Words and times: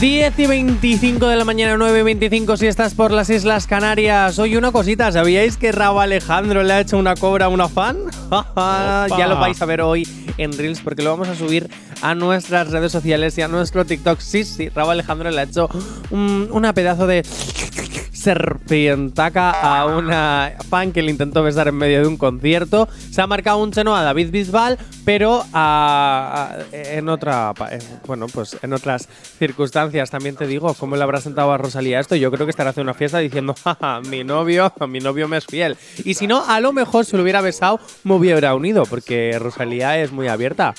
10 0.00 0.38
y 0.38 0.46
25 0.46 1.26
de 1.26 1.34
la 1.34 1.44
mañana, 1.44 1.76
9 1.76 1.98
y 1.98 2.02
25 2.02 2.56
si 2.56 2.68
estás 2.68 2.94
por 2.94 3.10
las 3.10 3.30
Islas 3.30 3.66
Canarias. 3.66 4.38
Oye, 4.38 4.56
una 4.56 4.70
cosita, 4.70 5.10
¿sabíais 5.10 5.56
que 5.56 5.72
Raúl 5.72 6.02
Alejandro 6.02 6.62
le 6.62 6.72
ha 6.72 6.80
hecho 6.80 6.98
una 6.98 7.16
cobra 7.16 7.46
a 7.46 7.48
una 7.48 7.68
fan? 7.68 7.96
ya 9.18 9.26
lo 9.28 9.40
vais 9.40 9.60
a 9.60 9.64
ver 9.66 9.80
hoy 9.80 10.06
en 10.36 10.56
Reels 10.56 10.82
porque 10.82 11.02
lo 11.02 11.10
vamos 11.10 11.26
a 11.26 11.34
subir 11.34 11.68
a 12.00 12.14
nuestras 12.14 12.70
redes 12.70 12.92
sociales 12.92 13.36
y 13.38 13.42
a 13.42 13.48
nuestro 13.48 13.84
TikTok. 13.84 14.20
Sí, 14.20 14.44
sí, 14.44 14.68
Raúl 14.68 14.92
Alejandro 14.92 15.32
le 15.32 15.40
ha 15.40 15.42
hecho 15.42 15.68
un, 16.10 16.48
una 16.52 16.72
pedazo 16.72 17.08
de 17.08 17.24
serpientaca 18.28 19.50
a 19.50 19.86
una 19.86 20.52
fan 20.68 20.92
que 20.92 21.02
le 21.02 21.10
intentó 21.10 21.42
besar 21.42 21.68
en 21.68 21.76
medio 21.76 22.00
de 22.02 22.06
un 22.06 22.16
concierto. 22.16 22.88
Se 23.10 23.22
ha 23.22 23.26
marcado 23.26 23.58
un 23.62 23.72
cheno 23.72 23.96
a 23.96 24.02
David 24.02 24.30
Bisbal, 24.30 24.78
pero 25.04 25.44
a- 25.52 26.50
a- 26.60 26.76
en 26.76 27.08
otra, 27.08 27.52
en- 27.70 27.80
bueno, 28.06 28.26
pues 28.26 28.56
en 28.62 28.72
otras 28.72 29.08
circunstancias 29.38 30.10
también 30.10 30.36
te 30.36 30.46
digo, 30.46 30.74
¿cómo 30.74 30.96
le 30.96 31.02
habrá 31.02 31.20
sentado 31.20 31.52
a 31.52 31.58
Rosalía 31.58 32.00
esto? 32.00 32.16
Yo 32.16 32.30
creo 32.30 32.46
que 32.46 32.50
estará 32.50 32.70
haciendo 32.70 32.90
una 32.90 32.98
fiesta 32.98 33.18
diciendo, 33.18 33.54
jaja, 33.64 34.00
mi 34.02 34.24
novio, 34.24 34.72
mi 34.88 35.00
novio 35.00 35.26
me 35.28 35.38
es 35.38 35.46
fiel. 35.46 35.76
Y 36.04 36.14
si 36.14 36.26
no, 36.26 36.44
a 36.46 36.60
lo 36.60 36.72
mejor 36.72 37.04
si 37.04 37.16
lo 37.16 37.22
hubiera 37.22 37.40
besado, 37.40 37.80
me 38.04 38.14
hubiera 38.14 38.54
unido, 38.54 38.84
porque 38.84 39.38
Rosalía 39.38 39.98
es 39.98 40.12
muy 40.12 40.28
abierta. 40.28 40.74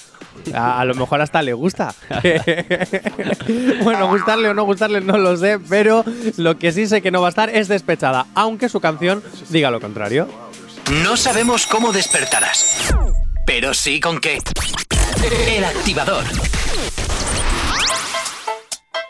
A, 0.53 0.79
a 0.79 0.85
lo 0.85 0.95
mejor 0.95 1.19
hasta 1.21 1.41
le 1.41 1.53
gusta. 1.53 1.93
bueno, 3.83 4.07
gustarle 4.07 4.49
o 4.49 4.53
no 4.53 4.63
gustarle 4.63 5.01
no 5.01 5.17
lo 5.17 5.35
sé, 5.37 5.59
pero 5.59 6.03
lo 6.37 6.57
que 6.57 6.71
sí 6.71 6.87
sé 6.87 7.01
que 7.01 7.11
no 7.11 7.19
va 7.21 7.27
a 7.27 7.29
estar 7.29 7.38
es 7.47 7.69
despechada, 7.69 8.25
aunque 8.35 8.67
su 8.67 8.81
canción 8.81 9.23
diga 9.47 9.71
lo 9.71 9.79
contrario. 9.79 10.27
No 11.03 11.15
sabemos 11.15 11.65
cómo 11.67 11.93
despertarás, 11.93 12.93
pero 13.45 13.73
sí 13.73 14.01
con 14.01 14.19
qué. 14.19 14.39
El 15.47 15.63
activador. 15.63 16.25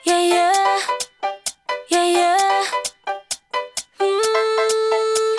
Yeah, 0.05 0.21
yeah. 0.21 0.51
Yeah, 1.89 2.05
yeah. 2.05 2.37
Mm, 3.99 5.35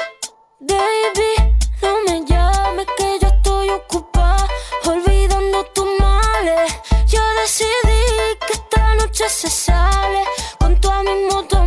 baby, 0.67 1.55
no 1.83 1.95
me 2.07 2.25
llames 2.27 2.87
que 2.97 3.19
yo 3.21 3.29
estoy 3.29 3.69
ocupada 3.71 4.49
olvidando 4.87 5.65
tus 5.75 5.87
males. 5.99 6.73
Yo 7.07 7.21
decidí 7.43 8.03
que 8.47 8.53
esta 8.55 8.95
noche 8.97 9.29
se 9.29 9.51
sale 9.51 10.23
con 10.59 10.81
toda 10.81 11.03
mi 11.03 11.15
moto, 11.31 11.60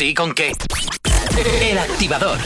sí 0.00 0.14
con 0.14 0.32
qué. 0.32 0.52
El 1.60 1.76
activador. 1.76 2.38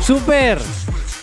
¡Super! 0.00 0.60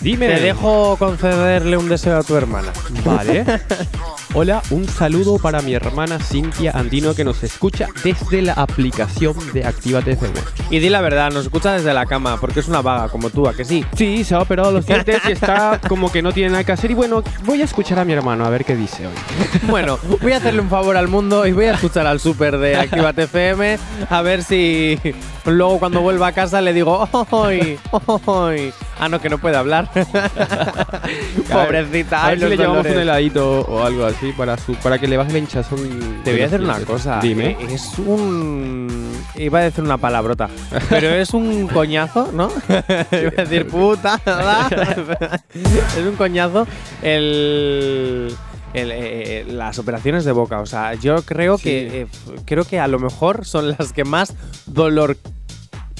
Dime. 0.01 0.27
Te 0.27 0.41
dejo 0.41 0.97
concederle 0.97 1.77
un 1.77 1.87
deseo 1.87 2.17
a 2.17 2.23
tu 2.23 2.35
hermana. 2.35 2.73
Vale. 3.05 3.45
Hola, 4.33 4.61
un 4.71 4.89
saludo 4.89 5.39
para 5.39 5.61
mi 5.61 5.73
hermana 5.73 6.19
Cintia 6.19 6.71
Andino 6.71 7.15
que 7.15 7.23
nos 7.23 7.41
escucha 7.43 7.87
desde 8.03 8.41
la 8.41 8.51
aplicación 8.51 9.33
de 9.53 9.63
Actívate 9.63 10.11
FM. 10.11 10.37
Y 10.69 10.79
di 10.79 10.89
la 10.89 11.01
verdad, 11.01 11.31
nos 11.31 11.43
escucha 11.45 11.73
desde 11.73 11.93
la 11.93 12.05
cama, 12.05 12.37
porque 12.41 12.59
es 12.59 12.67
una 12.67 12.81
vaga 12.81 13.07
como 13.09 13.29
tú, 13.29 13.47
¿a 13.47 13.53
que 13.53 13.63
sí? 13.63 13.85
Sí, 13.95 14.23
se 14.23 14.33
ha 14.35 14.39
operado 14.39 14.71
los 14.71 14.85
dientes 14.87 15.21
y 15.27 15.31
está 15.31 15.79
como 15.87 16.11
que 16.11 16.21
no 16.21 16.31
tiene 16.31 16.49
nada 16.51 16.63
que 16.63 16.71
hacer. 16.71 16.89
Y 16.91 16.95
bueno, 16.95 17.23
voy 17.43 17.61
a 17.61 17.65
escuchar 17.65 17.99
a 17.99 18.05
mi 18.05 18.13
hermano 18.13 18.45
a 18.45 18.49
ver 18.49 18.65
qué 18.65 18.75
dice 18.75 19.05
hoy. 19.07 19.13
Bueno, 19.69 19.97
voy 20.21 20.31
a 20.31 20.37
hacerle 20.37 20.61
un 20.61 20.69
favor 20.69 20.95
al 20.97 21.07
mundo 21.07 21.45
y 21.47 21.51
voy 21.51 21.65
a 21.65 21.73
escuchar 21.73 22.05
al 22.07 22.19
super 22.19 22.57
de 22.57 22.75
Actívate 22.77 23.23
FM 23.23 23.77
a 24.09 24.21
ver 24.21 24.43
si 24.43 24.99
luego 25.45 25.79
cuando 25.79 26.01
vuelva 26.01 26.27
a 26.27 26.31
casa 26.33 26.61
le 26.61 26.71
digo 26.73 27.07
¡Oy! 27.31 27.79
¡Oy! 28.25 28.73
Ah, 28.99 29.09
no, 29.09 29.19
que 29.19 29.29
no 29.29 29.37
puede 29.39 29.57
hablar. 29.57 29.89
Pobrecita. 31.51 32.25
A 32.25 32.29
ver 32.29 32.39
si 32.39 32.45
le 32.45 32.57
llevamos 32.57 32.85
un 32.85 32.99
heladito 32.99 33.61
o 33.61 33.83
algo 33.83 34.05
así 34.05 34.31
para, 34.31 34.57
su, 34.57 34.73
para 34.75 34.97
que 34.99 35.07
le 35.07 35.17
baje 35.17 35.31
la 35.33 35.39
hinchazón. 35.39 36.21
Te 36.23 36.31
voy 36.31 36.41
a 36.41 36.45
hacer 36.45 36.61
una 36.61 36.79
cosa. 36.81 37.19
Dime. 37.21 37.51
Eh, 37.59 37.67
Es 37.71 37.97
un. 37.99 39.11
Iba 39.35 39.59
a 39.59 39.63
decir 39.63 39.83
una 39.83 39.97
palabrota. 39.97 40.49
Pero 40.89 41.09
es 41.09 41.33
un 41.33 41.67
coñazo, 41.67 42.31
¿no? 42.33 42.49
Iba 42.69 43.31
a 43.37 43.41
decir 43.45 43.67
puta. 43.67 44.19
es 45.53 46.05
un 46.05 46.15
coñazo 46.15 46.67
el. 47.01 48.35
el, 48.73 48.91
eh, 48.91 49.45
las 49.47 49.79
operaciones 49.79 50.25
de 50.25 50.31
boca. 50.31 50.59
O 50.61 50.65
sea, 50.65 50.93
yo 50.95 51.21
creo 51.23 51.57
Sí. 51.57 51.63
que. 51.63 52.01
eh, 52.01 52.07
creo 52.45 52.63
que 52.65 52.79
a 52.79 52.87
lo 52.87 52.99
mejor 52.99 53.45
son 53.45 53.69
las 53.77 53.93
que 53.93 54.03
más 54.03 54.33
dolor 54.65 55.17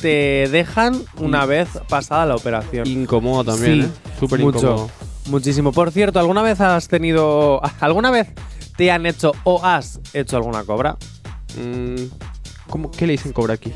te 0.01 0.47
dejan 0.51 1.01
una 1.17 1.45
vez 1.45 1.69
pasada 1.89 2.25
la 2.25 2.35
operación. 2.35 2.85
Incómodo 2.87 3.53
también, 3.53 3.83
Sí, 3.83 3.87
¿eh? 3.87 4.11
Súper 4.19 4.39
mucho, 4.39 4.57
incómodo. 4.59 4.89
Muchísimo. 5.27 5.71
Por 5.71 5.91
cierto, 5.91 6.19
¿alguna 6.19 6.41
vez 6.41 6.59
has 6.61 6.87
tenido. 6.87 7.61
¿Alguna 7.79 8.11
vez 8.11 8.27
te 8.77 8.91
han 8.91 9.05
hecho 9.05 9.31
o 9.45 9.63
has 9.65 9.99
hecho 10.13 10.35
alguna 10.37 10.63
cobra? 10.65 10.97
Mm, 11.57 11.95
¿cómo, 12.75 12.91
¿Qué 12.91 13.07
le 13.07 13.13
dicen 13.13 13.31
cobra 13.31 13.53
aquí? 13.53 13.71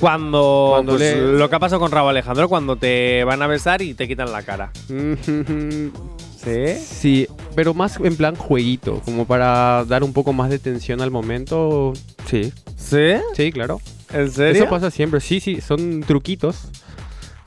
Cuando. 0.00 0.70
Cuando 0.72 0.92
pues, 0.96 1.14
le- 1.14 1.32
Lo 1.38 1.50
que 1.50 1.56
ha 1.56 1.58
pasado 1.58 1.80
con 1.82 1.90
Rabo 1.92 2.08
Alejandro, 2.08 2.48
cuando 2.48 2.76
te 2.76 3.24
van 3.24 3.42
a 3.42 3.46
besar 3.46 3.82
y 3.82 3.92
te 3.92 4.08
quitan 4.08 4.32
la 4.32 4.42
cara. 4.42 4.72
¿Sí? 4.88 6.74
Sí, 6.82 7.28
pero 7.54 7.74
más 7.74 8.00
en 8.02 8.16
plan 8.16 8.34
jueguito, 8.34 9.02
como 9.04 9.26
para 9.26 9.84
dar 9.84 10.02
un 10.02 10.14
poco 10.14 10.32
más 10.32 10.48
de 10.48 10.58
tensión 10.58 11.02
al 11.02 11.10
momento. 11.10 11.92
Sí, 12.24 12.50
¿Sí? 12.74 13.12
sí, 13.36 13.52
claro. 13.52 13.82
¿En 14.12 14.30
serio? 14.30 14.62
Eso 14.62 14.70
pasa 14.70 14.90
siempre. 14.90 15.20
Sí, 15.20 15.38
sí, 15.38 15.60
son 15.60 16.00
truquitos 16.00 16.68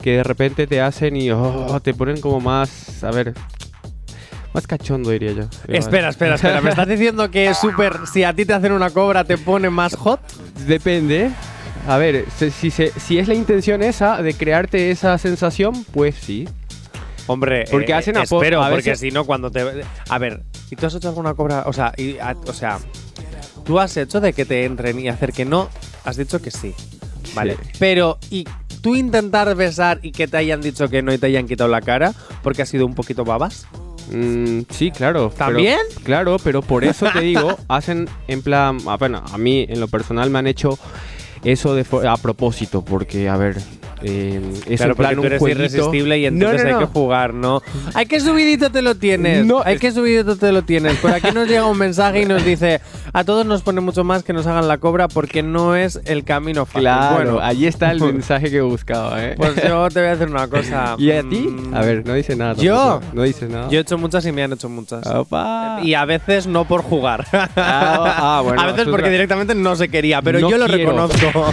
que 0.00 0.12
de 0.18 0.22
repente 0.22 0.68
te 0.68 0.80
hacen 0.80 1.16
y 1.16 1.32
oh, 1.32 1.80
te 1.82 1.94
ponen 1.94 2.20
como 2.20 2.40
más, 2.40 3.02
a 3.02 3.10
ver, 3.10 3.34
más 4.56 4.66
cachondo 4.66 5.10
diría 5.10 5.32
yo. 5.32 5.42
Espera, 5.68 6.08
espera, 6.08 6.34
espera. 6.36 6.60
¿Me 6.62 6.70
estás 6.70 6.88
diciendo 6.88 7.30
que 7.30 7.46
es 7.48 7.58
súper. 7.58 8.06
Si 8.12 8.24
a 8.24 8.32
ti 8.32 8.44
te 8.46 8.54
hacen 8.54 8.72
una 8.72 8.88
cobra, 8.90 9.22
te 9.24 9.36
pone 9.38 9.68
más 9.70 9.94
hot? 9.96 10.20
Depende. 10.66 11.30
A 11.86 11.98
ver, 11.98 12.24
si, 12.38 12.50
si, 12.50 12.70
se- 12.70 12.90
si 12.98 13.18
es 13.18 13.28
la 13.28 13.34
intención 13.34 13.82
esa 13.82 14.20
de 14.22 14.32
crearte 14.34 14.90
esa 14.90 15.16
sensación, 15.18 15.84
pues 15.92 16.14
sí. 16.16 16.48
Hombre, 17.28 17.64
Porque 17.70 17.92
eh, 17.92 17.94
hacen 17.94 18.16
apo- 18.16 18.40
espero, 18.40 18.62
a 18.62 18.70
porque 18.70 18.96
si 18.96 19.10
no, 19.10 19.24
cuando 19.24 19.50
te. 19.50 19.62
A 20.08 20.18
ver, 20.18 20.42
¿y 20.70 20.76
tú 20.76 20.86
has 20.86 20.94
hecho 20.94 21.08
alguna 21.08 21.34
cobra? 21.34 21.64
O 21.66 21.72
sea, 21.72 21.92
y- 21.96 22.18
a- 22.18 22.34
o 22.46 22.52
sea, 22.52 22.78
tú 23.64 23.78
has 23.78 23.96
hecho 23.96 24.20
de 24.20 24.32
que 24.32 24.44
te 24.46 24.64
entren 24.64 24.98
y 24.98 25.08
hacer 25.08 25.32
que 25.32 25.44
no. 25.44 25.68
Has 26.04 26.16
dicho 26.16 26.40
que 26.40 26.50
sí. 26.50 26.72
Vale. 27.34 27.56
Sí. 27.62 27.70
Pero, 27.78 28.18
¿y 28.30 28.46
tú 28.80 28.94
intentar 28.96 29.54
besar 29.54 29.98
y 30.02 30.12
que 30.12 30.26
te 30.28 30.38
hayan 30.38 30.60
dicho 30.62 30.88
que 30.88 31.02
no 31.02 31.12
y 31.12 31.18
te 31.18 31.26
hayan 31.26 31.46
quitado 31.46 31.68
la 31.68 31.82
cara 31.82 32.12
porque 32.42 32.62
has 32.62 32.68
sido 32.68 32.86
un 32.86 32.94
poquito 32.94 33.24
babas? 33.24 33.66
Mm, 34.10 34.60
sí, 34.70 34.90
claro. 34.90 35.30
pero- 35.36 35.46
¿También? 35.52 35.78
claro, 36.04 36.36
pero 36.42 36.62
por 36.62 36.84
eso 36.84 37.06
te 37.12 37.20
digo, 37.20 37.56
hacen 37.68 38.08
en 38.28 38.42
plan, 38.42 38.78
ah, 38.86 38.96
bueno, 38.96 39.22
a 39.32 39.38
mí 39.38 39.66
en 39.68 39.80
lo 39.80 39.88
personal 39.88 40.30
me 40.30 40.38
han 40.38 40.46
hecho 40.46 40.78
eso 41.44 41.74
de 41.74 41.84
a 42.08 42.16
propósito, 42.16 42.84
porque 42.84 43.28
a 43.28 43.36
ver, 43.36 43.56
eh, 44.06 44.40
es 44.68 44.80
claro, 44.80 44.94
plan 44.94 45.14
porque 45.16 45.38
tú 45.38 45.44
un 45.44 45.50
eres 45.50 45.58
irresistible 45.74 46.18
y 46.18 46.22
No, 46.22 46.28
entonces 46.28 46.62
no, 46.62 46.68
hay 46.68 46.74
no. 46.74 46.78
que 46.80 46.86
jugar, 46.86 47.34
¿no? 47.34 47.62
Hay 47.94 48.06
que 48.06 48.20
subidito 48.20 48.70
te 48.70 48.82
lo 48.82 48.94
tienes. 48.94 49.44
No, 49.44 49.62
hay 49.64 49.78
que 49.78 49.90
subidito 49.92 50.36
te 50.36 50.52
lo 50.52 50.62
tienes. 50.62 50.96
Por 50.98 51.12
aquí 51.12 51.28
nos 51.34 51.48
llega 51.48 51.66
un 51.66 51.78
mensaje 51.78 52.22
y 52.22 52.24
nos 52.24 52.44
dice: 52.44 52.80
A 53.12 53.24
todos 53.24 53.44
nos 53.46 53.62
pone 53.62 53.80
mucho 53.80 54.04
más 54.04 54.22
que 54.22 54.32
nos 54.32 54.46
hagan 54.46 54.68
la 54.68 54.78
cobra 54.78 55.08
porque 55.08 55.42
no 55.42 55.74
es 55.76 56.00
el 56.04 56.24
camino 56.24 56.64
fácil. 56.66 56.82
Claro, 56.82 57.14
bueno, 57.16 57.38
ahí 57.40 57.66
está 57.66 57.90
el 57.90 58.00
mensaje 58.12 58.50
que 58.50 58.60
buscaba, 58.60 59.24
¿eh? 59.24 59.34
Pues 59.36 59.54
yo 59.56 59.88
te 59.90 60.00
voy 60.00 60.08
a 60.08 60.16
decir 60.16 60.28
una 60.28 60.48
cosa. 60.48 60.94
¿Y 60.98 61.10
a 61.10 61.22
ti? 61.22 61.48
Mm, 61.48 61.74
A 61.74 61.80
ver, 61.80 62.06
no 62.06 62.14
dice 62.14 62.36
nada. 62.36 62.54
¿Yo? 62.54 63.00
No 63.12 63.22
dice 63.22 63.46
nada. 63.48 63.68
Yo 63.70 63.78
he 63.78 63.82
hecho 63.82 63.98
muchas 63.98 64.24
y 64.26 64.32
me 64.32 64.42
han 64.42 64.52
hecho 64.52 64.68
muchas. 64.68 65.06
Opa. 65.06 65.80
Y 65.82 65.94
a 65.94 66.04
veces 66.04 66.46
no 66.46 66.64
por 66.66 66.82
jugar. 66.82 67.26
ah, 67.32 68.40
bueno, 68.44 68.60
a 68.62 68.66
veces 68.66 68.86
porque 68.88 69.10
directamente 69.10 69.54
no 69.54 69.76
se 69.76 69.88
quería, 69.88 70.22
pero 70.22 70.40
No 70.40 70.50
yo 70.50 70.58
lo 70.58 70.66
quiero. 70.66 70.90
reconozco. 70.92 71.52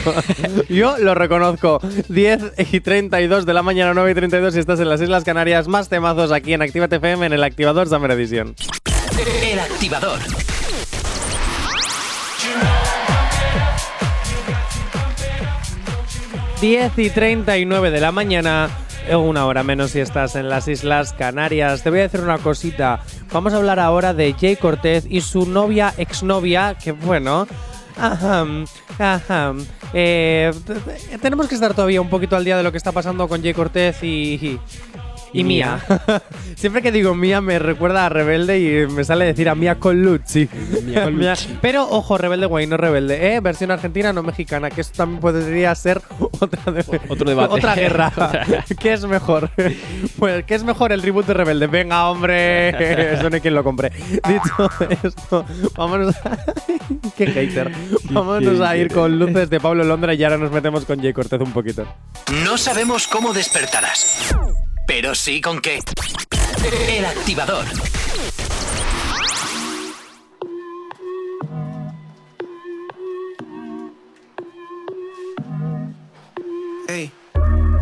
yo 0.70 0.98
lo 0.98 1.16
reconozco. 1.16 1.80
10 2.10 2.43
y 2.72 2.80
32 2.80 3.46
de 3.46 3.54
la 3.54 3.64
mañana, 3.64 3.94
9 3.94 4.12
y 4.12 4.16
32 4.16 4.56
y 4.56 4.60
estás 4.60 4.80
en 4.80 4.90
las 4.90 5.02
Islas 5.02 5.24
Canarias. 5.24 5.68
Más 5.68 5.90
temazos 5.90 6.32
aquí 6.32 6.54
en 6.54 6.62
Actívate 6.62 6.98
FM 6.98 7.26
en 7.26 7.34
el 7.34 7.44
activador 7.44 7.88
Summer 7.88 8.12
Edition. 8.12 8.56
El 9.44 9.60
activador. 9.60 10.20
10 16.64 16.98
y 16.98 17.10
39 17.10 17.92
de 17.92 18.00
la 18.00 18.14
mañana, 18.14 18.70
eh, 19.10 19.18
una 19.18 19.46
hora 19.46 19.64
menos 19.64 19.92
si 19.92 20.00
estás 20.00 20.36
en 20.36 20.48
las 20.48 20.70
Islas 20.70 21.12
Canarias. 21.12 21.84
Te 21.84 21.90
voy 21.90 22.00
a 22.00 22.04
decir 22.04 22.22
una 22.22 22.38
cosita. 22.38 23.02
Vamos 23.34 23.54
a 23.54 23.58
hablar 23.58 23.82
ahora 23.82 24.14
de 24.14 24.34
Jay 24.40 24.56
Cortez 24.56 25.06
y 25.10 25.20
su 25.20 25.46
novia, 25.46 25.94
exnovia, 25.98 26.78
que 26.82 26.94
bueno. 26.94 27.48
Ajá, 27.98 28.46
ajá. 29.00 29.54
Eh, 29.94 30.52
tenemos 31.22 31.48
que 31.48 31.56
estar 31.56 31.74
todavía 31.74 32.02
un 32.02 32.10
poquito 32.10 32.36
al 32.36 32.44
día 32.44 32.58
de 32.58 32.64
lo 32.64 32.72
que 32.72 32.78
está 32.78 32.92
pasando 32.92 33.28
con 33.28 33.42
Jay 33.42 33.54
Cortez 33.54 34.04
y, 34.04 34.60
y, 35.34 35.44
Mía. 35.44 35.80
Siempre 36.56 36.82
que 36.82 36.92
digo 36.92 37.16
Mía 37.16 37.42
me 37.42 37.60
recuerda 37.60 38.06
a 38.06 38.10
Rebelde 38.10 38.60
y 38.60 38.88
me 38.88 39.04
sale 39.04 39.26
decir 39.26 39.50
a 39.50 39.56
Mía 39.56 39.76
Colucci. 39.80 40.48
Mía 40.86 41.04
Colucci. 41.04 41.58
Pero 41.62 41.90
ojo, 41.90 42.18
Rebelde 42.18 42.46
Guay, 42.46 42.68
no 42.68 42.78
Rebelde, 42.78 43.34
¿eh? 43.36 43.40
Versión 43.40 43.72
argentina, 43.72 44.14
no 44.14 44.24
mexicana, 44.24 44.70
que 44.70 44.82
esto 44.82 44.98
también 44.98 45.20
podría 45.20 45.74
ser 45.76 46.02
otra 46.40 46.72
de- 46.72 47.02
Otro 47.10 47.30
debate. 47.30 47.54
Otra 47.54 47.76
guerra. 47.76 48.12
¿Qué 48.80 48.94
es 48.94 49.06
mejor? 49.06 49.50
Pues, 50.18 50.44
¿qué 50.46 50.56
es 50.56 50.64
mejor 50.64 50.92
el 50.92 51.02
reboot 51.02 51.26
de 51.26 51.34
Rebelde? 51.34 51.68
Venga, 51.68 52.10
hombre. 52.10 53.14
Eso 53.14 53.30
no 53.30 53.36
hay 53.36 53.42
quien 53.42 53.56
lo 53.56 53.64
compre. 53.64 53.92
Dicho 54.28 54.70
esto, 55.04 55.46
vámonos 55.76 56.16
a... 56.18 56.38
Qué 57.18 57.28
hater. 57.28 57.72
Vámonos 58.10 58.62
a 58.62 58.76
ir 58.78 58.92
con 58.94 59.18
luces 59.18 59.50
de 59.50 59.60
Pablo 59.60 59.84
Londra 59.84 60.14
y 60.14 60.24
ahora 60.24 60.38
nos 60.38 60.52
metemos 60.52 60.86
con 60.86 61.00
Jay 61.02 61.14
Cortez 61.14 61.42
un 61.42 61.52
poquito. 61.52 61.86
No 62.46 62.58
sabemos 62.58 63.08
cómo 63.08 63.34
despertarás, 63.34 64.36
pero 64.86 65.16
sí 65.16 65.42
con 65.42 65.60
qué. 65.62 65.80
El 66.88 67.06
activador. 67.06 67.66
Ey. 76.88 77.12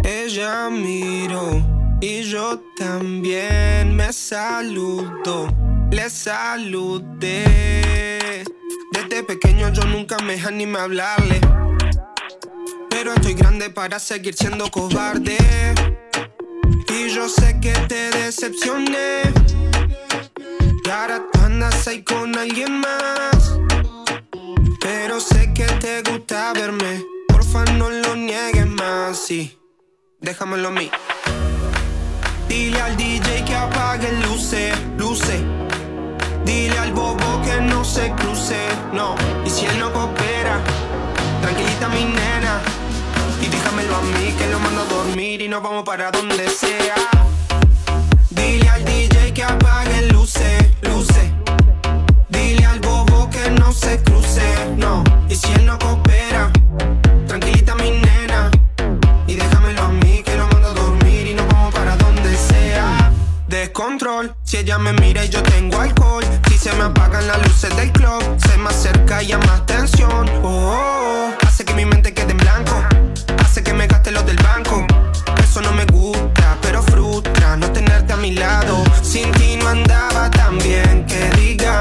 Ella 0.03 0.69
miró 0.69 1.61
y 2.01 2.23
yo 2.23 2.59
también 2.77 3.95
me 3.95 4.11
saludo, 4.11 5.47
le 5.91 6.09
saludé. 6.09 7.43
Desde 8.91 9.23
pequeño 9.23 9.71
yo 9.71 9.83
nunca 9.83 10.17
me 10.19 10.41
animé 10.41 10.79
a 10.79 10.83
hablarle, 10.83 11.39
pero 12.89 13.13
estoy 13.13 13.33
grande 13.33 13.69
para 13.69 13.99
seguir 13.99 14.33
siendo 14.33 14.71
cobarde. 14.71 15.37
Yo 17.21 17.29
sé 17.29 17.59
que 17.59 17.73
te 17.87 18.09
decepcioné. 18.17 19.21
Y 20.83 20.89
ahora 20.89 21.21
tú 21.31 21.39
andas 21.41 21.87
ahí 21.87 22.01
con 22.01 22.35
alguien 22.35 22.79
más. 22.79 23.59
Pero 24.81 25.19
sé 25.19 25.53
que 25.53 25.65
te 25.65 26.01
gusta 26.01 26.51
verme. 26.53 27.05
Porfa, 27.27 27.63
no 27.77 27.91
lo 27.91 28.15
niegues 28.15 28.65
más. 28.65 29.19
Sí, 29.19 29.55
déjamelo 30.19 30.69
a 30.69 30.71
mí. 30.71 30.89
Dile 32.47 32.81
al 32.81 32.97
DJ 32.97 33.45
que 33.45 33.55
apague 33.55 34.11
luces, 34.23 34.75
luces. 34.97 35.43
Dile 36.43 36.75
al 36.79 36.91
bobo 36.91 37.39
que 37.43 37.61
no 37.61 37.85
se 37.85 38.11
cruce, 38.13 38.57
no. 38.93 39.15
Y 39.45 39.49
si 39.51 39.67
él 39.67 39.77
no 39.77 39.93
coopera, 39.93 40.59
tranquilita 41.39 41.87
mi 41.89 42.03
nena. 42.03 42.80
Déjamelo 43.71 43.95
a 43.95 44.01
mí 44.01 44.33
que 44.37 44.47
lo 44.47 44.59
mando 44.59 44.81
a 44.81 44.85
dormir 44.85 45.41
y 45.41 45.47
nos 45.47 45.63
vamos 45.63 45.85
para 45.85 46.11
donde 46.11 46.49
sea. 46.49 46.93
Dile 48.29 48.67
al 48.67 48.83
DJ 48.83 49.33
que 49.33 49.43
apague 49.45 50.07
luces, 50.07 50.65
luces. 50.81 51.31
Dile 52.27 52.65
al 52.65 52.81
bobo 52.81 53.29
que 53.29 53.49
no 53.51 53.71
se 53.71 54.03
cruce, 54.03 54.43
no. 54.75 55.05
Y 55.29 55.35
si 55.35 55.53
él 55.53 55.65
no 55.65 55.79
coopera, 55.79 56.51
tranquilita 57.27 57.73
mi 57.75 57.91
nena. 57.91 58.51
Y 59.25 59.35
déjamelo 59.35 59.83
a 59.83 59.87
mí 59.87 60.21
que 60.21 60.35
lo 60.35 60.49
mando 60.49 60.67
a 60.67 60.73
dormir 60.73 61.27
y 61.27 61.33
nos 61.33 61.47
vamos 61.47 61.73
para 61.73 61.95
donde 61.95 62.35
sea. 62.35 63.09
Descontrol, 63.47 64.35
si 64.43 64.57
ella 64.57 64.79
me 64.79 64.91
mira 64.91 65.23
y 65.23 65.29
yo 65.29 65.41
tengo 65.43 65.79
alcohol. 65.79 66.25
Si 66.49 66.57
se 66.57 66.73
me 66.73 66.83
apagan 66.83 67.25
las 67.25 67.41
luces 67.47 67.73
del 67.77 67.89
club, 67.93 68.21
se 68.37 68.57
me 68.57 68.67
acerca 68.69 69.23
y 69.23 69.27
llama 69.27 69.55
atención. 69.55 70.29
Oh, 70.43 70.49
oh, 70.49 71.29
oh, 71.29 71.40
Sin 79.01 79.31
ti 79.31 79.57
no 79.57 79.67
andaba 79.67 80.29
tan 80.29 80.57
bien 80.59 81.05
que 81.07 81.41
digamos. 81.41 81.80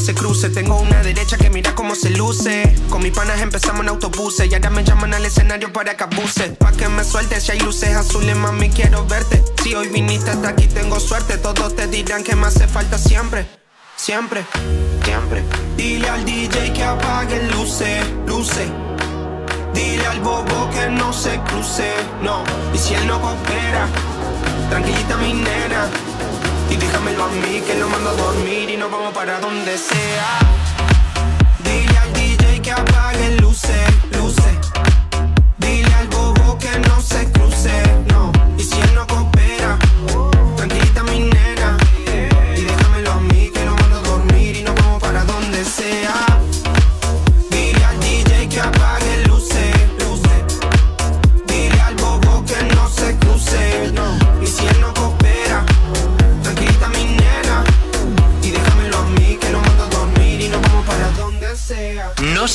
Se 0.00 0.14
cruce. 0.14 0.50
Tengo 0.50 0.78
una 0.80 1.02
derecha 1.02 1.36
que 1.36 1.50
mira 1.50 1.74
cómo 1.74 1.94
se 1.94 2.10
luce. 2.10 2.74
Con 2.90 3.02
mis 3.02 3.12
panas 3.12 3.40
empezamos 3.40 3.82
en 3.82 3.88
autobuses. 3.88 4.50
Y 4.50 4.54
ahora 4.54 4.70
me 4.70 4.84
llaman 4.84 5.14
al 5.14 5.24
escenario 5.24 5.72
para 5.72 5.96
que 5.96 6.04
abuse. 6.04 6.50
Pa' 6.58 6.72
que 6.72 6.88
me 6.88 7.04
sueltes. 7.04 7.44
Si 7.44 7.52
hay 7.52 7.60
luces 7.60 7.94
azules, 7.94 8.36
mami, 8.36 8.70
quiero 8.70 9.06
verte. 9.06 9.42
Si 9.62 9.74
hoy 9.74 9.88
viniste 9.88 10.30
hasta 10.30 10.50
aquí, 10.50 10.66
tengo 10.66 11.00
suerte. 11.00 11.38
Todos 11.38 11.74
te 11.76 11.86
dirán 11.86 12.22
que 12.24 12.36
me 12.36 12.46
hace 12.46 12.66
falta 12.68 12.98
siempre. 12.98 13.46
Siempre, 13.96 14.44
siempre. 15.04 15.42
Dile 15.76 16.08
al 16.08 16.24
DJ 16.24 16.72
que 16.74 16.84
apague 16.84 17.42
luces, 17.50 18.04
luces. 18.26 18.68
Dile 19.72 20.06
al 20.06 20.20
bobo 20.20 20.70
que 20.70 20.90
no 20.90 21.12
se 21.12 21.40
cruce, 21.40 21.92
no. 22.22 22.44
Y 22.74 22.78
si 22.78 22.94
él 22.94 23.06
no 23.06 23.20
coopera, 23.20 23.88
tranquilita 24.68 25.16
mi 25.16 25.32
nena. 25.32 25.88
Y 26.78 26.88
a 26.88 27.28
mí 27.28 27.60
que 27.62 27.74
lo 27.76 27.88
mando 27.88 28.10
a 28.10 28.12
dormir 28.12 28.68
y 28.68 28.76
nos 28.76 28.90
vamos 28.90 29.14
para 29.14 29.40
donde 29.40 29.78
sea. 29.78 30.38
Dile 31.64 31.96
al 31.96 32.12
DJ 32.12 32.60
que 32.60 32.70
apague 32.70 33.36
luces, 33.40 33.88
luces. 34.12 34.75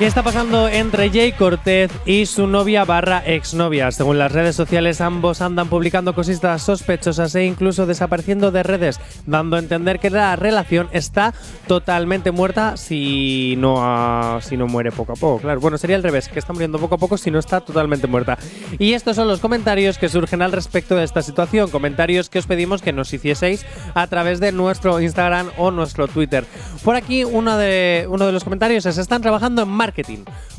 ¿Qué 0.00 0.06
está 0.06 0.22
pasando 0.22 0.66
entre 0.66 1.10
Jay 1.10 1.32
Cortez 1.32 1.92
y 2.06 2.24
su 2.24 2.46
novia 2.46 2.86
barra 2.86 3.22
exnovia? 3.26 3.90
Según 3.90 4.16
las 4.18 4.32
redes 4.32 4.56
sociales, 4.56 5.02
ambos 5.02 5.42
andan 5.42 5.68
publicando 5.68 6.14
cositas 6.14 6.62
sospechosas 6.62 7.34
e 7.34 7.44
incluso 7.44 7.84
desapareciendo 7.84 8.50
de 8.50 8.62
redes, 8.62 8.98
dando 9.26 9.56
a 9.56 9.58
entender 9.58 9.98
que 9.98 10.08
la 10.08 10.34
relación 10.36 10.88
está 10.92 11.34
totalmente 11.66 12.30
muerta 12.30 12.78
si 12.78 13.56
no, 13.58 14.40
si 14.40 14.56
no 14.56 14.66
muere 14.68 14.90
poco 14.90 15.12
a 15.12 15.16
poco. 15.16 15.42
Claro, 15.42 15.60
bueno, 15.60 15.76
sería 15.76 15.96
al 15.96 16.02
revés, 16.02 16.30
que 16.30 16.38
está 16.38 16.54
muriendo 16.54 16.78
poco 16.78 16.94
a 16.94 16.98
poco 16.98 17.18
si 17.18 17.30
no 17.30 17.38
está 17.38 17.60
totalmente 17.60 18.06
muerta. 18.06 18.38
Y 18.78 18.94
estos 18.94 19.16
son 19.16 19.28
los 19.28 19.40
comentarios 19.40 19.98
que 19.98 20.08
surgen 20.08 20.40
al 20.40 20.52
respecto 20.52 20.96
de 20.96 21.04
esta 21.04 21.20
situación, 21.20 21.68
comentarios 21.68 22.30
que 22.30 22.38
os 22.38 22.46
pedimos 22.46 22.80
que 22.80 22.94
nos 22.94 23.12
hicieseis 23.12 23.66
a 23.92 24.06
través 24.06 24.40
de 24.40 24.50
nuestro 24.50 24.98
Instagram 24.98 25.50
o 25.58 25.70
nuestro 25.70 26.08
Twitter. 26.08 26.46
Por 26.82 26.96
aquí 26.96 27.22
uno 27.24 27.58
de, 27.58 28.06
uno 28.08 28.24
de 28.24 28.32
los 28.32 28.44
comentarios 28.44 28.86
es, 28.86 28.96
están 28.96 29.20
trabajando 29.20 29.60
en 29.60 29.68
marketing 29.68 29.89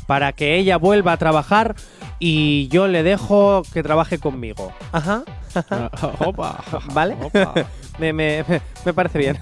para 0.06 0.32
que 0.32 0.56
ella 0.56 0.76
vuelva 0.76 1.12
a 1.12 1.16
trabajar 1.16 1.74
y 2.18 2.68
yo 2.68 2.86
le 2.88 3.02
dejo 3.02 3.62
que 3.72 3.82
trabaje 3.82 4.18
conmigo. 4.18 4.72
Ajá. 4.92 5.22
Opa. 6.24 6.62
¿Vale? 6.92 7.16
Opa. 7.20 7.54
me, 7.98 8.12
me- 8.12 8.44
me 8.84 8.92
parece 8.94 9.18
bien. 9.18 9.38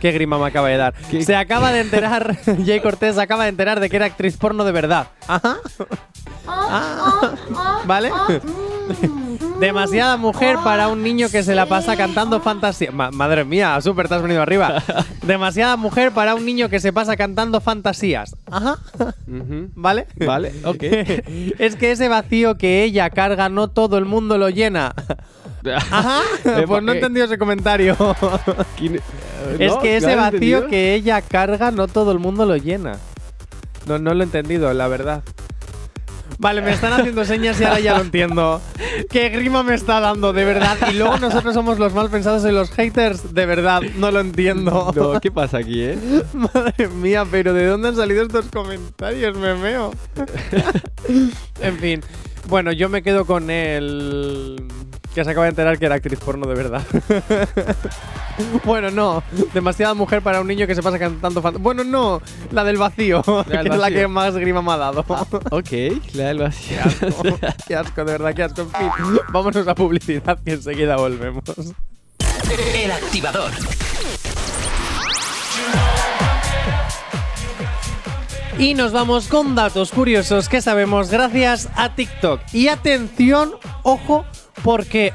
Qué 0.00 0.12
grima 0.12 0.38
me 0.38 0.46
acaba 0.46 0.68
de 0.68 0.76
dar. 0.76 0.94
Se 1.24 1.34
acaba 1.36 1.72
de 1.72 1.80
enterar, 1.80 2.36
Jay 2.64 2.80
Cortés 2.80 3.18
acaba 3.18 3.44
de 3.44 3.50
enterar 3.50 3.80
de 3.80 3.90
que 3.90 3.96
era 3.96 4.06
actriz 4.06 4.36
porno 4.36 4.64
de 4.64 4.72
verdad. 4.72 5.08
Ajá. 5.28 5.56
Ah. 6.46 7.32
¿Vale? 7.86 8.10
Demasiada 9.60 10.16
mujer 10.16 10.56
para 10.64 10.88
un 10.88 11.02
niño 11.02 11.28
que 11.30 11.42
se 11.42 11.54
la 11.54 11.66
pasa 11.66 11.96
cantando 11.96 12.40
fantasía. 12.40 12.90
Ma- 12.90 13.10
madre 13.10 13.44
mía, 13.44 13.80
súper, 13.80 14.08
te 14.08 14.14
has 14.16 14.22
venido 14.22 14.42
arriba. 14.42 14.82
Demasiada 15.22 15.76
mujer 15.76 16.12
para 16.12 16.34
un 16.34 16.44
niño 16.44 16.68
que 16.68 16.80
se 16.80 16.92
pasa 16.92 17.16
cantando 17.16 17.60
fantasías. 17.60 18.36
Ajá. 18.50 18.78
¿Vale? 19.74 20.06
Vale, 20.26 20.52
ok. 20.64 20.82
es 21.58 21.76
que 21.76 21.92
ese 21.92 22.08
vacío 22.08 22.56
que 22.58 22.82
ella 22.82 23.08
carga 23.10 23.48
no 23.48 23.68
todo 23.68 23.96
el 23.96 24.04
mundo 24.04 24.38
lo 24.38 24.50
llena. 24.50 24.92
Ajá. 25.76 26.20
Pues 26.66 26.82
no 26.82 26.92
he 26.92 26.96
eh, 26.96 26.98
entendido 26.98 27.26
ese 27.26 27.38
comentario. 27.38 27.96
¿quién- 28.76 28.96
eh, 28.96 29.00
es 29.60 29.72
que 29.76 29.96
ese 29.96 30.14
¿Lo 30.14 30.22
has 30.22 30.32
vacío 30.32 30.66
que 30.66 30.94
ella 30.94 31.22
carga 31.22 31.70
no 31.70 31.86
todo 31.88 32.12
el 32.12 32.18
mundo 32.18 32.44
lo 32.44 32.56
llena. 32.56 32.98
No, 33.86 33.98
no 33.98 34.14
lo 34.14 34.22
he 34.22 34.26
entendido, 34.26 34.72
la 34.74 34.88
verdad. 34.88 35.22
Vale, 36.38 36.62
me 36.62 36.72
están 36.72 36.92
haciendo 36.92 37.24
señas 37.24 37.60
y 37.60 37.64
ahora 37.64 37.80
ya 37.80 37.94
lo 37.96 38.02
entiendo. 38.02 38.60
¿Qué 39.10 39.28
grima 39.28 39.62
me 39.62 39.74
está 39.74 40.00
dando, 40.00 40.32
de 40.32 40.44
verdad? 40.44 40.76
Y 40.90 40.94
luego 40.94 41.18
nosotros 41.18 41.54
somos 41.54 41.78
los 41.78 41.94
mal 41.94 42.10
pensados 42.10 42.44
y 42.44 42.52
los 42.52 42.70
haters, 42.70 43.34
de 43.34 43.46
verdad, 43.46 43.82
no 43.96 44.10
lo 44.10 44.20
entiendo. 44.20 44.92
No, 44.94 45.20
¿qué 45.20 45.30
pasa 45.30 45.58
aquí, 45.58 45.82
eh? 45.82 45.98
Madre 46.32 46.88
mía, 46.88 47.24
pero 47.30 47.52
¿de 47.52 47.66
dónde 47.66 47.88
han 47.88 47.96
salido 47.96 48.22
estos 48.22 48.46
comentarios, 48.46 49.36
me 49.36 49.54
meo? 49.54 49.92
en 51.60 51.78
fin. 51.78 52.00
Bueno, 52.48 52.72
yo 52.72 52.88
me 52.88 53.02
quedo 53.02 53.24
con 53.24 53.50
el 53.50 54.62
que 55.14 55.24
se 55.24 55.30
acaba 55.30 55.44
de 55.46 55.50
enterar 55.50 55.78
que 55.78 55.86
era 55.86 55.94
actriz 55.94 56.18
porno 56.18 56.46
de 56.46 56.54
verdad. 56.54 56.82
bueno, 58.64 58.90
no. 58.90 59.22
Demasiada 59.52 59.94
mujer 59.94 60.22
para 60.22 60.40
un 60.40 60.46
niño 60.48 60.66
que 60.66 60.74
se 60.74 60.82
pasa 60.82 60.98
cantando 60.98 61.40
fan- 61.40 61.62
Bueno, 61.62 61.84
no. 61.84 62.20
La 62.50 62.64
del 62.64 62.76
vacío, 62.78 63.22
que 63.50 63.56
es 63.56 63.64
la 63.78 63.90
que 63.90 64.08
más 64.08 64.34
grima 64.36 64.60
me 64.60 64.72
ha 64.72 64.76
dado. 64.76 65.04
Ok, 65.50 65.70
la 66.14 66.24
del 66.24 66.38
vacío. 66.40 66.78
Qué 66.78 66.88
asco, 67.06 67.38
qué 67.68 67.76
asco, 67.76 68.04
de 68.04 68.12
verdad, 68.12 68.34
qué 68.34 68.42
asco. 68.42 68.62
En 68.62 68.70
fin, 68.70 68.90
vámonos 69.30 69.66
a 69.68 69.74
publicidad 69.74 70.38
y 70.44 70.50
enseguida 70.50 70.96
volvemos. 70.96 71.44
El 72.74 72.90
activador. 72.90 73.50
Y 78.58 78.74
nos 78.74 78.92
vamos 78.92 79.26
con 79.26 79.54
datos 79.56 79.90
curiosos 79.90 80.48
que 80.48 80.60
sabemos 80.62 81.10
gracias 81.10 81.68
a 81.74 81.94
TikTok. 81.94 82.40
Y 82.52 82.68
atención, 82.68 83.52
ojo, 83.82 84.24
porque 84.62 85.12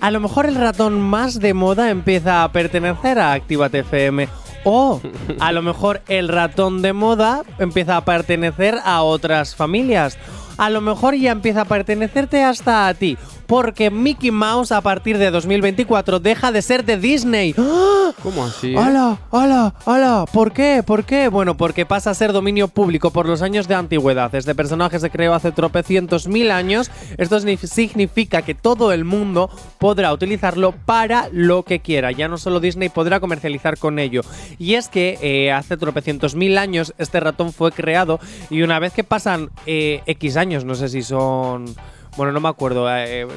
a 0.00 0.10
lo 0.10 0.20
mejor 0.20 0.46
el 0.46 0.54
ratón 0.54 1.00
más 1.00 1.40
de 1.40 1.54
moda 1.54 1.90
empieza 1.90 2.44
a 2.44 2.52
pertenecer 2.52 3.18
a 3.18 3.32
Actívate 3.32 3.80
FM. 3.80 4.28
O 4.64 5.00
a 5.40 5.52
lo 5.52 5.62
mejor 5.62 6.02
el 6.08 6.28
ratón 6.28 6.82
de 6.82 6.92
moda 6.92 7.42
empieza 7.58 7.96
a 7.96 8.04
pertenecer 8.04 8.78
a 8.84 9.02
otras 9.02 9.54
familias. 9.54 10.18
A 10.56 10.70
lo 10.70 10.80
mejor 10.80 11.14
ya 11.14 11.30
empieza 11.30 11.62
a 11.62 11.64
pertenecerte 11.66 12.42
hasta 12.42 12.88
a 12.88 12.94
ti. 12.94 13.16
Porque 13.46 13.90
Mickey 13.90 14.30
Mouse 14.30 14.72
a 14.72 14.80
partir 14.80 15.16
de 15.16 15.30
2024 15.30 16.20
deja 16.20 16.52
de 16.52 16.62
ser 16.62 16.84
de 16.84 16.98
Disney. 16.98 17.54
¡Ah! 17.56 18.07
¿Cómo 18.22 18.44
así? 18.44 18.74
eh? 18.74 18.76
¡Hola! 18.76 19.16
¡Hola! 19.30 19.74
¡Hola! 19.84 20.24
¿Por 20.32 20.52
qué? 20.52 20.82
¿Por 20.84 21.04
qué? 21.04 21.28
Bueno, 21.28 21.56
porque 21.56 21.86
pasa 21.86 22.10
a 22.10 22.14
ser 22.14 22.32
dominio 22.32 22.66
público 22.66 23.12
por 23.12 23.26
los 23.26 23.42
años 23.42 23.68
de 23.68 23.76
antigüedad. 23.76 24.34
Este 24.34 24.56
personaje 24.56 24.98
se 24.98 25.08
creó 25.10 25.34
hace 25.34 25.52
tropecientos 25.52 26.26
mil 26.26 26.50
años. 26.50 26.90
Esto 27.16 27.38
signif- 27.38 27.66
significa 27.68 28.42
que 28.42 28.54
todo 28.56 28.92
el 28.92 29.04
mundo 29.04 29.48
podrá 29.78 30.12
utilizarlo 30.12 30.72
para 30.72 31.28
lo 31.32 31.62
que 31.62 31.78
quiera. 31.78 32.10
Ya 32.10 32.26
no 32.26 32.38
solo 32.38 32.58
Disney 32.58 32.88
podrá 32.88 33.20
comercializar 33.20 33.78
con 33.78 34.00
ello. 34.00 34.22
Y 34.58 34.74
es 34.74 34.88
que 34.88 35.18
eh, 35.22 35.52
hace 35.52 35.76
tropecientos 35.76 36.34
mil 36.34 36.58
años 36.58 36.94
este 36.98 37.20
ratón 37.20 37.52
fue 37.52 37.70
creado 37.70 38.18
y 38.50 38.62
una 38.62 38.80
vez 38.80 38.92
que 38.94 39.04
pasan 39.04 39.50
eh, 39.66 40.02
X 40.06 40.36
años, 40.36 40.64
no 40.64 40.74
sé 40.74 40.88
si 40.88 41.02
son... 41.02 41.66
Bueno, 42.16 42.32
no 42.32 42.40
me 42.40 42.48
acuerdo, 42.48 42.88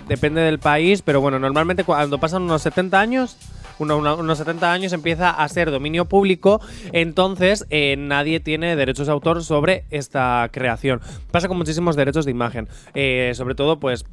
depende 0.07 0.41
del 0.41 0.57
país, 0.57 1.03
pero 1.03 1.21
bueno, 1.21 1.37
normalmente 1.37 1.83
cuando 1.83 2.17
pasan 2.17 2.41
unos 2.41 2.63
70 2.63 2.99
años, 2.99 3.37
uno- 3.81 3.97
uno- 3.97 4.15
unos 4.17 4.37
70 4.37 4.71
años 4.71 4.93
empieza 4.93 5.29
a 5.29 5.47
ser 5.49 5.71
dominio 5.71 6.05
público, 6.05 6.61
entonces 6.93 7.65
eh, 7.69 7.95
nadie 7.97 8.39
tiene 8.39 8.75
derechos 8.75 9.07
de 9.07 9.13
autor 9.13 9.43
sobre 9.43 9.85
esta 9.89 10.47
creación. 10.51 11.01
Pasa 11.31 11.47
con 11.47 11.57
muchísimos 11.57 11.95
derechos 11.95 12.25
de 12.25 12.31
imagen, 12.31 12.67
eh, 12.93 13.31
sobre 13.35 13.55
todo 13.55 13.79
pues 13.79 14.05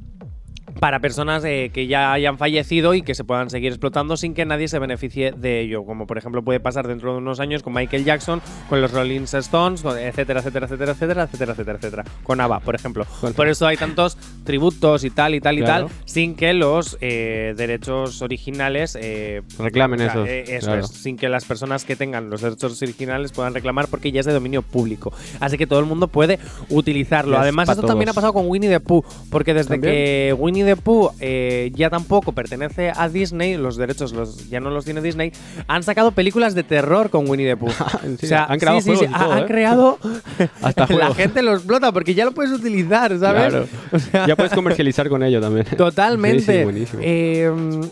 para 0.80 1.00
personas 1.00 1.44
eh, 1.44 1.70
que 1.72 1.86
ya 1.86 2.12
hayan 2.12 2.38
fallecido 2.38 2.94
y 2.94 3.02
que 3.02 3.14
se 3.14 3.24
puedan 3.24 3.50
seguir 3.50 3.72
explotando 3.72 4.16
sin 4.16 4.34
que 4.34 4.44
nadie 4.44 4.68
se 4.68 4.78
beneficie 4.78 5.32
de 5.32 5.60
ello, 5.60 5.84
como 5.84 6.06
por 6.06 6.18
ejemplo 6.18 6.42
puede 6.42 6.60
pasar 6.60 6.86
dentro 6.86 7.12
de 7.12 7.18
unos 7.18 7.40
años 7.40 7.62
con 7.62 7.72
Michael 7.74 8.04
Jackson, 8.04 8.40
con 8.68 8.80
los 8.80 8.92
Rolling 8.92 9.22
Stones, 9.22 9.84
etcétera, 9.84 10.40
etcétera, 10.40 10.66
etcétera, 10.66 10.92
etcétera, 10.92 11.22
etcétera, 11.24 11.52
etcétera, 11.52 11.76
etcétera, 11.78 12.04
con 12.22 12.40
ABBA, 12.40 12.60
por 12.60 12.74
ejemplo. 12.74 13.06
Por 13.36 13.48
eso 13.48 13.66
hay 13.66 13.76
tantos 13.76 14.16
tributos 14.44 15.04
y 15.04 15.10
tal 15.10 15.34
y 15.34 15.40
tal 15.40 15.58
y 15.58 15.62
Claro. 15.62 15.86
tal, 15.88 15.96
sin 16.04 16.34
que 16.36 16.52
los 16.54 16.96
eh, 17.00 17.54
derechos 17.56 18.22
originales 18.22 18.96
eh, 19.00 19.42
Reclamen 19.58 20.00
o 20.00 20.04
sea, 20.04 20.12
eso. 20.12 20.26
eh, 20.26 20.44
eso 20.56 20.66
claro. 20.66 20.80
es, 20.84 20.88
sin 20.90 21.16
que 21.16 21.28
las 21.28 21.44
personas 21.44 21.84
que 21.84 21.96
tengan 21.96 22.30
los 22.30 22.40
derechos 22.42 22.80
originales 22.82 23.32
puedan 23.32 23.54
reclamar 23.54 23.88
porque 23.88 24.12
ya 24.12 24.20
es 24.20 24.26
de 24.26 24.32
dominio 24.32 24.62
público. 24.62 25.12
Así 25.40 25.58
que 25.58 25.66
todo 25.66 25.80
el 25.80 25.86
mundo 25.86 26.08
puede 26.08 26.38
utilizarlo. 26.70 27.34
Es 27.36 27.42
Además, 27.42 27.68
esto 27.68 27.82
también 27.86 28.08
ha 28.10 28.12
pasado 28.12 28.32
con 28.32 28.46
Winnie 28.46 28.68
the 28.70 28.80
Pooh, 28.80 29.04
porque 29.30 29.54
desde 29.54 29.70
¿También? 29.70 29.92
que 29.94 30.36
Winnie 30.38 30.64
Pooh 30.76 31.10
eh, 31.20 31.70
ya 31.74 31.90
tampoco 31.90 32.32
pertenece 32.32 32.92
a 32.94 33.08
Disney, 33.08 33.56
los 33.56 33.76
derechos 33.76 34.12
los, 34.12 34.48
ya 34.48 34.60
no 34.60 34.70
los 34.70 34.84
tiene 34.84 35.00
Disney, 35.00 35.32
han 35.66 35.82
sacado 35.82 36.12
películas 36.12 36.54
de 36.54 36.62
terror 36.62 37.10
con 37.10 37.28
Winnie 37.28 37.46
the 37.46 37.56
Pooh. 37.56 37.72
¿En 38.04 38.18
serio? 38.18 38.44
Han 38.48 38.58
creado 38.58 38.80
sí, 38.80 38.84
sí, 38.84 38.96
juegos 38.96 39.06
sí, 39.06 39.12
y 39.14 39.18
todo, 39.18 39.32
han 39.32 39.42
¿eh? 39.42 39.46
creado. 39.46 39.98
Hasta 40.62 40.86
La 40.98 41.14
gente 41.14 41.42
lo 41.42 41.54
explota 41.54 41.92
porque 41.92 42.14
ya 42.14 42.24
lo 42.24 42.32
puedes 42.32 42.52
utilizar, 42.52 43.16
¿sabes? 43.18 43.50
Claro. 43.50 43.66
O 43.92 43.98
sea, 43.98 44.26
Ya 44.26 44.36
puedes 44.36 44.52
comercializar 44.52 45.08
con 45.08 45.22
ello 45.22 45.40
también. 45.40 45.66
Totalmente. 45.76 46.40
Sí, 46.40 46.58
sí, 46.58 46.64
buenísimo. 46.64 47.02
Eh, 47.04 47.50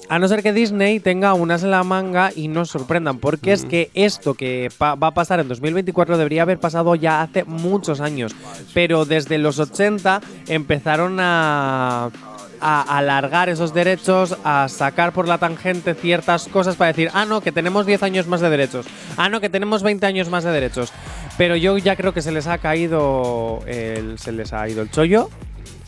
a 0.08 0.18
no 0.18 0.28
ser 0.28 0.42
que 0.42 0.52
Disney 0.52 1.00
tenga 1.00 1.34
unas 1.34 1.62
en 1.62 1.70
la 1.70 1.84
manga 1.84 2.30
y 2.34 2.48
nos 2.48 2.70
sorprendan, 2.70 3.18
porque 3.18 3.52
es 3.52 3.64
que 3.64 3.90
esto 3.94 4.34
que 4.34 4.68
va 4.80 4.92
a 5.00 5.14
pasar 5.14 5.40
en 5.40 5.48
2024 5.48 6.18
debería 6.18 6.42
haber 6.42 6.58
pasado 6.58 6.94
ya 6.94 7.22
hace 7.22 7.44
muchos 7.44 8.00
años, 8.00 8.34
pero 8.74 9.04
desde 9.04 9.38
los 9.38 9.58
80 9.58 10.20
empezaron 10.48 11.18
a 11.20 12.10
a 12.60 12.98
alargar 12.98 13.48
esos 13.48 13.72
derechos, 13.74 14.36
a 14.44 14.68
sacar 14.68 15.12
por 15.12 15.28
la 15.28 15.38
tangente 15.38 15.94
ciertas 15.94 16.48
cosas 16.48 16.76
para 16.76 16.88
decir, 16.88 17.10
ah, 17.14 17.24
no, 17.24 17.40
que 17.40 17.52
tenemos 17.52 17.86
10 17.86 18.02
años 18.02 18.26
más 18.26 18.40
de 18.40 18.50
derechos, 18.50 18.86
ah, 19.16 19.28
no, 19.28 19.40
que 19.40 19.48
tenemos 19.48 19.82
20 19.82 20.04
años 20.06 20.28
más 20.28 20.44
de 20.44 20.50
derechos. 20.50 20.92
Pero 21.38 21.56
yo 21.56 21.76
ya 21.78 21.96
creo 21.96 22.14
que 22.14 22.22
se 22.22 22.32
les 22.32 22.46
ha 22.46 22.58
caído 22.58 23.60
el, 23.66 24.18
se 24.18 24.32
les 24.32 24.52
ha 24.52 24.68
ido 24.68 24.82
el 24.82 24.90
chollo. 24.90 25.30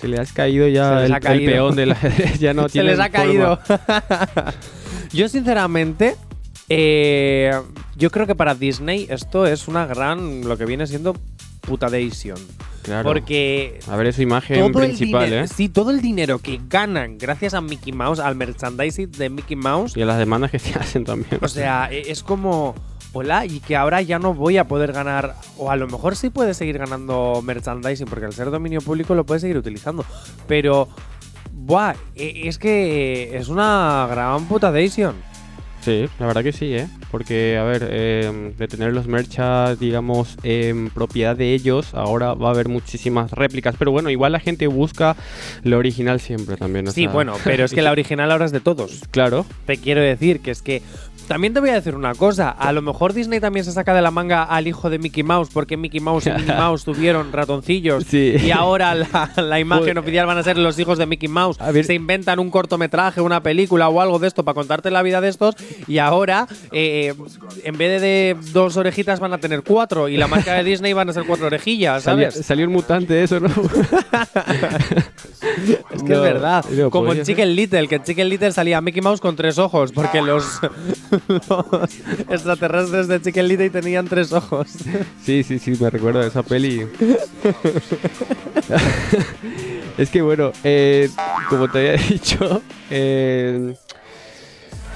Se 0.01 0.07
le 0.07 0.19
has 0.19 0.33
caído 0.33 0.69
ya 0.69 0.89
Se 0.89 0.95
les 0.95 1.05
el, 1.07 1.13
ha 1.13 1.17
el 1.17 1.23
caído. 1.23 1.53
peón 1.53 1.77
del 1.77 1.93
ajedrez, 1.93 2.39
ya 2.41 2.55
no 2.55 2.69
se 2.69 2.83
les 2.83 3.01
ha 3.01 3.09
caído. 3.09 3.59
yo, 5.13 5.29
sinceramente, 5.29 6.17
eh, 6.69 7.53
yo 7.97 8.11
creo 8.11 8.27
que 8.27 8.35
para 8.35 8.55
Disney 8.55 9.07
esto 9.11 9.47
es 9.47 9.69
una 9.69 9.87
gran, 9.87 10.47
lo 10.47 10.57
que 10.57 10.67
viene 10.67 10.87
siendo 10.87 11.17
putadation. 11.63 12.39
Claro. 12.89 13.09
Porque 13.09 13.79
A 13.89 13.97
ver, 13.97 14.07
es 14.09 14.17
su 14.17 14.23
imagen 14.23 14.73
principal, 14.73 15.25
dinero, 15.27 15.45
¿eh? 15.45 15.49
sí, 15.49 15.69
todo 15.69 15.91
el 15.91 16.01
dinero 16.01 16.39
que 16.41 16.61
ganan 16.69 17.19
gracias 17.19 17.55
a 17.55 17.61
Mickey 17.61 17.93
Mouse, 17.93 18.19
al 18.19 18.35
merchandising 18.35 19.13
de 19.13 19.31
Mickey 19.31 19.57
Mouse, 19.57 19.97
Y 19.97 20.03
a 20.03 20.07
las 20.07 20.19
demandas 20.19 20.51
que 20.51 20.59
se 20.59 20.73
hacen 20.79 21.05
también. 21.05 21.39
o 21.43 21.49
sea, 21.49 21.89
e- 21.93 22.11
es 22.11 22.23
como, 22.23 22.75
hola, 23.13 23.47
y 23.47 23.61
que 23.61 23.77
ahora 23.77 24.01
ya 24.03 24.19
no 24.19 24.35
voy 24.35 24.57
a 24.59 24.67
poder 24.67 24.93
ganar, 24.93 25.35
o 25.57 25.71
a 25.71 25.77
lo 25.77 25.87
mejor 25.87 26.17
sí 26.17 26.31
puedes 26.31 26.57
seguir 26.57 26.79
ganando 26.79 27.41
merchandising, 27.45 28.07
porque 28.07 28.27
al 28.27 28.33
ser 28.33 28.51
dominio 28.51 28.81
público 28.81 29.15
lo 29.15 29.25
puedes 29.25 29.43
seguir 29.43 29.57
utilizando, 29.59 30.05
pero, 30.47 30.89
buah, 31.53 31.95
e- 32.15 32.49
es 32.49 32.59
que 32.59 33.37
es 33.37 33.49
una 33.49 34.07
gran 34.11 34.47
putadation. 34.47 35.15
Sí, 35.89 36.07
la 36.19 36.27
verdad 36.27 36.43
que 36.43 36.53
sí, 36.53 36.75
¿eh? 36.75 36.87
Porque, 37.11 37.57
a 37.57 37.65
ver, 37.65 37.89
eh, 37.91 38.53
de 38.59 38.69
tener 38.69 38.93
los 38.93 39.07
merchas, 39.07 39.81
digamos, 39.81 40.37
en 40.43 40.91
propiedad 40.91 41.35
de 41.35 41.55
ellos, 41.55 41.95
ahora 41.95 42.35
va 42.35 42.49
a 42.49 42.51
haber 42.51 42.69
muchísimas 42.69 43.31
réplicas. 43.31 43.75
Pero 43.79 43.91
bueno, 43.91 44.11
igual 44.11 44.33
la 44.33 44.39
gente 44.39 44.67
busca 44.67 45.17
lo 45.63 45.79
original 45.79 46.21
siempre 46.21 46.59
también. 46.59 46.93
Sí, 46.93 47.05
sea, 47.05 47.11
bueno, 47.11 47.37
pero 47.43 47.65
es 47.65 47.73
que 47.73 47.81
la 47.81 47.91
original 47.93 48.31
ahora 48.31 48.45
es 48.45 48.53
de 48.53 48.61
todos. 48.61 49.01
Claro. 49.11 49.47
Te 49.65 49.79
quiero 49.79 50.03
decir 50.03 50.41
que 50.41 50.51
es 50.51 50.61
que. 50.61 50.83
También 51.29 51.53
te 51.55 51.61
voy 51.61 51.69
a 51.71 51.75
decir 51.75 51.95
una 51.95 52.15
cosa. 52.15 52.51
A 52.51 52.73
lo 52.73 52.81
mejor 52.83 53.13
Disney 53.13 53.39
también 53.39 53.65
se 53.65 53.73
saca 53.73 53.95
de 53.95 54.01
la 54.03 54.11
manga 54.11 54.43
al 54.45 54.67
hijo 54.67 54.89
de 54.91 54.99
Mickey 54.99 55.23
Mouse 55.23 55.51
porque 55.53 55.77
Mickey 55.77 56.01
Mouse 56.01 56.27
y 56.27 56.31
Minnie 56.31 56.55
Mouse 56.59 56.85
tuvieron 56.85 57.31
ratoncillos. 57.33 58.05
Sí. 58.05 58.35
Y 58.43 58.51
ahora 58.51 58.95
la, 58.95 59.31
la 59.37 59.61
imagen 59.61 59.85
Pues- 59.95 59.97
oficial 59.99 60.27
van 60.27 60.39
a 60.39 60.43
ser 60.43 60.57
los 60.59 60.79
hijos 60.79 60.99
de 60.99 61.07
Mickey 61.07 61.29
Mouse. 61.29 61.61
A 61.61 61.71
ver- 61.71 61.85
Se 61.85 61.95
inventan 61.95 62.39
un 62.39 62.51
cortometraje, 62.51 63.21
una 63.21 63.43
película 63.43 63.89
o 63.89 64.01
algo 64.01 64.19
de 64.19 64.27
esto 64.29 64.43
para 64.45 64.55
contarte 64.55 64.91
la 64.91 65.03
vida 65.03 65.21
de 65.21 65.29
estos. 65.29 65.55
Y 65.87 65.99
ahora, 65.99 66.49
eh, 66.73 67.15
en 67.65 67.77
vez 67.79 68.01
de 68.01 68.37
dos 68.53 68.77
orejitas, 68.77 69.21
van 69.21 69.33
a 69.35 69.39
tener 69.39 69.63
cuatro. 69.63 70.09
Y 70.09 70.17
la 70.17 70.27
marca 70.29 70.55
de 70.55 70.65
Disney 70.65 70.93
van 70.95 71.11
a 71.11 71.13
ser 71.13 71.25
cuatro 71.25 71.47
orejillas, 71.47 72.03
Salió, 72.05 72.31
¿sabes? 72.31 72.47
salió 72.47 72.67
un 72.67 72.73
mutante 72.73 73.23
eso, 73.23 73.39
¿no? 73.41 73.49
Es 75.91 76.03
que 76.03 76.13
es 76.13 76.21
verdad. 76.21 76.65
no, 76.71 76.91
Como 76.91 77.13
en. 77.13 77.23
Chicken 77.23 77.55
Little, 77.55 77.89
que 77.89 77.97
en 77.97 78.03
Chicken 78.03 78.29
Little 78.29 78.53
salía 78.53 78.81
Mickey 78.81 79.03
Mouse 79.03 79.21
con 79.21 79.37
tres 79.37 79.59
ojos, 79.59 79.93
porque 79.93 80.21
los, 80.23 80.61
los 81.29 81.49
extraterrestres 82.29 83.09
de 83.09 83.21
Chicken 83.23 83.49
Little 83.49 83.71
tenían 83.71 84.07
tres 84.07 84.33
ojos. 84.33 84.69
Sí, 85.23 85.43
sí, 85.43 85.59
sí, 85.59 85.73
me 85.81 85.91
recuerdo 85.91 86.21
de 86.21 86.29
esa 86.29 86.43
peli. 86.43 86.87
es 89.99 90.11
que 90.11 90.23
bueno, 90.23 90.53
eh, 90.65 91.09
como 91.49 91.69
te 91.69 91.79
había 91.79 91.93
dicho, 92.09 92.63
eh, 92.91 93.75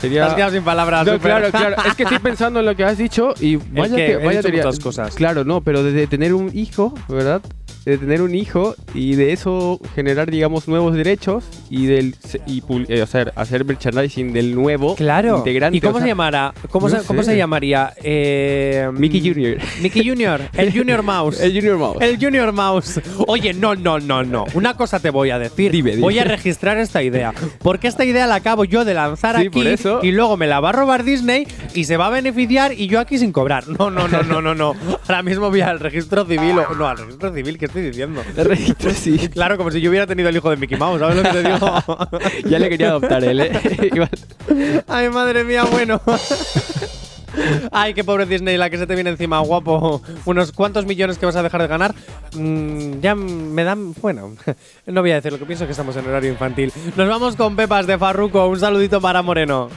Te 0.00 0.08
sería... 0.08 0.26
has 0.26 0.34
quedado 0.34 0.52
sin 0.52 0.62
palabras. 0.64 1.06
No, 1.06 1.18
claro, 1.18 1.50
claro. 1.50 1.76
Es 1.86 1.94
que 1.94 2.02
estoy 2.04 2.18
pensando 2.18 2.60
en 2.60 2.66
lo 2.66 2.76
que 2.76 2.84
has 2.84 2.98
dicho 2.98 3.34
y 3.40 3.56
vaya, 3.56 3.96
que 3.96 4.06
te- 4.06 4.12
he 4.12 4.16
vaya 4.16 4.30
dicho 4.38 4.42
teoría. 4.42 4.64
muchas 4.64 4.80
cosas. 4.80 5.14
Claro, 5.14 5.44
no, 5.44 5.60
pero 5.60 5.82
de 5.82 6.06
tener 6.06 6.34
un 6.34 6.50
hijo, 6.56 6.94
¿verdad? 7.08 7.42
De 7.84 7.98
tener 7.98 8.22
un 8.22 8.34
hijo 8.34 8.74
y 8.94 9.16
de 9.16 9.32
eso 9.32 9.80
generar, 9.94 10.30
digamos, 10.30 10.68
nuevos 10.68 10.94
derechos 10.94 11.44
y 11.68 11.86
del 11.86 12.14
y 12.46 12.60
pul- 12.62 12.86
eh, 12.88 13.02
hacer 13.34 13.64
merchandising 13.64 14.32
del 14.32 14.54
nuevo 14.54 14.94
Claro. 14.94 15.38
integrante. 15.38 15.78
¿Y 15.78 15.80
cómo 15.80 15.96
o 15.96 15.98
se 15.98 16.04
sea, 16.04 16.08
llamará? 16.12 16.54
¿Cómo, 16.70 16.88
no 16.88 17.00
se, 17.00 17.06
cómo 17.06 17.22
se 17.24 17.36
llamaría? 17.36 17.92
Eh, 18.02 18.88
Mickey 18.92 19.20
Jr. 19.20 19.58
Mickey 19.82 20.08
Junior. 20.08 20.40
El 20.54 20.72
Junior 20.72 21.02
Mouse. 21.02 21.40
El 21.40 21.52
Junior 21.54 21.76
Mouse. 21.76 21.98
El 22.00 22.18
Junior 22.18 22.52
Mouse. 22.52 23.00
Oye, 23.26 23.52
no, 23.54 23.74
no, 23.74 23.98
no, 23.98 24.22
no. 24.22 24.44
Una 24.54 24.76
cosa 24.76 25.00
te 25.00 25.10
voy 25.10 25.30
a 25.30 25.38
decir. 25.40 25.72
Dime, 25.72 25.90
dime. 25.90 26.02
Voy 26.02 26.18
a 26.20 26.24
registrar 26.24 26.78
esta 26.78 27.02
idea. 27.02 27.32
Porque 27.58 27.88
esta 27.88 28.04
idea 28.04 28.26
la 28.28 28.36
acabo 28.36 28.64
yo 28.64 28.84
de 28.84 28.94
lanzar 28.94 29.40
Sí, 29.40 29.46
aquí 29.48 29.66
eso. 29.66 30.00
y 30.02 30.12
luego 30.12 30.36
me 30.36 30.46
la 30.46 30.60
va 30.60 30.68
a 30.68 30.72
robar 30.72 31.02
Disney 31.04 31.46
y 31.74 31.84
se 31.84 31.96
va 31.96 32.06
a 32.06 32.10
beneficiar 32.10 32.72
y 32.78 32.86
yo 32.86 33.00
aquí 33.00 33.18
sin 33.18 33.32
cobrar. 33.32 33.66
No, 33.68 33.90
no, 33.90 34.06
no, 34.06 34.22
no, 34.22 34.40
no, 34.40 34.54
no. 34.54 34.74
Ahora 35.08 35.22
mismo 35.22 35.50
voy 35.50 35.62
al 35.62 35.80
registro 35.80 36.24
civil 36.24 36.56
o 36.58 36.74
no, 36.76 36.86
al 36.86 36.98
registro 36.98 37.34
civil, 37.34 37.58
¿qué 37.58 37.68
estoy 37.72 37.82
diciendo? 37.82 38.22
El 38.36 38.44
registro 38.44 38.90
sí. 38.92 39.28
Claro, 39.32 39.56
como 39.56 39.70
si 39.70 39.80
yo 39.80 39.90
hubiera 39.90 40.06
tenido 40.06 40.28
el 40.28 40.36
hijo 40.36 40.50
de 40.50 40.56
Mickey 40.56 40.78
Mouse, 40.78 41.00
¿sabes 41.00 41.16
lo 41.16 41.22
que 41.22 41.30
te 41.30 41.42
digo? 41.42 42.10
Ya 42.50 42.58
le 42.58 42.68
quería 42.68 42.88
adoptar 42.88 43.24
él, 43.24 43.40
¿eh? 43.40 43.90
Igual. 43.92 44.10
Ay, 44.86 45.08
madre 45.08 45.44
mía, 45.44 45.64
bueno. 45.64 46.00
Ay, 47.70 47.94
qué 47.94 48.04
pobre 48.04 48.26
Disney, 48.26 48.58
la 48.58 48.68
que 48.68 48.76
se 48.76 48.86
te 48.86 48.94
viene 48.94 49.10
encima, 49.10 49.38
guapo. 49.40 50.02
Unos 50.26 50.52
cuantos 50.52 50.84
millones 50.84 51.16
que 51.16 51.24
vas 51.24 51.36
a 51.36 51.42
dejar 51.42 51.62
de 51.62 51.68
ganar. 51.68 51.94
Mm, 52.34 53.00
ya 53.00 53.14
me 53.14 53.64
dan. 53.64 53.94
Bueno, 53.94 54.36
no 54.86 55.00
voy 55.00 55.12
a 55.12 55.14
decir 55.14 55.32
lo 55.32 55.38
que 55.38 55.46
pienso 55.46 55.64
que 55.64 55.70
estamos 55.70 55.96
en 55.96 56.06
horario 56.06 56.30
infantil. 56.30 56.72
Nos 56.94 57.08
vamos 57.08 57.36
con 57.36 57.56
Pepas 57.56 57.86
de 57.86 57.96
Farruco. 57.96 58.46
Un 58.46 58.60
saludito 58.60 59.00
para 59.00 59.22
Moreno. 59.22 59.70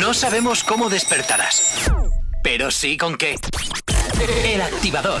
No 0.00 0.14
sabemos 0.14 0.64
cómo 0.64 0.88
despertarás, 0.88 1.90
pero 2.42 2.70
sí 2.70 2.96
con 2.96 3.16
qué. 3.16 3.36
El 4.44 4.62
activador. 4.62 5.20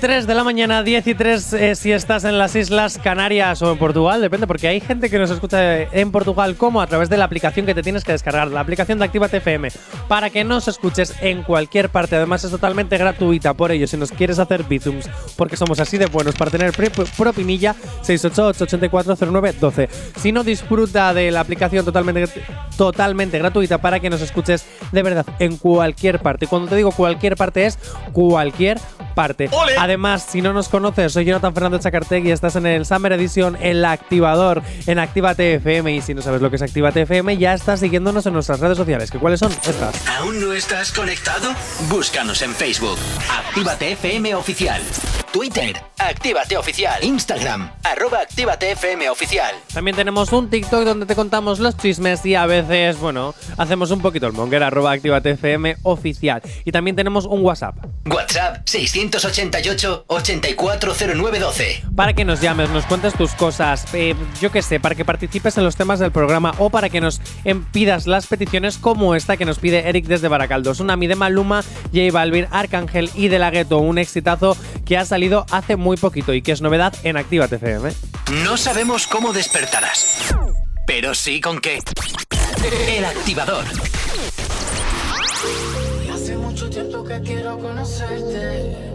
3 0.00 0.26
de 0.26 0.34
la 0.34 0.44
mañana, 0.44 0.82
10 0.82 1.06
y 1.08 1.14
3 1.14 1.52
eh, 1.52 1.74
si 1.74 1.92
estás 1.92 2.24
en 2.24 2.38
las 2.38 2.56
Islas 2.56 2.98
Canarias 2.98 3.60
o 3.60 3.70
en 3.70 3.76
Portugal, 3.76 4.22
depende, 4.22 4.46
porque 4.46 4.66
hay 4.66 4.80
gente 4.80 5.10
que 5.10 5.18
nos 5.18 5.30
escucha 5.30 5.82
en 5.82 6.10
Portugal 6.10 6.56
como 6.56 6.80
a 6.80 6.86
través 6.86 7.10
de 7.10 7.18
la 7.18 7.26
aplicación 7.26 7.66
que 7.66 7.74
te 7.74 7.82
tienes 7.82 8.02
que 8.02 8.12
descargar, 8.12 8.48
la 8.48 8.60
aplicación 8.60 8.98
de 8.98 9.04
Actívate 9.04 9.36
FM, 9.36 9.68
para 10.08 10.30
que 10.30 10.42
nos 10.42 10.68
escuches 10.68 11.14
en 11.20 11.42
cualquier 11.42 11.90
parte. 11.90 12.16
Además 12.16 12.42
es 12.44 12.50
totalmente 12.50 12.96
gratuita, 12.96 13.52
por 13.52 13.72
ello, 13.72 13.86
si 13.86 13.98
nos 13.98 14.10
quieres 14.10 14.38
hacer 14.38 14.64
bizums, 14.64 15.10
porque 15.36 15.58
somos 15.58 15.78
así 15.80 15.98
de 15.98 16.06
buenos 16.06 16.34
para 16.34 16.50
tener 16.50 16.72
propinilla, 17.16 17.74
688-8409-12. 18.02 19.88
Si 20.16 20.32
no, 20.32 20.44
disfruta 20.44 21.12
de 21.12 21.30
la 21.30 21.40
aplicación 21.40 21.84
totalmente, 21.84 22.26
totalmente 22.78 23.38
gratuita 23.38 23.76
para 23.76 24.00
que 24.00 24.08
nos 24.08 24.22
escuches 24.22 24.64
de 24.92 25.02
verdad 25.02 25.26
en 25.38 25.58
cualquier 25.58 26.20
parte. 26.20 26.46
Cuando 26.46 26.68
te 26.68 26.76
digo 26.76 26.90
cualquier 26.90 27.36
parte 27.36 27.66
es 27.66 27.78
cualquier 28.12 28.78
parte. 29.10 29.50
Además, 29.78 30.26
si 30.28 30.42
no 30.42 30.52
nos 30.52 30.68
conoces, 30.68 31.12
soy 31.12 31.24
Jonathan 31.24 31.54
Fernando 31.54 31.78
Chacartegui, 31.78 32.30
estás 32.30 32.56
en 32.56 32.66
el 32.66 32.86
Summer 32.86 33.12
Edition, 33.12 33.56
el 33.60 33.84
activador 33.84 34.62
en 34.86 34.98
Actívate 34.98 35.54
FM 35.54 35.94
y 35.94 36.00
si 36.00 36.14
no 36.14 36.22
sabes 36.22 36.40
lo 36.40 36.50
que 36.50 36.56
es 36.56 36.62
Actívate 36.62 37.02
FM, 37.02 37.36
ya 37.36 37.54
estás 37.54 37.80
siguiéndonos 37.80 38.26
en 38.26 38.32
nuestras 38.32 38.60
redes 38.60 38.76
sociales. 38.76 39.10
¿Que 39.10 39.18
¿Cuáles 39.18 39.40
son? 39.40 39.52
Estas. 39.52 40.08
¿Aún 40.08 40.40
no 40.40 40.52
estás 40.52 40.92
conectado? 40.92 41.50
Búscanos 41.88 42.42
en 42.42 42.54
Facebook. 42.54 42.98
Actívate 43.30 43.92
FM 43.92 44.34
Oficial. 44.34 44.80
Twitter. 45.32 45.80
Actívate 45.98 46.56
Oficial. 46.56 47.02
Instagram. 47.04 47.70
Arroba 47.84 48.18
Actívate 48.20 48.72
FM 48.72 49.08
Oficial. 49.10 49.54
También 49.72 49.96
tenemos 49.96 50.32
un 50.32 50.50
TikTok 50.50 50.84
donde 50.84 51.06
te 51.06 51.14
contamos 51.14 51.58
los 51.60 51.76
chismes 51.76 52.24
y 52.26 52.34
a 52.34 52.46
veces, 52.46 52.98
bueno, 52.98 53.34
hacemos 53.56 53.90
un 53.90 54.00
poquito 54.00 54.26
el 54.26 54.32
monger, 54.32 54.62
arroba 54.62 54.92
Actívate 54.92 55.30
FM 55.32 55.76
oficial. 55.82 56.42
Y 56.64 56.72
también 56.72 56.96
tenemos 56.96 57.26
un 57.26 57.44
WhatsApp. 57.44 57.76
WhatsApp 58.06 58.64
688-840912. 59.18 61.94
Para 61.94 62.12
que 62.12 62.24
nos 62.24 62.40
llames, 62.40 62.70
nos 62.70 62.84
cuentes 62.86 63.14
tus 63.14 63.32
cosas, 63.32 63.86
eh, 63.92 64.14
yo 64.40 64.52
qué 64.52 64.62
sé, 64.62 64.80
para 64.80 64.94
que 64.94 65.04
participes 65.04 65.58
en 65.58 65.64
los 65.64 65.76
temas 65.76 65.98
del 65.98 66.12
programa 66.12 66.54
o 66.58 66.70
para 66.70 66.88
que 66.88 67.00
nos 67.00 67.20
em, 67.44 67.64
pidas 67.64 68.06
las 68.06 68.26
peticiones 68.26 68.78
como 68.78 69.14
esta 69.14 69.36
que 69.36 69.44
nos 69.44 69.58
pide 69.58 69.88
Eric 69.88 70.06
desde 70.06 70.28
Baracaldo. 70.28 70.72
Tsunami 70.72 71.06
de 71.06 71.16
Maluma, 71.16 71.62
J 71.92 72.12
Balvin, 72.12 72.46
Arcángel 72.50 73.10
y 73.14 73.28
De 73.28 73.38
La 73.38 73.50
Ghetto, 73.50 73.78
un 73.78 73.98
exitazo 73.98 74.56
que 74.84 74.96
ha 74.96 75.04
salido 75.04 75.46
hace 75.50 75.76
muy 75.76 75.96
poquito 75.96 76.34
y 76.34 76.42
que 76.42 76.52
es 76.52 76.60
novedad 76.60 76.94
en 77.02 77.16
Actívate 77.16 77.56
FM. 77.56 77.92
No 78.44 78.56
sabemos 78.56 79.06
cómo 79.06 79.32
despertarás, 79.32 80.34
pero 80.86 81.14
sí 81.14 81.40
con 81.40 81.60
qué. 81.60 81.80
El 82.88 83.04
activador. 83.04 83.64
Hace 86.12 86.36
mucho 86.36 86.68
tiempo 86.68 87.04
que 87.04 87.20
quiero 87.22 87.58
conocerte. 87.58 88.89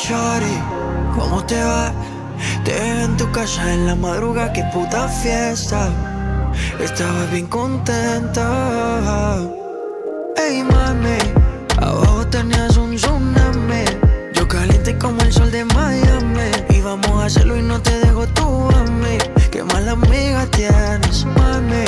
Shorty, 0.00 0.56
¿cómo 1.14 1.44
te 1.44 1.62
va? 1.62 1.92
Te 2.64 2.72
veo 2.72 3.04
en 3.04 3.16
tu 3.16 3.30
casa 3.32 3.72
en 3.74 3.86
la 3.86 3.94
madruga, 3.94 4.52
qué 4.52 4.64
puta 4.72 5.08
fiesta. 5.08 5.88
Estaba 6.80 7.24
bien 7.26 7.46
contenta. 7.46 9.38
Hey 10.36 10.64
mami, 10.64 11.18
abajo 11.80 12.26
tenías 12.28 12.76
un 12.76 12.96
tsunami. 12.96 13.84
Yo 14.32 14.48
caliente 14.48 14.96
como 14.96 15.20
el 15.20 15.32
sol 15.32 15.50
de 15.50 15.64
Miami. 15.66 16.50
Y 16.70 16.80
vamos 16.80 17.22
a 17.22 17.26
hacerlo 17.26 17.58
y 17.58 17.62
no 17.62 17.80
te 17.80 17.98
dejo 18.00 18.26
tú 18.28 18.68
a 18.70 18.82
mí. 18.90 19.18
Qué 19.50 19.62
mala 19.64 19.92
amiga 19.92 20.46
tienes, 20.46 21.26
mami. 21.36 21.84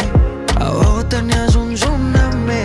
Abajo 0.60 1.04
tenías 1.06 1.54
un 1.56 1.74
tsunami. 1.74 2.62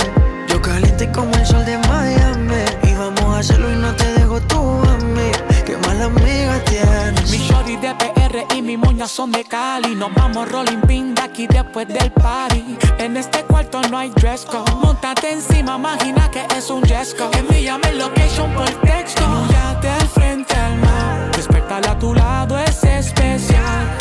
Yo 0.50 0.62
caliente 0.62 1.10
como 1.12 1.34
el 1.36 1.46
sol 1.46 1.66
de 1.66 1.78
Miami. 1.90 2.64
Y 2.84 2.94
vamos 2.96 3.36
a 3.36 3.40
hacerlo 3.40 3.72
y 3.72 3.78
no 3.78 3.94
te 3.96 4.04
dejo 4.04 4.17
tú 4.42 4.82
a 4.82 5.88
mala 5.88 6.06
amiga 6.06 6.60
tienes. 6.66 7.32
Mi 7.32 7.38
shorty 7.38 7.76
de 7.78 7.94
PR 7.96 8.56
y 8.56 8.62
mi 8.62 8.78
moña 8.78 9.08
son 9.08 9.32
de 9.32 9.44
Cali. 9.44 9.96
Nos 9.96 10.14
vamos 10.14 10.50
rolling 10.50 10.82
pin 10.88 11.16
de 11.16 11.22
aquí 11.22 11.48
después 11.48 11.88
del 11.88 12.12
party. 12.12 12.78
En 13.00 13.18
este 13.18 13.44
cuarto 13.44 13.82
no 13.90 13.98
hay 13.98 14.10
dress 14.10 14.46
code. 14.46 14.72
Montate 14.76 15.34
encima, 15.34 15.76
imagina 15.76 16.30
que 16.32 16.46
es 16.56 16.70
un 16.70 16.84
jesco. 16.84 17.30
Envíame 17.34 17.90
el 17.90 18.00
location 18.00 18.54
por 18.54 18.70
texto. 18.82 19.24
Yate 19.52 19.90
al 19.90 20.08
frente 20.08 20.56
al 20.56 20.78
mar. 20.78 21.32
Despertar 21.36 21.88
a 21.88 22.00
tu 22.00 22.14
lado 22.14 22.58
es 22.60 22.84
especial. 22.84 23.98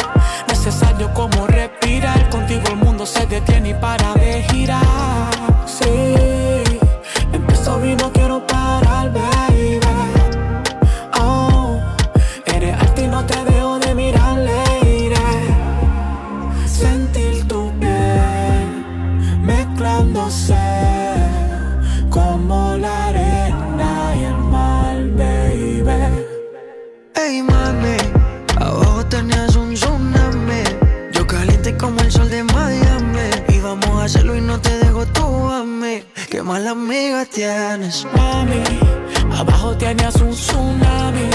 Necesario 0.49 1.13
como 1.15 1.47
respirar. 1.47 2.29
Contigo 2.31 2.63
el 2.69 2.77
mundo 2.77 3.07
se 3.07 3.27
detiene 3.27 3.71
y 3.71 3.75
para 3.75 4.15
de 4.15 4.43
girar. 4.51 5.31
Sí, 5.67 6.36
mala 36.47 36.71
amiga 36.71 37.25
tienes. 37.25 38.07
Mami, 38.17 38.63
abajo 39.37 39.77
tenías 39.77 40.15
un 40.17 40.31
tsunami. 40.31 41.29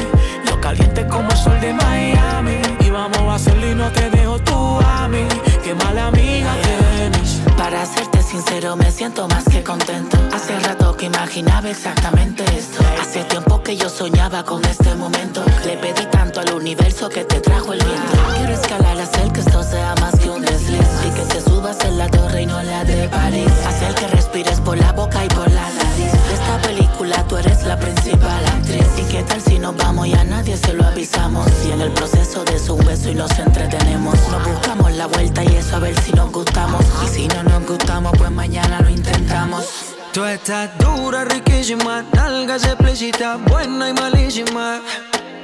Yo 0.48 0.60
caliente 0.62 1.06
como 1.08 1.30
el 1.30 1.38
sol 1.38 1.60
de 1.60 1.74
Miami. 1.74 2.58
Y 2.80 2.90
vamos 2.90 3.20
a 3.20 3.36
hacerlo 3.36 3.72
y 3.72 3.76
no 3.76 3.92
te 3.92 4.10
dejo 4.10 4.40
tú 4.40 4.80
a 4.80 5.08
mí. 5.10 5.26
Qué 5.64 5.76
mala 5.76 6.08
amiga 6.08 6.52
tienes. 6.64 7.42
Para 7.58 7.86
serte 7.86 8.24
sincero, 8.24 8.76
me 8.78 8.90
siento 8.90 9.28
más 9.28 9.44
que 9.44 9.62
contento. 9.64 10.18
Hace 10.34 10.58
rato 10.60 10.81
que 11.02 11.08
imaginaba 11.08 11.68
exactamente 11.68 12.44
esto. 12.56 12.78
Hace 13.02 13.24
tiempo 13.24 13.64
que 13.64 13.76
yo 13.76 13.90
soñaba 13.90 14.44
con 14.44 14.64
este 14.66 14.94
momento. 14.94 15.44
Le 15.66 15.76
pedí 15.78 16.06
tanto 16.12 16.42
al 16.42 16.54
universo 16.54 17.10
que 17.10 17.26
te 17.26 17.40
trajo 17.40 17.74
el 17.74 17.84
viento. 17.84 18.12
Quiero 18.38 18.54
escalar, 18.54 19.00
hacer 19.00 19.32
que 19.32 19.40
esto 19.40 19.64
sea 19.64 19.96
más 20.00 20.14
que 20.20 20.30
un 20.30 20.44
desliz. 20.44 20.88
Y 21.08 21.10
que 21.16 21.34
te 21.34 21.42
subas 21.42 21.84
en 21.86 21.98
la 21.98 22.08
torre 22.08 22.44
y 22.44 22.46
no 22.46 22.62
la 22.62 22.84
de 22.84 23.10
París. 23.10 23.52
Hacer 23.66 23.96
que 23.96 24.08
respires 24.10 24.60
por 24.60 24.78
la 24.78 24.92
boca 24.92 25.26
y 25.26 25.28
por 25.30 25.50
la 25.50 25.68
nariz. 25.72 26.12
De 26.12 26.34
esta 26.36 26.62
película 26.62 27.26
tú 27.28 27.38
eres 27.38 27.64
la 27.64 27.80
principal 27.80 28.46
actriz. 28.46 28.86
¿Y 29.00 29.12
qué 29.12 29.24
tal 29.24 29.42
si 29.42 29.58
nos 29.58 29.76
vamos 29.76 30.06
y 30.06 30.14
a 30.14 30.24
nadie 30.24 30.56
se 30.56 30.72
lo 30.74 30.86
avisamos? 30.86 31.48
Y 31.66 31.72
en 31.72 31.82
el 31.82 31.92
proceso 31.94 32.44
de 32.44 32.72
un 32.72 32.86
beso 32.86 33.10
y 33.10 33.16
nos 33.16 33.40
entretenemos. 33.40 34.20
Nos 34.30 34.48
buscamos 34.48 34.92
la 34.92 35.08
vuelta 35.08 35.44
y 35.44 35.48
eso 35.48 35.78
a 35.78 35.80
ver 35.80 36.00
si 36.00 36.12
nos 36.12 36.32
gustamos. 36.32 36.86
Y 37.04 37.08
si 37.08 37.28
no 37.28 37.42
nos 37.42 37.66
gustamos, 37.66 38.12
pues 38.20 38.30
mañana 38.30 38.82
lo 38.82 38.90
intentamos. 38.92 39.91
Tú 40.14 40.26
estás 40.26 40.70
dura, 40.78 41.24
riquísima, 41.24 42.04
nalgas 42.14 42.66
explícitas, 42.66 43.42
buena 43.46 43.90
y 43.90 43.94
malísima. 43.94 44.82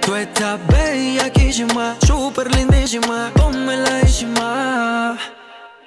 Tú 0.01 0.13
estás 0.13 0.59
bellaquísima, 0.67 1.95
súper 2.05 2.53
lindísima, 2.53 3.31
ponmeladísima. 3.33 5.17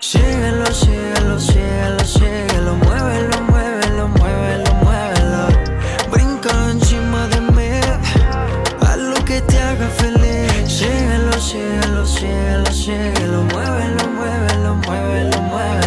Síguelo, 0.00 0.64
síguelo, 0.72 1.38
síguelo, 1.38 2.04
síguelo, 2.06 2.74
muévelo, 2.76 3.42
muévelo, 3.50 4.08
muévelo, 4.08 4.74
muévelo. 4.82 5.48
Brinca 6.10 6.50
encima 6.70 7.26
de 7.26 7.40
mí, 7.52 7.80
haz 8.80 8.96
lo 8.96 9.22
que 9.26 9.42
te 9.42 9.58
haga 9.60 9.88
feliz. 9.88 10.72
Síguelo, 10.72 11.32
síguelo, 11.38 12.06
síguelo, 12.06 12.72
síguelo, 12.72 13.42
muévelo, 13.42 14.08
muévelo, 14.16 14.74
muévelo, 14.76 15.42
muévelo. 15.42 15.79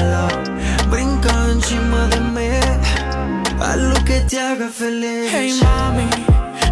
Te 4.33 4.39
haga 4.39 4.67
feliz. 4.67 5.29
Hey 5.31 5.59
mami, 5.61 6.09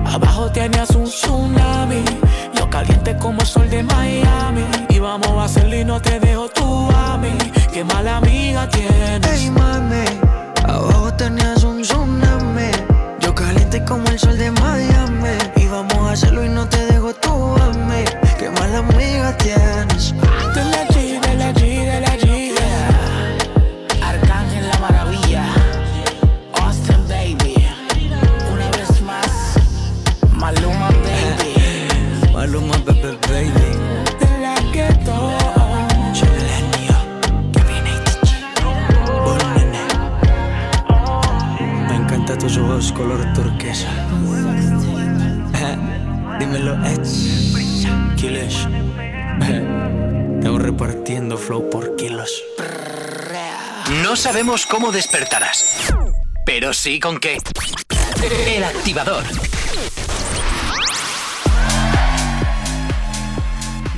abajo 0.04 0.52
tenías 0.52 0.90
un 0.96 1.04
tsunami. 1.04 2.04
Yo 2.56 2.68
caliente 2.68 3.16
como 3.18 3.46
sol 3.46 3.70
de 3.70 3.84
Miami. 3.84 4.66
Y 4.90 4.98
vamos 4.98 5.30
a 5.38 5.44
hacerlo 5.44 5.76
y 5.76 5.86
no 5.86 6.02
te 6.02 6.20
dejo 6.20 6.50
tú 6.50 6.90
a 6.92 7.18
mí. 7.18 7.38
Qué 7.72 7.84
mala 7.84 8.18
amiga 8.18 8.68
tienes. 8.68 9.28
Hey 9.32 9.52
mami, 9.52 10.06
abajo 10.64 11.14
tenías 11.14 11.64
un 11.64 11.84
tsunami. 11.84 12.72
Yo 13.20 13.36
caliente 13.36 13.86
como 13.86 14.08
el 14.08 14.18
sol 14.18 14.38
de 14.40 14.50
Miami. 14.50 15.36
Y 15.58 15.68
vamos 15.68 16.02
a 16.10 16.14
hacerlo 16.14 16.44
y 16.44 16.50
no 16.50 16.68
te 16.68 16.84
dejo 16.88 17.14
tú 17.14 17.56
a 17.62 17.68
mí. 17.90 18.04
Qué 18.40 18.50
mala 18.50 18.80
amiga 18.80 19.38
tienes. 19.38 20.16
De 20.56 20.66
sabemos 54.22 54.68
cómo 54.68 54.92
despertarás, 54.92 55.92
pero 56.46 56.74
sí 56.74 57.00
con 57.00 57.20
qué. 57.20 57.40
El 58.46 58.64
activador. 58.64 59.24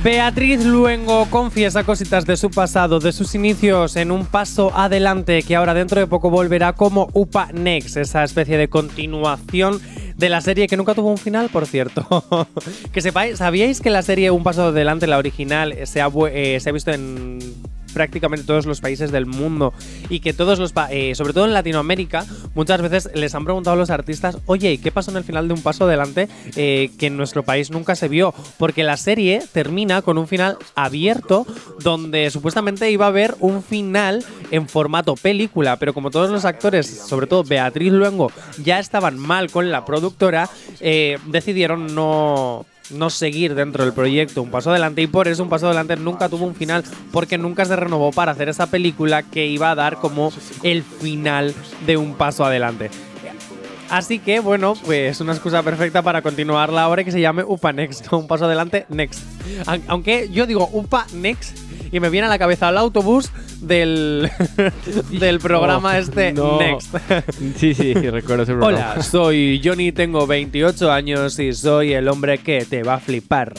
Beatriz 0.02 0.64
Luengo 0.64 1.26
confiesa 1.28 1.84
cositas 1.84 2.24
de 2.24 2.38
su 2.38 2.48
pasado, 2.48 3.00
de 3.00 3.12
sus 3.12 3.34
inicios 3.34 3.96
en 3.96 4.10
un 4.10 4.24
paso 4.24 4.72
adelante 4.74 5.42
que 5.42 5.56
ahora 5.56 5.74
dentro 5.74 6.00
de 6.00 6.06
poco 6.06 6.30
volverá 6.30 6.72
como 6.72 7.10
UPA 7.12 7.50
Next, 7.52 7.98
esa 7.98 8.24
especie 8.24 8.56
de 8.56 8.68
continuación 8.68 9.78
de 10.16 10.28
la 10.30 10.40
serie 10.40 10.68
que 10.68 10.78
nunca 10.78 10.94
tuvo 10.94 11.10
un 11.10 11.18
final, 11.18 11.50
por 11.50 11.66
cierto. 11.66 12.48
que 12.94 13.02
sepáis, 13.02 13.36
¿sabíais 13.36 13.82
que 13.82 13.90
la 13.90 14.00
serie 14.00 14.30
Un 14.30 14.42
paso 14.42 14.68
adelante, 14.68 15.06
la 15.06 15.18
original, 15.18 15.74
se 15.84 16.00
ha, 16.00 16.08
eh, 16.30 16.60
se 16.60 16.70
ha 16.70 16.72
visto 16.72 16.92
en 16.92 17.40
prácticamente 17.94 18.44
todos 18.44 18.66
los 18.66 18.80
países 18.80 19.10
del 19.10 19.24
mundo 19.24 19.72
y 20.10 20.20
que 20.20 20.32
todos 20.32 20.58
los, 20.58 20.74
eh, 20.90 21.14
sobre 21.14 21.32
todo 21.32 21.46
en 21.46 21.54
Latinoamérica, 21.54 22.26
muchas 22.54 22.82
veces 22.82 23.10
les 23.14 23.34
han 23.34 23.44
preguntado 23.44 23.74
a 23.74 23.78
los 23.78 23.90
artistas, 23.90 24.38
oye, 24.46 24.72
¿y 24.72 24.78
qué 24.78 24.90
pasó 24.90 25.10
en 25.10 25.16
el 25.16 25.24
final 25.24 25.48
de 25.48 25.54
un 25.54 25.62
paso 25.62 25.84
adelante 25.84 26.28
eh, 26.56 26.90
que 26.98 27.06
en 27.06 27.16
nuestro 27.16 27.44
país 27.44 27.70
nunca 27.70 27.94
se 27.94 28.08
vio? 28.08 28.34
Porque 28.58 28.84
la 28.84 28.96
serie 28.96 29.42
termina 29.52 30.02
con 30.02 30.18
un 30.18 30.28
final 30.28 30.58
abierto 30.74 31.46
donde 31.80 32.30
supuestamente 32.30 32.90
iba 32.90 33.06
a 33.06 33.08
haber 33.08 33.36
un 33.40 33.62
final 33.62 34.24
en 34.50 34.68
formato 34.68 35.14
película, 35.14 35.78
pero 35.78 35.94
como 35.94 36.10
todos 36.10 36.30
los 36.30 36.44
actores, 36.44 36.86
sobre 36.86 37.26
todo 37.26 37.44
Beatriz 37.44 37.92
Luengo, 37.92 38.30
ya 38.62 38.78
estaban 38.78 39.18
mal 39.18 39.50
con 39.50 39.70
la 39.70 39.84
productora, 39.84 40.50
eh, 40.80 41.18
decidieron 41.26 41.94
no 41.94 42.66
no 42.90 43.10
seguir 43.10 43.54
dentro 43.54 43.84
del 43.84 43.92
proyecto 43.92 44.42
un 44.42 44.50
paso 44.50 44.70
adelante 44.70 45.00
y 45.02 45.06
por 45.06 45.26
eso 45.28 45.42
un 45.42 45.48
paso 45.48 45.66
adelante 45.66 45.96
nunca 45.96 46.28
tuvo 46.28 46.44
un 46.44 46.54
final 46.54 46.84
porque 47.12 47.38
nunca 47.38 47.64
se 47.64 47.76
renovó 47.76 48.10
para 48.12 48.32
hacer 48.32 48.48
esa 48.48 48.66
película 48.66 49.22
que 49.22 49.46
iba 49.46 49.70
a 49.70 49.74
dar 49.74 49.96
como 49.96 50.32
el 50.62 50.82
final 50.82 51.54
de 51.86 51.96
un 51.96 52.14
paso 52.14 52.44
adelante. 52.44 52.90
Así 53.90 54.18
que 54.18 54.40
bueno, 54.40 54.74
pues 54.84 55.20
una 55.20 55.32
excusa 55.32 55.62
perfecta 55.62 56.02
para 56.02 56.22
continuarla 56.22 56.82
ahora 56.82 57.02
y 57.02 57.04
que 57.04 57.12
se 57.12 57.20
llame 57.20 57.44
UPA 57.44 57.72
Next, 57.72 58.10
un 58.12 58.26
paso 58.26 58.46
adelante 58.46 58.86
Next. 58.88 59.22
Aun- 59.66 59.82
Aunque 59.88 60.28
yo 60.30 60.46
digo 60.46 60.68
UPA 60.72 61.06
Next 61.12 61.56
y 61.94 62.00
me 62.00 62.10
viene 62.10 62.26
a 62.26 62.28
la 62.30 62.40
cabeza 62.40 62.70
el 62.70 62.76
autobús 62.76 63.30
del, 63.60 64.28
del 65.10 65.38
programa 65.38 65.92
Oh, 65.94 65.96
este 65.96 66.32
no. 66.32 66.58
Next. 66.58 66.92
Sí, 67.56 67.72
sí, 67.72 67.94
recuerdo 67.94 68.42
ese 68.42 68.52
programa. 68.52 68.94
Hola, 68.94 69.02
soy 69.02 69.60
Johnny, 69.64 69.92
tengo 69.92 70.26
28 70.26 70.90
años 70.90 71.38
y 71.38 71.52
soy 71.52 71.92
el 71.92 72.08
hombre 72.08 72.38
que 72.38 72.64
te 72.64 72.82
va 72.82 72.94
a 72.94 72.98
flipar. 72.98 73.54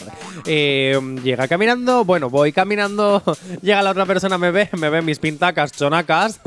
Eh, 0.46 1.00
llega 1.24 1.48
caminando, 1.48 2.04
bueno, 2.04 2.30
voy 2.30 2.52
caminando, 2.52 3.24
llega 3.62 3.82
la 3.82 3.92
otra 3.92 4.06
persona, 4.06 4.38
me 4.38 4.52
ve, 4.52 4.68
me 4.78 4.90
ve 4.90 5.02
mis 5.02 5.20
pintacas 5.20 5.72
chonacas 5.72 6.42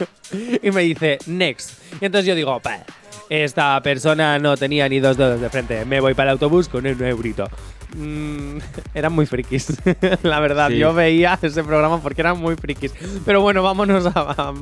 y 0.62 0.70
me 0.70 0.82
dice, 0.82 1.18
next. 1.26 1.72
Y 2.00 2.04
entonces 2.04 2.28
yo 2.28 2.36
digo, 2.36 2.60
"Pa, 2.60 2.84
esta 3.28 3.80
persona 3.82 4.38
no 4.38 4.56
tenía 4.56 4.88
ni 4.88 5.00
dos 5.00 5.16
dedos 5.16 5.40
de 5.40 5.50
frente, 5.50 5.84
me 5.86 5.98
voy 5.98 6.14
para 6.14 6.30
el 6.30 6.34
autobús 6.34 6.68
con 6.68 6.86
un 6.86 7.02
eurito. 7.02 7.48
Mm, 7.96 8.58
eran 8.94 9.12
muy 9.12 9.26
frikis, 9.26 9.72
la 10.22 10.40
verdad. 10.40 10.68
Sí. 10.70 10.78
Yo 10.78 10.94
veía 10.94 11.38
ese 11.40 11.62
programa 11.64 12.00
porque 12.00 12.20
eran 12.22 12.38
muy 12.40 12.56
frikis. 12.56 12.92
Pero 13.24 13.40
bueno, 13.42 13.62
vámonos 13.62 14.06
a- 14.06 14.10
a- 14.14 14.54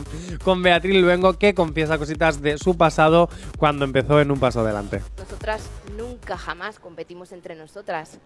con 0.45 0.63
Beatriz 0.63 1.01
Luengo 1.01 1.35
que 1.35 1.55
confiesa 1.55 1.99
cositas 1.99 2.41
de 2.43 2.59
su 2.59 2.77
pasado 2.77 3.29
cuando 3.59 3.85
empezó 3.85 4.21
en 4.21 4.31
un 4.31 4.41
paso 4.41 4.61
adelante. 4.61 5.01
Nosotras 5.19 5.63
nunca 5.97 6.37
jamás 6.37 6.79
competimos 6.79 7.33
entre 7.33 7.55
nosotras. 7.55 8.19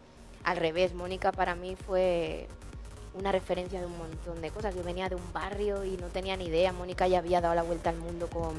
Al 0.44 0.56
revés, 0.58 0.94
Mónica 0.94 1.32
para 1.32 1.54
mí 1.54 1.74
fue 1.86 2.48
una 3.14 3.30
referencia 3.32 3.80
de 3.80 3.86
un 3.86 3.96
montón 3.96 4.40
de 4.42 4.50
cosas. 4.50 4.74
Yo 4.74 4.82
venía 4.82 5.08
de 5.08 5.14
un 5.14 5.32
barrio 5.32 5.84
y 5.84 5.96
no 5.96 6.08
tenía 6.08 6.36
ni 6.36 6.46
idea. 6.46 6.72
Mónica 6.72 7.06
ya 7.08 7.18
había 7.18 7.40
dado 7.40 7.54
la 7.54 7.62
vuelta 7.62 7.90
al 7.90 7.96
mundo 7.96 8.26
con, 8.28 8.54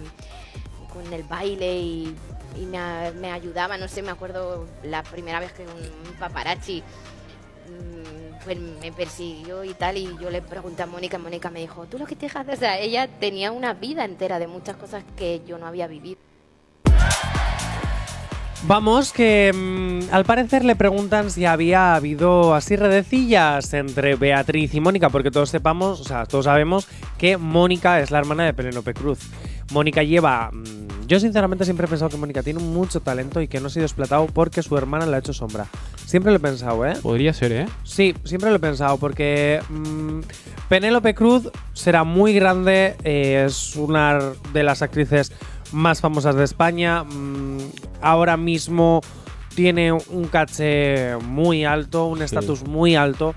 con 0.95 1.13
el 1.13 1.23
baile 1.23 1.77
y, 1.77 2.15
me, 2.71 3.31
ayudaba. 3.31 3.77
No 3.77 3.88
sé, 3.88 4.01
me 4.01 4.12
acuerdo 4.12 4.65
la 4.84 5.03
primera 5.03 5.39
vez 5.41 5.51
que 5.51 5.63
un, 5.63 5.69
un 5.69 6.19
paparazzi 6.19 6.81
mm, 7.67 8.43
pues 8.45 8.58
me 8.58 8.91
persiguió 8.93 9.63
y 9.63 9.73
tal 9.73 9.97
y 9.97 10.15
yo 10.21 10.29
le 10.29 10.41
pregunté 10.41 10.84
a 10.84 10.86
Mónica, 10.86 11.17
Mónica 11.17 11.49
me 11.49 11.60
dijo, 11.60 11.86
tú 11.86 11.99
lo 11.99 12.05
que 12.05 12.15
te 12.15 12.27
haces, 12.27 12.55
o 12.55 12.60
sea, 12.60 12.79
ella 12.79 13.08
tenía 13.19 13.51
una 13.51 13.73
vida 13.73 14.05
entera 14.05 14.39
de 14.39 14.47
muchas 14.47 14.77
cosas 14.77 15.03
que 15.17 15.41
yo 15.45 15.58
no 15.58 15.67
había 15.67 15.88
vivido. 15.88 16.17
Vamos, 18.67 19.12
que 19.13 19.51
mm, 19.53 20.12
al 20.12 20.25
parecer 20.25 20.65
le 20.65 20.75
preguntan 20.75 21.29
si 21.29 21.45
había 21.45 21.93
habido 21.93 22.55
así 22.55 22.75
redecillas 22.75 23.71
entre 23.75 24.15
Beatriz 24.15 24.73
y 24.73 24.79
Mónica, 24.79 25.10
porque 25.10 25.29
todos 25.29 25.49
sepamos, 25.49 26.01
o 26.01 26.03
sea, 26.03 26.25
todos 26.25 26.45
sabemos 26.45 26.88
que 27.19 27.38
Mónica 27.38 27.99
es 27.99 28.10
la 28.10 28.17
hermana 28.17 28.43
de 28.43 28.53
Penélope 28.53 28.95
Cruz. 28.95 29.19
Mónica 29.71 30.04
lleva. 30.04 30.51
mm, 30.51 31.08
yo 31.08 31.19
sinceramente 31.19 31.65
siempre 31.65 31.86
he 31.86 31.89
pensado 31.89 32.10
que 32.10 32.17
Mónica 32.17 32.41
tiene 32.41 32.60
mucho 32.60 32.99
talento 32.99 33.39
y 33.41 33.47
que 33.47 33.60
no 33.60 33.67
ha 33.67 33.69
sido 33.69 33.86
explotado 33.86 34.25
porque 34.28 34.63
su 34.63 34.75
hermana 34.78 35.06
le 35.06 35.15
ha 35.15 35.19
hecho 35.19 35.34
sombra. 35.34 35.67
Siempre 36.06 36.32
lo 36.32 36.38
he 36.38 36.39
pensado, 36.39 36.86
¿eh? 36.86 36.95
Podría 37.01 37.34
ser, 37.34 37.51
¿eh? 37.51 37.65
Sí, 37.84 38.15
siempre 38.23 38.49
lo 38.49 38.56
he 38.56 38.60
pensado, 38.60 38.97
porque 38.97 39.60
mm, 39.69 40.19
Penélope 40.69 41.13
Cruz 41.13 41.49
será 41.73 42.04
muy 42.04 42.34
grande, 42.34 42.95
eh, 43.04 43.45
es 43.45 43.75
una 43.75 44.19
de 44.54 44.63
las 44.63 44.82
actrices 44.82 45.32
más 45.71 46.01
famosas 46.01 46.36
de 46.36 46.43
España, 46.43 47.04
mm, 47.04 47.58
ahora 48.01 48.38
mismo 48.38 49.01
tiene 49.56 49.91
un 49.91 50.25
caché 50.25 51.15
muy 51.17 51.65
alto, 51.65 52.06
un 52.08 52.21
estatus 52.21 52.63
muy 52.63 52.95
alto. 52.95 53.34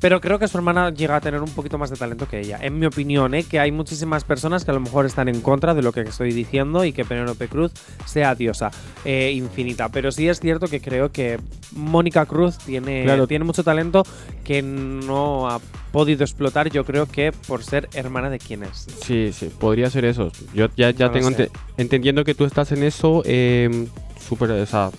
Pero 0.00 0.20
creo 0.20 0.38
que 0.38 0.48
su 0.48 0.56
hermana 0.56 0.90
llega 0.90 1.16
a 1.16 1.20
tener 1.20 1.40
un 1.40 1.50
poquito 1.50 1.76
más 1.76 1.90
de 1.90 1.96
talento 1.96 2.26
que 2.26 2.40
ella. 2.40 2.58
En 2.60 2.78
mi 2.78 2.86
opinión, 2.86 3.34
¿eh? 3.34 3.44
que 3.44 3.60
hay 3.60 3.70
muchísimas 3.70 4.24
personas 4.24 4.64
que 4.64 4.70
a 4.70 4.74
lo 4.74 4.80
mejor 4.80 5.04
están 5.04 5.28
en 5.28 5.40
contra 5.42 5.74
de 5.74 5.82
lo 5.82 5.92
que 5.92 6.00
estoy 6.00 6.32
diciendo 6.32 6.84
y 6.84 6.92
que 6.92 7.04
Penélope 7.04 7.48
Cruz 7.48 7.72
sea 8.06 8.34
diosa 8.34 8.70
eh, 9.04 9.32
infinita. 9.34 9.90
Pero 9.90 10.10
sí 10.10 10.28
es 10.28 10.40
cierto 10.40 10.68
que 10.68 10.80
creo 10.80 11.12
que 11.12 11.38
Mónica 11.72 12.24
Cruz 12.26 12.56
tiene, 12.58 13.04
Claro. 13.04 13.26
tiene 13.26 13.44
mucho 13.44 13.62
talento 13.62 14.04
que 14.44 14.62
no 14.62 15.48
ha 15.50 15.60
podido 15.92 16.24
explotar, 16.24 16.70
yo 16.70 16.84
creo 16.84 17.06
que 17.06 17.32
por 17.32 17.62
ser 17.62 17.88
hermana 17.92 18.30
de 18.30 18.38
quién 18.38 18.62
es. 18.62 18.86
Sí, 19.02 19.30
sí, 19.32 19.50
podría 19.58 19.90
ser 19.90 20.04
eso. 20.04 20.32
Yo 20.54 20.68
ya, 20.76 20.90
ya 20.90 21.06
No 21.06 21.12
tengo 21.12 21.30
entendiendo 21.76 22.24
que 22.24 22.34
tú 22.34 22.44
estás 22.44 22.72
en 22.72 22.84
eso, 22.84 23.22
eh, 23.26 23.86
súper, 24.18 24.50
o 24.52 24.66
sea, 24.66 24.90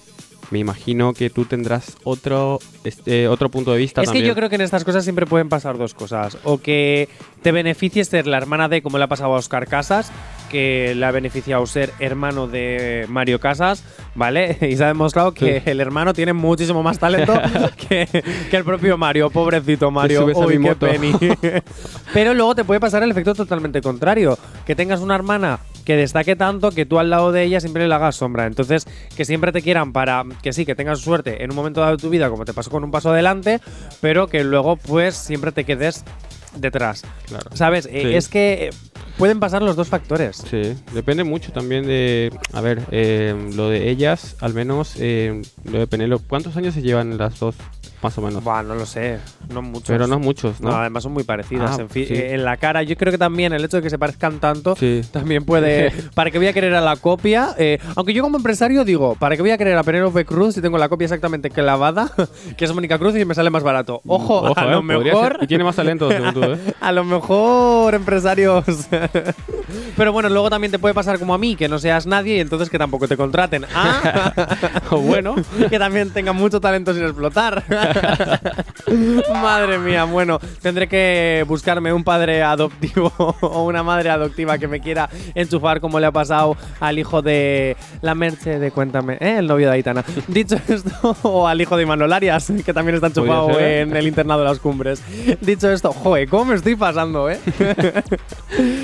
me 0.52 0.60
imagino 0.60 1.14
que 1.14 1.30
tú 1.30 1.46
tendrás 1.46 1.98
otro, 2.04 2.60
este, 2.84 3.28
otro 3.28 3.50
punto 3.50 3.72
de 3.72 3.78
vista 3.80 4.02
Es 4.02 4.06
también. 4.08 4.24
que 4.24 4.28
yo 4.28 4.36
creo 4.36 4.50
que 4.50 4.56
en 4.56 4.62
estas 4.62 4.84
cosas 4.84 5.04
siempre 5.04 5.26
pueden 5.26 5.50
pasar 5.50 5.78
dos 5.78 5.94
cosas. 5.94 6.38
O 6.44 6.58
que 6.60 7.10
te 7.42 7.52
beneficies 7.52 8.08
ser 8.10 8.28
la 8.28 8.38
hermana 8.38 8.68
de, 8.70 8.82
como 8.82 8.98
le 8.98 9.06
ha 9.06 9.08
pasado 9.08 9.34
a 9.34 9.38
Oscar 9.38 9.68
Casas, 9.68 10.12
que 10.50 10.94
le 10.96 11.06
ha 11.06 11.12
beneficiado 11.12 11.66
ser 11.66 11.92
hermano 12.00 12.48
de 12.48 13.06
Mario 13.10 13.40
Casas, 13.40 13.84
¿vale? 14.16 14.58
Y 14.70 14.76
se 14.76 14.84
ha 14.84 14.88
demostrado 14.88 15.34
que 15.34 15.62
Sí. 15.64 15.70
el 15.70 15.80
hermano 15.80 16.14
tiene 16.14 16.34
muchísimo 16.34 16.84
más 16.84 17.00
talento 17.00 17.34
que, 17.90 18.06
que 18.50 18.58
el 18.58 18.64
propio 18.66 18.98
Mario. 18.98 19.30
Pobrecito 19.30 19.90
Mario. 19.90 20.26
Uy, 20.26 20.62
qué 20.62 20.76
peni. 20.76 21.14
Pero 22.14 22.34
luego 22.34 22.56
te 22.56 22.64
puede 22.66 22.80
pasar 22.80 23.04
el 23.04 23.12
efecto 23.12 23.34
totalmente 23.34 23.82
contrario. 23.82 24.38
Que 24.66 24.76
tengas 24.76 25.00
una 25.00 25.16
hermana 25.16 25.60
que 25.86 25.96
destaque 25.96 26.36
tanto 26.36 26.72
que 26.72 26.86
tú 26.86 27.00
al 27.00 27.10
lado 27.10 27.32
de 27.32 27.44
ella 27.44 27.60
siempre 27.60 27.88
le 27.88 27.96
hagas 27.96 28.16
sombra. 28.16 28.46
Entonces, 28.46 28.86
que 29.16 29.26
siempre 29.26 29.52
te 29.52 29.62
quieran 29.62 29.94
para 29.94 30.24
que 30.42 30.54
sí, 30.54 30.66
que 30.66 30.76
tengas 30.76 31.00
suerte 31.00 31.44
en 31.44 31.52
un 31.52 31.56
momento 31.56 31.82
dado 31.82 31.96
de 31.96 32.02
tu 32.02 32.10
vida, 32.10 32.30
como 32.30 32.46
te 32.46 32.54
pasó 32.54 32.70
con 32.70 32.84
un 32.84 32.92
paso 32.92 33.12
adelante, 33.12 33.60
pero 34.00 34.28
que 34.28 34.44
luego 34.44 34.76
pues 34.76 35.16
siempre 35.16 35.52
te 35.52 35.64
quedes 35.64 36.04
detrás. 36.56 37.04
Claro. 37.28 37.50
¿Sabes? 37.54 37.86
Eh. 37.86 38.18
Es 38.18 38.28
que 38.28 38.66
eh, 38.66 38.70
pueden 39.18 39.40
pasar 39.40 39.62
los 39.62 39.76
dos 39.76 39.88
factores. 39.88 40.44
Sí, 40.50 40.76
depende 40.94 41.24
mucho 41.24 41.52
también 41.52 41.86
de, 41.86 42.32
a 42.54 42.62
ver, 42.62 42.82
eh, 42.92 43.36
lo 43.56 43.70
de 43.70 43.90
ellas, 43.90 44.36
al 44.40 44.54
menos, 44.54 44.96
eh, 44.98 45.42
lo 45.64 45.80
de 45.80 45.88
Penélope. 45.88 46.26
¿Cuántos 46.28 46.58
años 46.58 46.74
se 46.74 46.82
llevan 46.82 47.18
las 47.18 47.40
dos, 47.40 47.56
más 48.02 48.18
o 48.18 48.22
menos? 48.22 48.44
Buah, 48.44 48.64
no 48.64 48.76
lo 48.76 48.86
sé, 48.86 49.20
no 49.54 49.62
muchos. 49.62 49.88
Pero 49.88 50.08
no 50.08 50.20
muchos, 50.20 50.60
¿no? 50.62 50.72
No, 50.72 50.78
además 50.78 51.04
son 51.04 51.12
muy 51.14 51.24
parecidas. 51.24 51.78
Ah, 51.78 51.82
en, 51.82 51.90
fin, 51.90 52.06
sí. 52.08 52.14
eh, 52.14 52.34
en 52.34 52.44
la 52.44 52.58
cara, 52.58 52.84
yo 52.84 52.96
creo 52.96 53.12
que 53.12 53.18
también 53.18 53.54
el 53.54 53.64
hecho 53.64 53.78
de 53.78 53.84
que 53.84 53.90
se 53.90 54.00
parezcan 54.00 54.40
tanto 54.40 54.76
Sí. 54.76 55.02
también 55.12 55.46
puede. 55.46 55.92
¿Para 56.16 56.32
qué 56.32 56.38
voy 56.38 56.48
a 56.48 56.54
querer 56.54 56.74
a 56.76 56.82
la 56.82 56.96
copia? 56.96 57.56
Eh, 57.58 57.80
aunque 57.96 58.14
yo 58.14 58.24
como 58.24 58.38
empresario 58.38 58.84
digo, 58.86 59.16
¿para 59.16 59.36
qué 59.36 59.42
voy 59.42 59.52
a 59.52 59.58
querer 59.58 59.78
a 59.78 59.84
Penélope 59.84 60.26
Cruz 60.26 60.56
si 60.56 60.62
tengo 60.62 60.78
la 60.78 60.90
copia 60.90 61.06
exactamente 61.06 61.50
clavada, 61.50 62.12
que 62.58 62.66
es 62.66 62.74
Mónica 62.74 62.98
Cruz 62.98 63.16
y 63.16 63.26
me 63.26 63.36
sale 63.36 63.50
más 63.50 63.64
barato? 63.64 64.02
Ojo, 64.08 64.42
Ojo, 64.50 64.60
a 64.60 64.64
eh, 64.66 64.72
lo 64.72 64.82
podría 64.82 65.14
mejor. 65.14 65.32
ser. 65.34 65.44
Y 65.44 65.48
tiene 65.48 65.64
más 65.64 65.76
talento, 65.76 66.10
según 66.12 66.34
tú, 66.34 66.44
¿eh? 66.54 66.58
A 66.80 66.92
lo 66.92 67.04
mejor 67.04 67.94
empresarios. 67.94 68.64
Pero 69.96 70.12
bueno, 70.12 70.30
luego 70.30 70.50
también 70.50 70.72
te 70.72 70.80
puede 70.80 70.94
pasar 70.94 71.20
como 71.20 71.34
a 71.34 71.38
mí, 71.38 71.56
que 71.56 71.68
no 71.70 71.80
seas 71.80 72.06
nadie 72.08 72.38
y 72.38 72.40
entonces 72.40 72.70
que 72.70 72.78
tampoco 72.78 73.08
te 73.08 73.16
contraten. 73.18 73.66
Ah, 73.74 74.34
O 74.90 74.98
bueno. 74.98 75.36
que 75.70 75.80
también 75.80 76.12
tenga 76.12 76.34
mucho 76.34 76.60
talento 76.60 76.94
sin 76.94 77.04
explotar. 77.04 77.64
Madre 79.34 79.78
mía, 79.80 80.04
bueno, 80.06 80.40
tendré 80.62 80.88
que 80.88 81.46
buscarme 81.48 81.94
un 81.94 82.04
padre 82.04 82.44
adoptivo 82.44 83.12
o 83.42 83.64
una 83.66 83.84
madre 83.84 84.10
adoptiva 84.10 84.58
que 84.58 84.68
me 84.68 84.80
quiera 84.80 85.10
enchufar 85.36 85.82
como 85.82 86.00
le 86.00 86.08
ha 86.08 86.12
pasado 86.12 86.58
al 86.80 87.00
hijo 87.00 87.22
de 87.22 87.78
la 88.02 88.16
Merche 88.16 88.60
de 88.60 88.72
Cuéntame, 88.72 89.18
¿eh? 89.20 89.38
el 89.40 89.48
novio 89.48 89.68
de 89.68 89.74
Aitana. 89.74 90.04
Dicho 90.28 90.58
esto, 90.68 91.16
o 91.24 91.48
al 91.48 91.62
hijo 91.62 91.78
de 91.78 91.84
Imanol 91.84 92.14
Arias, 92.14 92.52
que 92.66 92.74
también 92.74 92.96
está 92.96 93.08
enchufado 93.08 93.60
en 93.60 93.96
el 93.96 94.08
internado 94.08 94.42
de 94.42 94.50
las 94.50 94.60
cumbres. 94.60 95.02
Dicho 95.42 95.70
esto, 95.72 95.92
joder, 95.92 96.28
¿cómo 96.30 96.46
me 96.46 96.56
estoy 96.56 96.76
pasando, 96.76 97.30
eh? 97.30 97.40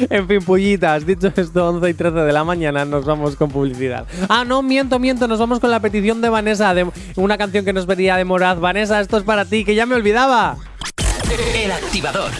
en 0.09 0.27
fin, 0.27 0.41
pullitas, 0.43 1.05
dicho 1.05 1.31
esto, 1.35 1.69
11 1.69 1.89
y 1.89 1.93
13 1.93 2.19
de 2.19 2.33
la 2.33 2.43
mañana, 2.43 2.85
nos 2.85 3.05
vamos 3.05 3.35
con 3.35 3.49
publicidad. 3.49 4.05
Ah, 4.29 4.43
no, 4.45 4.61
miento, 4.61 4.99
miento, 4.99 5.27
nos 5.27 5.39
vamos 5.39 5.59
con 5.59 5.71
la 5.71 5.79
petición 5.79 6.21
de 6.21 6.29
Vanessa, 6.29 6.73
de 6.73 6.87
una 7.15 7.37
canción 7.37 7.65
que 7.65 7.73
nos 7.73 7.85
pedía 7.85 8.15
de 8.15 8.25
Moraz. 8.25 8.59
Vanessa, 8.59 8.96
esto 9.01 9.17
es 9.17 9.23
para 9.23 9.45
ti, 9.45 9.63
que 9.65 9.75
ya 9.75 9.85
me 9.85 9.95
olvidaba. 9.95 10.57
El 11.55 11.71
activador. 11.71 12.31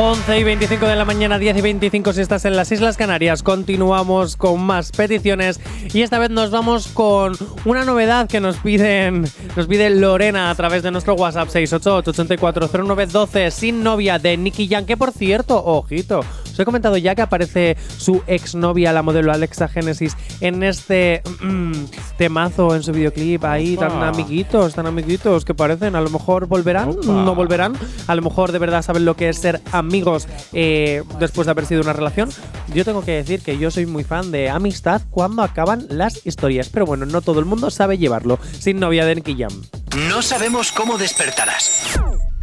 11 0.00 0.38
y 0.38 0.44
25 0.44 0.86
de 0.86 0.94
la 0.94 1.04
mañana, 1.04 1.40
10 1.40 1.56
y 1.56 1.60
25 1.60 2.12
si 2.12 2.20
estás 2.20 2.44
en 2.44 2.54
las 2.54 2.70
Islas 2.70 2.96
Canarias. 2.96 3.42
Continuamos 3.42 4.36
con 4.36 4.62
más 4.62 4.92
peticiones 4.92 5.58
y 5.92 6.02
esta 6.02 6.20
vez 6.20 6.30
nos 6.30 6.52
vamos 6.52 6.86
con 6.86 7.36
una 7.64 7.84
novedad 7.84 8.28
que 8.28 8.38
nos 8.38 8.58
piden, 8.58 9.26
nos 9.56 9.66
pide 9.66 9.90
Lorena 9.90 10.50
a 10.50 10.54
través 10.54 10.84
de 10.84 10.92
nuestro 10.92 11.14
WhatsApp 11.14 11.48
688-840912 11.48 13.50
sin 13.50 13.82
novia 13.82 14.20
de 14.20 14.36
Nicky 14.36 14.68
Jam, 14.68 14.86
que 14.86 14.96
por 14.96 15.10
cierto, 15.10 15.60
ojito, 15.64 16.20
os 16.58 16.60
he 16.60 16.64
comentado 16.64 16.96
ya 16.96 17.14
que 17.14 17.22
aparece 17.22 17.76
su 17.96 18.22
exnovia, 18.26 18.92
la 18.92 19.02
modelo 19.02 19.32
Alexa 19.32 19.68
Genesis, 19.68 20.16
en 20.40 20.62
este 20.62 21.22
mm, 21.40 21.72
temazo 22.16 22.74
en 22.74 22.82
su 22.82 22.92
videoclip 22.92 23.44
ahí, 23.44 23.76
tan 23.76 23.92
Opa. 23.92 24.08
amiguitos, 24.08 24.74
tan 24.74 24.86
amiguitos 24.86 25.44
que 25.44 25.54
parecen, 25.54 25.94
a 25.94 26.00
lo 26.00 26.10
mejor 26.10 26.46
volverán, 26.46 26.90
Opa. 26.90 27.06
no 27.06 27.34
volverán, 27.34 27.74
a 28.06 28.14
lo 28.14 28.22
mejor 28.22 28.52
de 28.52 28.58
verdad 28.58 28.82
saben 28.82 29.04
lo 29.04 29.14
que 29.14 29.28
es 29.28 29.38
ser 29.38 29.60
amigos 29.88 30.28
eh, 30.52 31.02
después 31.18 31.46
de 31.46 31.50
haber 31.50 31.66
sido 31.66 31.80
una 31.80 31.92
relación. 31.94 32.30
Yo 32.74 32.84
tengo 32.84 33.04
que 33.04 33.12
decir 33.12 33.40
que 33.40 33.58
yo 33.58 33.70
soy 33.70 33.86
muy 33.86 34.04
fan 34.04 34.30
de 34.30 34.50
amistad 34.50 35.02
cuando 35.10 35.42
acaban 35.42 35.86
las 35.88 36.26
historias, 36.26 36.68
pero 36.68 36.86
bueno, 36.86 37.06
no 37.06 37.22
todo 37.22 37.40
el 37.40 37.46
mundo 37.46 37.70
sabe 37.70 37.98
llevarlo. 37.98 38.38
Sin 38.58 38.78
novia 38.78 39.04
de 39.06 39.18
Jam. 39.36 39.62
No 40.08 40.22
sabemos 40.22 40.70
cómo 40.72 40.98
despertarás, 40.98 41.98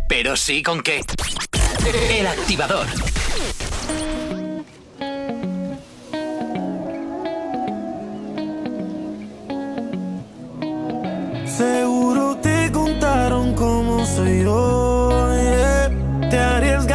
pero 0.09 0.35
sí 0.35 0.63
con 0.63 0.81
qué. 0.81 1.01
El 2.09 2.27
activador. 2.27 2.87
Seguro 11.45 12.37
te 12.41 12.71
contaron 12.71 13.53
cómo 13.53 14.05
soy 14.05 14.43
yo. 14.43 15.31
yeah. 15.41 15.75
Te 16.29 16.37
arriesgaste 16.39 16.94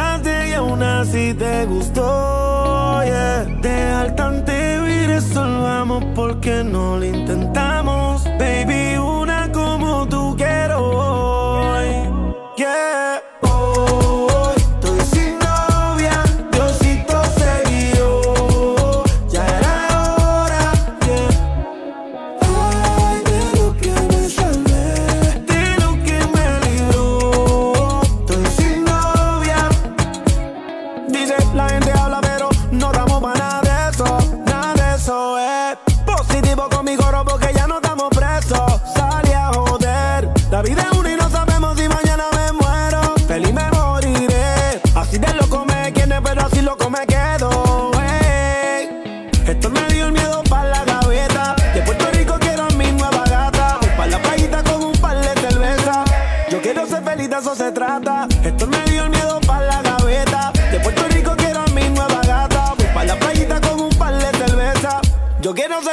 te 1.33 1.65
gustó. 1.65 3.01
yeah. 3.03 3.45
Dejar 3.61 4.15
tan 4.15 4.45
te 4.45 4.75
y 4.75 5.07
resolvamos 5.07 6.03
porque 6.15 6.63
no 6.63 6.97
lo 6.97 7.05
intentamos. 7.05 8.10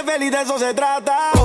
Feliz, 0.09 0.31
de 0.31 0.40
eso 0.40 0.59
se 0.59 0.73
trata. 0.73 1.38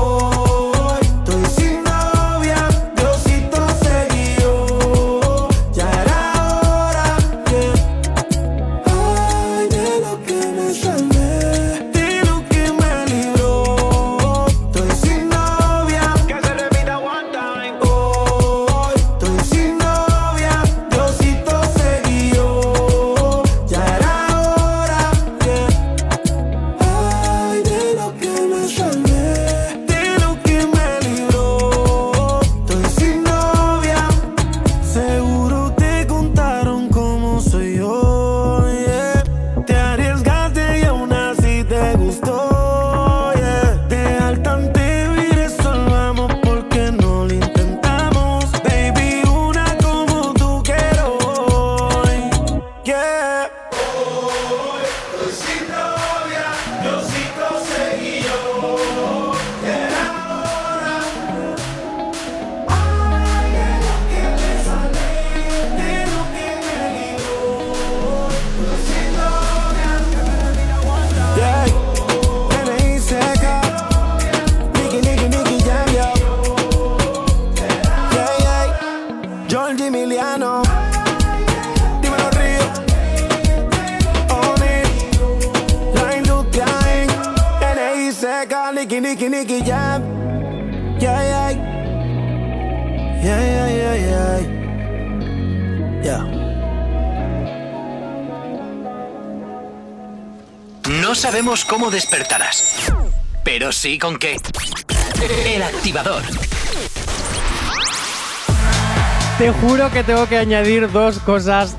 Sabemos 101.54 101.66
cómo 101.66 101.92
despertarás, 101.92 102.92
pero 103.44 103.72
sí 103.72 104.00
con 104.00 104.18
qué. 104.18 104.38
El 105.46 105.62
activador. 105.62 106.24
Te 109.38 109.52
juro 109.52 109.92
que 109.92 110.04
tengo 110.04 110.28
que 110.28 110.38
añadir 110.38 110.92
dos 110.92 111.20
cosas. 111.20 111.76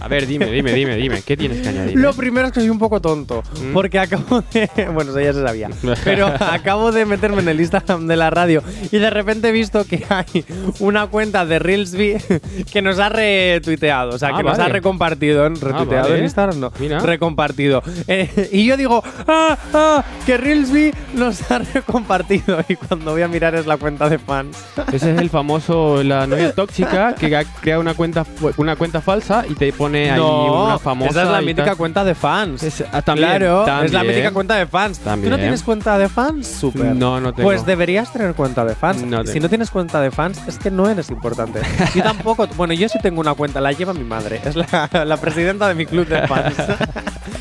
A 0.00 0.08
ver, 0.08 0.26
dime, 0.26 0.46
dime, 0.46 0.72
dime, 0.72 0.96
dime. 0.96 1.22
¿Qué 1.22 1.36
tienes 1.36 1.62
que 1.62 1.68
añadir? 1.68 1.96
Lo 1.96 2.12
primero 2.14 2.48
es 2.48 2.52
que 2.52 2.60
soy 2.60 2.68
un 2.68 2.78
poco 2.78 3.00
tonto, 3.00 3.42
¿Mm? 3.60 3.72
porque 3.72 3.98
acabo 3.98 4.42
de... 4.52 4.70
Bueno, 4.94 5.10
eso 5.10 5.20
ya 5.20 5.32
se 5.32 5.42
sabía. 5.42 5.70
Pero 6.04 6.26
acabo 6.40 6.92
de 6.92 7.04
meterme 7.06 7.42
en 7.42 7.48
el 7.48 7.60
Instagram 7.60 8.06
de 8.06 8.16
la 8.16 8.30
radio 8.30 8.62
y 8.90 8.98
de 8.98 9.10
repente 9.10 9.48
he 9.48 9.52
visto 9.52 9.84
que 9.84 10.04
hay 10.08 10.44
una 10.80 11.06
cuenta 11.08 11.44
de 11.46 11.58
Reelsby 11.58 12.16
que 12.72 12.82
nos 12.82 12.98
ha 12.98 13.08
retuiteado, 13.08 14.10
o 14.14 14.18
sea, 14.18 14.30
Ah, 14.32 14.36
que 14.38 14.42
nos 14.42 14.58
ha 14.58 14.68
recompartido. 14.68 15.46
¿en 15.46 15.54
¿Retuiteado 15.60 16.04
vale. 16.04 16.18
en 16.18 16.24
Instagram? 16.24 16.60
No. 16.60 16.72
Mira. 16.78 16.98
Recompartido. 17.00 17.82
Eh, 18.08 18.48
y 18.52 18.66
yo 18.66 18.76
digo, 18.76 19.02
¡ah, 19.26 19.56
ah! 19.74 20.04
Que 20.24 20.36
Reelsby 20.36 20.92
nos 21.14 21.50
ha 21.50 21.58
recompartido. 21.58 22.58
Y 22.68 22.76
cuando 22.76 23.12
voy 23.12 23.22
a 23.22 23.28
mirar 23.28 23.54
es 23.54 23.66
la 23.66 23.76
cuenta 23.76 24.08
de 24.08 24.18
fans. 24.18 24.56
Ese 24.92 25.12
es 25.12 25.18
el 25.20 25.30
famoso, 25.30 26.02
la 26.02 26.26
novia 26.26 26.52
tóxica 26.52 27.14
que 27.14 27.34
ha- 27.36 27.44
crea 27.60 27.78
una 27.78 27.94
cuenta, 27.94 28.24
una 28.56 28.76
cuenta 28.76 29.00
falsa 29.00 29.44
y 29.48 29.54
te 29.54 29.72
pone 29.72 30.10
ahí 30.10 30.18
No, 30.18 30.64
una 30.66 30.78
famosa. 30.78 31.10
esa 31.10 31.22
es 31.22 31.28
la 31.30 31.40
mítica 31.40 31.74
cuenta 31.76 32.04
de 32.04 32.14
fans. 32.14 32.62
Es- 32.62 32.84
ah, 32.92 33.02
también, 33.02 33.28
claro, 33.28 33.45
es 33.46 33.66
la 33.66 33.98
también. 34.00 34.06
mítica 34.06 34.30
cuenta 34.32 34.54
de 34.56 34.66
fans. 34.66 34.98
¿Tú 34.98 35.04
no 35.04 35.10
También. 35.12 35.36
tienes 35.38 35.62
cuenta 35.62 35.98
de 35.98 36.08
fans? 36.08 36.46
Súper. 36.46 36.94
No, 36.94 37.20
no 37.20 37.32
tengo. 37.32 37.48
Pues 37.48 37.64
deberías 37.66 38.12
tener 38.12 38.34
cuenta 38.34 38.64
de 38.64 38.74
fans. 38.74 39.02
No 39.02 39.24
si 39.26 39.40
no 39.40 39.48
tienes 39.48 39.70
cuenta 39.70 40.00
de 40.00 40.10
fans, 40.10 40.40
es 40.46 40.58
que 40.58 40.70
no 40.70 40.88
eres 40.88 41.10
importante. 41.10 41.60
Yo 41.94 42.02
tampoco. 42.02 42.46
Bueno, 42.56 42.72
yo 42.74 42.88
sí 42.88 42.98
tengo 43.02 43.20
una 43.20 43.34
cuenta, 43.34 43.60
la 43.60 43.72
lleva 43.72 43.92
mi 43.92 44.04
madre. 44.04 44.40
Es 44.44 44.56
la, 44.56 44.88
la 45.04 45.16
presidenta 45.18 45.68
de 45.68 45.74
mi 45.74 45.84
club 45.86 46.06
de 46.06 46.26
fans. 46.26 46.54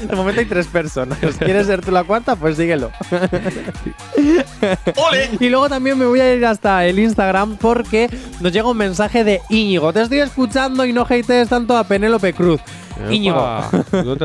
De 0.10 0.16
momento 0.16 0.42
hay 0.42 0.46
tres 0.46 0.68
personas. 0.68 1.18
¿Quieres 1.40 1.68
ser 1.68 1.84
tú 1.84 1.90
la 1.92 2.04
cuarta? 2.04 2.36
Pues 2.36 2.58
síguelo. 2.58 2.92
Y 5.40 5.50
luego 5.50 5.70
también 5.70 5.98
me 5.98 6.06
voy 6.06 6.20
a 6.20 6.34
ir 6.34 6.46
hasta 6.46 6.86
el 6.86 7.00
Instagram 7.00 7.58
porque 7.58 8.10
nos 8.40 8.52
llega 8.52 8.68
un 8.70 8.78
mensaje 8.78 9.24
de 9.24 9.42
Íñigo. 9.50 9.94
Te 9.94 10.02
estoy 10.02 10.20
escuchando 10.20 10.86
y 10.86 10.94
no 10.94 11.04
hatees 11.04 11.50
tanto 11.50 11.78
a 11.78 11.84
Penélope 11.86 12.34
Cruz. 12.34 12.62
Íñigo. 13.12 13.62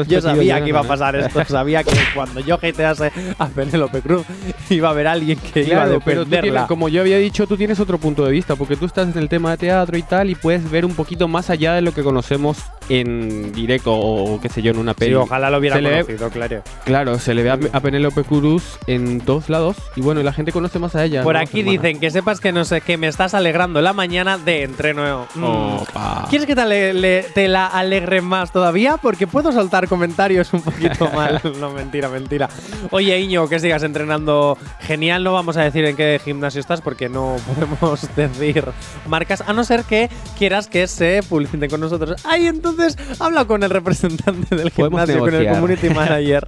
Yo 0.07 0.21
sabía 0.21 0.63
que 0.63 0.69
iba 0.69 0.81
a 0.81 0.85
pasar 0.85 1.17
esto. 1.17 1.45
Sabía 1.45 1.83
que 1.85 1.93
cuando 2.15 2.41
yo 2.41 2.55
hatease 2.57 3.13
a 3.39 3.47
Penélope 3.49 4.01
Cruz 4.03 4.25
iba 4.69 4.89
a 4.89 4.91
haber 4.93 5.07
alguien 5.09 5.39
que 5.39 5.61
iba 5.63 5.83
a 5.83 5.85
Claro, 5.87 6.01
pero 6.05 6.25
tienes, 6.25 6.31
defenderla. 6.43 6.67
como 6.67 6.89
yo 6.89 7.01
había 7.01 7.19
dicho, 7.19 7.47
tú 7.47 7.57
tienes 7.57 7.81
otro 7.81 7.99
punto 7.99 8.25
de 8.25 8.33
vista, 8.33 8.57
porque 8.57 8.77
tú 8.77 8.87
estás 8.87 9.09
en 9.15 9.19
el 9.19 9.29
tema 9.29 9.51
de 9.53 9.57
teatro 9.57 9.97
y 9.97 10.03
tal, 10.03 10.31
y 10.31 10.35
puedes 10.35 10.71
ver 10.71 10.85
un 10.85 10.95
poquito 10.95 11.27
más 11.29 11.51
allá 11.51 11.75
de 11.75 11.83
lo 11.83 11.93
que 11.93 12.03
conocemos 12.03 12.59
en 12.89 13.53
directo 13.53 13.93
o 13.95 14.41
qué 14.41 14.49
sé 14.49 14.63
yo, 14.63 14.71
en 14.73 14.79
una 14.79 14.95
peli. 14.95 15.11
Sí, 15.13 15.15
ojalá 15.17 15.51
lo 15.51 15.59
hubiera 15.59 15.77
Se 15.77 15.83
ve- 15.83 15.91
conocido, 16.05 16.31
claro. 16.31 16.63
Claro, 16.85 17.19
se 17.19 17.35
le 17.35 17.43
ve 17.43 17.51
a, 17.51 17.59
a 17.73 17.81
Penélope 17.81 18.25
Cruz 18.25 18.79
en 18.87 19.21
todos 19.21 19.49
lados, 19.49 19.77
y 19.97 20.01
bueno, 20.01 20.23
la 20.23 20.33
gente 20.33 20.53
conoce 20.53 20.79
más 20.79 20.95
a 20.97 21.05
ella. 21.05 21.23
Por 21.23 21.35
¿no, 21.35 21.41
aquí 21.41 21.61
hermana? 21.61 21.81
dicen 21.83 22.01
que 22.01 22.11
sepas 22.11 22.41
que 22.41 22.53
no 22.53 22.65
sé 22.65 22.81
que 22.81 22.97
me 22.97 23.07
estás 23.09 23.35
alegrando 23.35 23.81
la 23.81 23.93
mañana 23.93 24.39
de 24.39 24.63
entreno. 24.65 25.27
Mm. 25.35 25.45
Opa. 25.45 26.27
¿Quieres 26.31 26.47
que 26.47 26.55
te, 26.55 26.61
ale- 26.63 26.95
le- 26.95 27.23
te 27.35 27.49
la 27.49 27.67
alegre 27.67 28.21
más 28.21 28.53
todavía? 28.61 28.99
Porque 28.99 29.27
puedo 29.27 29.53
soltar 29.53 29.89
comentarios 29.89 30.53
un 30.53 30.61
poquito 30.61 31.11
mal. 31.15 31.41
no, 31.59 31.71
mentira, 31.71 32.11
mentira. 32.11 32.51
Oye, 32.91 33.19
Iño, 33.19 33.49
que 33.49 33.59
sigas 33.59 33.83
entrenando 33.83 34.59
genial. 34.81 35.25
No 35.25 35.33
vamos 35.33 35.57
a 35.57 35.63
decir 35.63 35.83
en 35.87 35.97
qué 35.97 36.21
gimnasio 36.23 36.61
estás 36.61 36.83
porque 36.83 37.09
no 37.09 37.37
podemos 37.57 38.07
decir 38.15 38.67
marcas, 39.09 39.43
a 39.47 39.55
no 39.55 39.65
ser 39.65 39.85
que 39.85 40.11
quieras 40.39 40.67
que 40.67 40.87
se 40.89 41.23
publiciten 41.27 41.71
con 41.71 41.81
nosotros. 41.81 42.21
Ay, 42.25 42.49
entonces 42.49 42.99
habla 43.19 43.47
con 43.47 43.63
el 43.63 43.71
representante 43.71 44.55
del 44.55 44.71
gimnasio, 44.71 45.21
con 45.21 45.35
el 45.35 45.49
community 45.49 45.89
manager. 45.89 46.47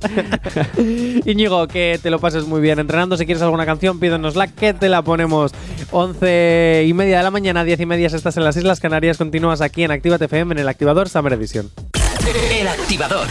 Íñigo, 1.24 1.66
que 1.66 1.98
te 2.02 2.10
lo 2.10 2.18
pases 2.18 2.44
muy 2.44 2.60
bien 2.60 2.78
entrenando. 2.78 3.16
Si 3.16 3.24
quieres 3.24 3.42
alguna 3.42 3.64
canción, 3.64 3.98
pídenosla 3.98 4.48
que 4.48 4.74
te 4.74 4.90
la 4.90 5.00
ponemos. 5.00 5.52
11 5.92 6.84
y 6.86 6.92
media 6.92 7.16
de 7.18 7.22
la 7.22 7.30
mañana, 7.30 7.64
10 7.64 7.80
y 7.80 7.86
media 7.86 8.08
estás 8.08 8.36
en 8.36 8.44
las 8.44 8.56
Islas 8.58 8.80
Canarias. 8.80 9.16
Continúas 9.16 9.62
aquí 9.62 9.82
en 9.82 9.92
Actívate 9.92 10.26
FM 10.26 10.52
en 10.52 10.58
el 10.58 10.68
activador 10.68 11.08
Summer 11.08 11.32
Edition. 11.32 11.70
El 12.24 12.68
activador. 12.68 13.26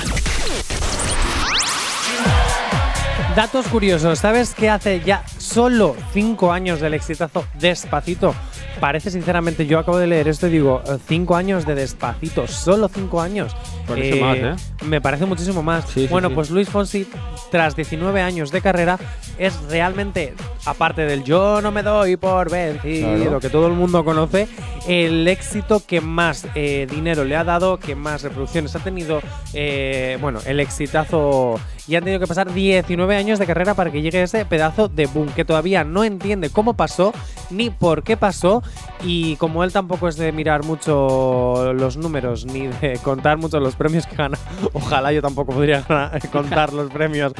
Datos 3.36 3.68
curiosos. 3.68 4.20
¿Sabes 4.20 4.54
que 4.54 4.70
hace 4.70 5.00
ya 5.00 5.24
solo 5.38 5.96
5 6.14 6.52
años 6.52 6.82
del 6.82 6.96
exitazo 6.96 7.46
Despacito? 7.58 8.36
Parece 8.80 9.12
sinceramente, 9.12 9.68
yo 9.68 9.78
acabo 9.80 9.98
de 10.00 10.08
leer 10.08 10.28
esto 10.28 10.48
y 10.48 10.52
digo, 10.52 10.82
5 11.08 11.36
años 11.36 11.66
de 11.66 11.76
Despacito, 11.76 12.48
solo 12.48 12.88
5 12.88 13.22
años. 13.22 13.56
Parece 13.88 14.22
más, 14.22 14.38
¿eh? 14.38 14.56
Me 14.86 15.02
parece 15.02 15.26
muchísimo 15.26 15.62
más. 15.62 15.86
Sí, 15.90 16.08
bueno, 16.10 16.30
sí. 16.30 16.36
pues 16.36 16.50
Luis 16.50 16.70
Fonsi, 16.70 17.08
tras 17.52 17.76
19 17.76 18.22
años 18.22 18.52
de 18.52 18.62
carrera, 18.62 18.98
es 19.38 19.60
realmente, 19.70 20.34
aparte 20.66 21.02
del 21.04 21.24
yo 21.24 21.62
no 21.62 21.72
me 21.72 21.84
doy 21.84 22.16
por 22.18 22.50
vencido, 22.50 23.16
Claro. 23.16 23.40
que 23.40 23.50
todo 23.50 23.68
el 23.68 23.74
mundo 23.74 24.04
conoce, 24.06 24.48
el 24.88 25.28
éxito 25.28 25.84
que 25.86 26.02
más 26.02 26.48
eh, 26.56 26.88
dinero 26.90 27.24
le 27.24 27.36
ha 27.36 27.44
dado, 27.44 27.78
que 27.78 27.96
más 27.96 28.24
reproducciones 28.24 28.76
ha 28.76 28.80
tenido, 28.80 29.22
eh, 29.54 30.18
bueno, 30.22 30.40
el 30.46 30.60
exitazo. 30.60 31.60
Y 31.88 31.96
han 31.96 32.04
tenido 32.04 32.20
que 32.20 32.28
pasar 32.28 32.54
19 32.54 33.16
años 33.16 33.40
de 33.40 33.46
carrera 33.48 33.74
para 33.74 33.92
que 33.92 34.02
llegue 34.02 34.22
ese 34.22 34.46
pedazo 34.46 34.88
de 34.88 35.08
boom, 35.08 35.30
que 35.30 35.44
todavía 35.46 35.84
no 35.84 36.04
entiende 36.04 36.50
cómo 36.50 36.74
pasó, 36.76 37.12
ni 37.50 37.70
por 37.70 38.04
qué 38.04 38.18
pasó, 38.18 38.62
y 39.04 39.36
como 39.38 39.64
él 39.64 39.72
tampoco 39.74 40.08
es 40.08 40.16
de 40.16 40.32
mirar 40.32 40.64
mucho 40.64 41.74
los 41.74 41.98
números, 41.98 42.46
ni 42.46 42.68
de 42.68 42.98
contar 43.04 43.38
mucho 43.38 43.60
los 43.60 43.76
premios 43.76 44.06
que 44.06 44.16
gana, 44.16 44.38
ojalá 44.74 45.12
yo 45.12 45.22
tampoco 45.22 45.54
podría 45.54 45.82
gana- 45.90 46.12
contar 46.32 46.72
los 46.74 46.92
premios, 46.92 47.34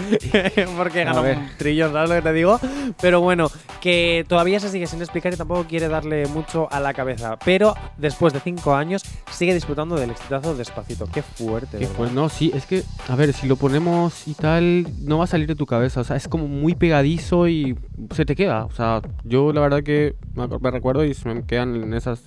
porque 0.78 1.04
gana 1.04 1.22
un 1.22 1.50
trillón, 1.58 1.94
¿sabes 1.94 2.10
lo 2.10 2.16
que 2.16 2.22
te 2.22 2.34
digo? 2.34 2.60
Pero 3.02 3.22
bueno, 3.22 3.50
que 3.80 4.26
todavía 4.28 4.60
se 4.60 4.70
sigue 4.70 4.88
sin 4.88 5.02
explicar 5.02 5.34
y 5.34 5.38
tampoco 5.38 5.66
quiere 5.66 5.88
darle 5.88 6.26
mucho 6.28 6.68
a 6.72 6.80
la 6.80 6.94
cabeza. 6.94 7.38
Pero 7.44 7.76
después 7.98 8.34
de 8.34 8.40
5 8.40 8.74
años 8.76 9.04
sigue 9.32 9.54
disfrutando 9.54 9.96
del 9.96 10.12
exitazo 10.12 10.56
despacito. 10.56 11.08
Qué 11.12 11.22
fuerte. 11.22 11.78
¿verdad? 11.78 11.94
pues 11.98 12.12
no, 12.12 12.30
sí, 12.30 12.52
es 12.54 12.66
que, 12.66 12.84
a 13.08 13.16
ver, 13.16 13.34
si 13.34 13.48
lo 13.48 13.56
ponemos 13.56 14.28
y 14.28 14.34
tal, 14.42 14.88
no 15.04 15.20
va 15.20 15.24
a 15.26 15.28
salir 15.28 15.48
de 15.48 15.56
tu 15.56 15.66
cabeza. 15.66 16.02
O 16.02 16.04
sea, 16.04 16.16
es 16.18 16.28
como 16.28 16.48
muy 16.48 16.76
pegadizo 16.76 17.48
y 17.48 17.78
se 18.14 18.26
te 18.26 18.36
queda. 18.36 18.66
O 18.66 18.72
sea, 18.72 19.02
yo 19.24 19.54
la 19.54 19.62
verdad 19.62 19.84
que 19.84 20.16
me, 20.36 20.72
recuerdo 20.72 21.06
y 21.06 21.14
se 21.14 21.30
me 21.30 21.44
quedan 21.46 21.76
en 21.76 21.94
esas 21.94 22.24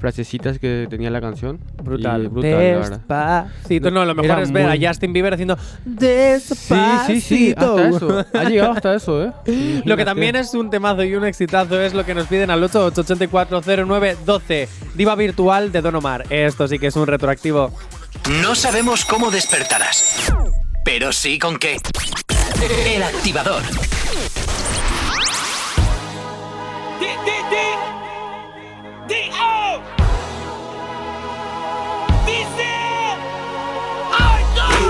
frasecitas 0.00 0.58
que 0.58 0.86
tenía 0.88 1.10
la 1.10 1.20
canción. 1.20 1.58
Brutal, 1.82 2.24
Y 2.24 2.28
brutal, 2.28 2.50
la 2.52 2.56
verdad. 2.58 3.44
Despacito. 3.46 3.90
No, 3.90 4.04
lo 4.04 4.14
mejor 4.14 4.30
Era 4.30 4.42
es 4.42 4.52
ver 4.52 4.66
muy- 4.68 4.84
a 4.84 4.88
Justin 4.88 5.12
Bieber 5.12 5.34
haciendo 5.34 5.56
Sí, 5.56 5.62
Despacito. 5.84 7.06
sí, 7.06 7.20
sí, 7.20 7.54
hasta 7.56 7.88
eso. 7.88 8.24
Ha 8.32 8.44
llegado 8.44 8.72
hasta 8.72 8.94
eso, 8.94 9.24
¿eh? 9.24 9.32
Lo 9.84 9.96
que 9.96 10.04
también 10.04 10.36
es 10.36 10.54
un 10.54 10.70
temazo 10.70 11.02
y 11.04 11.14
un 11.14 11.24
exitazo 11.24 11.80
es 11.80 11.94
lo 11.94 12.04
que 12.04 12.14
nos 12.14 12.26
piden 12.28 12.50
al 12.50 12.62
88840912. 12.62 14.68
Diva 14.94 15.14
virtual 15.16 15.72
de 15.72 15.80
Don 15.82 15.94
Omar. 15.96 16.24
Esto 16.30 16.68
sí 16.68 16.78
que 16.78 16.86
es 16.88 16.96
un 16.96 17.06
retroactivo. 17.06 17.72
No 18.42 18.54
sabemos 18.54 19.04
cómo 19.04 19.30
despertarás, 19.30 20.30
pero 20.82 21.12
sí 21.12 21.38
con 21.38 21.58
qué. 21.58 21.78
El 22.86 23.02
activador. 23.02 23.62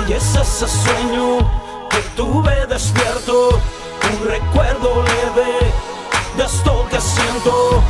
Y 0.09 0.13
es 0.13 0.35
ese 0.35 0.67
sueño 0.67 1.39
que 1.91 1.99
tuve 2.17 2.67
despierto, 2.67 3.51
un 4.11 4.27
recuerdo 4.27 5.03
leve 5.03 5.71
de 6.35 6.45
esto 6.45 6.87
que 6.91 6.99
siento, 6.99 7.83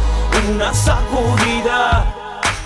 una 0.48 0.74
sacudida 0.74 2.04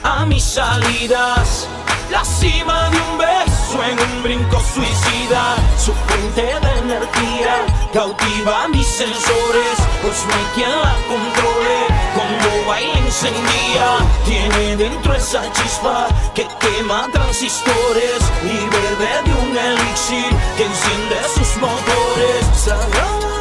a 0.03 0.25
mis 0.25 0.43
salidas, 0.43 1.69
la 2.11 2.25
cima 2.25 2.89
de 2.89 2.97
un 2.97 3.19
beso 3.19 3.42
en 3.81 3.99
un 3.99 4.23
brinco 4.23 4.61
suicida, 4.75 5.57
su 5.79 5.93
fuente 5.93 6.43
de 6.43 6.79
energía 6.79 7.65
cautiva 7.93 8.69
mis 8.69 8.87
sensores, 8.87 9.77
pues 10.03 10.25
no 10.27 10.35
hay 10.35 10.45
quien 10.55 10.71
la 10.71 10.95
controle, 11.09 11.79
cuando 12.15 12.69
baila 12.69 12.99
encendida, 12.99 13.99
tiene 14.27 14.77
dentro 14.77 15.15
esa 15.15 15.43
chispa 15.53 16.09
que 16.35 16.47
quema 16.61 17.09
transistores 17.13 18.21
y 18.43 18.57
bebe 18.75 19.13
de 19.25 19.33
un 19.43 19.57
elixir 19.57 20.31
que 20.57 20.65
enciende 20.65 21.17
sus 21.35 21.57
motores. 21.57 22.47
Sagrada. 22.55 23.33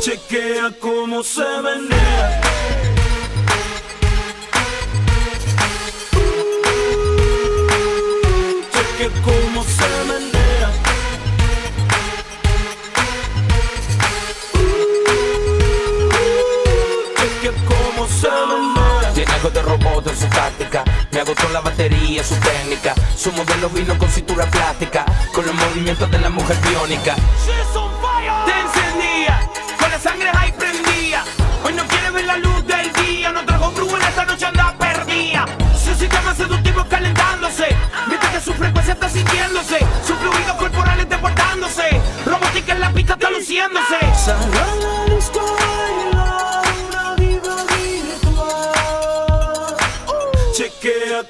Chequea 0.00 0.70
cómo 0.80 1.22
se 1.22 1.44
menea. 1.62 2.09
La 21.52 21.60
batería, 21.60 22.22
su 22.22 22.34
técnica. 22.36 22.94
Su 23.16 23.32
modelo 23.32 23.68
vino 23.70 23.96
con 23.98 24.08
cintura 24.08 24.46
plástica, 24.46 25.04
con 25.32 25.44
los 25.46 25.54
movimientos 25.54 26.10
de 26.10 26.18
la 26.18 26.30
mujer 26.30 26.56
biónica. 26.68 27.14
Te 27.14 28.60
encendía, 28.60 29.48
con 29.78 29.90
la 29.90 29.98
sangre 29.98 30.30
ahí 30.38 30.52
prendía. 30.52 31.24
Hoy 31.64 31.72
no 31.72 31.84
quiere 31.86 32.10
ver 32.10 32.24
la 32.26 32.36
luz 32.36 32.66
del 32.66 32.92
día, 33.04 33.32
no 33.32 33.44
trajo 33.44 33.70
brujo 33.72 33.96
en 33.96 34.02
esta 34.02 34.24
noche 34.24 34.46
anda 34.46 34.74
perdida. 34.78 35.46
Su 35.72 35.94
sistema 35.94 36.34
seductivo 36.34 36.84
calentándose, 36.88 37.68
mientras 38.06 38.32
que 38.32 38.40
su 38.40 38.52
frecuencia 38.52 38.94
está 38.94 39.08
sintiéndose. 39.08 39.78
Sus 40.06 40.16
fluidos 40.16 40.56
corporales 40.56 41.08
deportándose, 41.08 42.00
robótica 42.24 42.72
en 42.72 42.80
la 42.80 42.92
pista 42.92 43.14
está 43.14 43.30
luciéndose. 43.30 45.09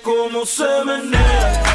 Cómo 0.03 0.47
se 0.47 0.85
menea. 0.85 1.70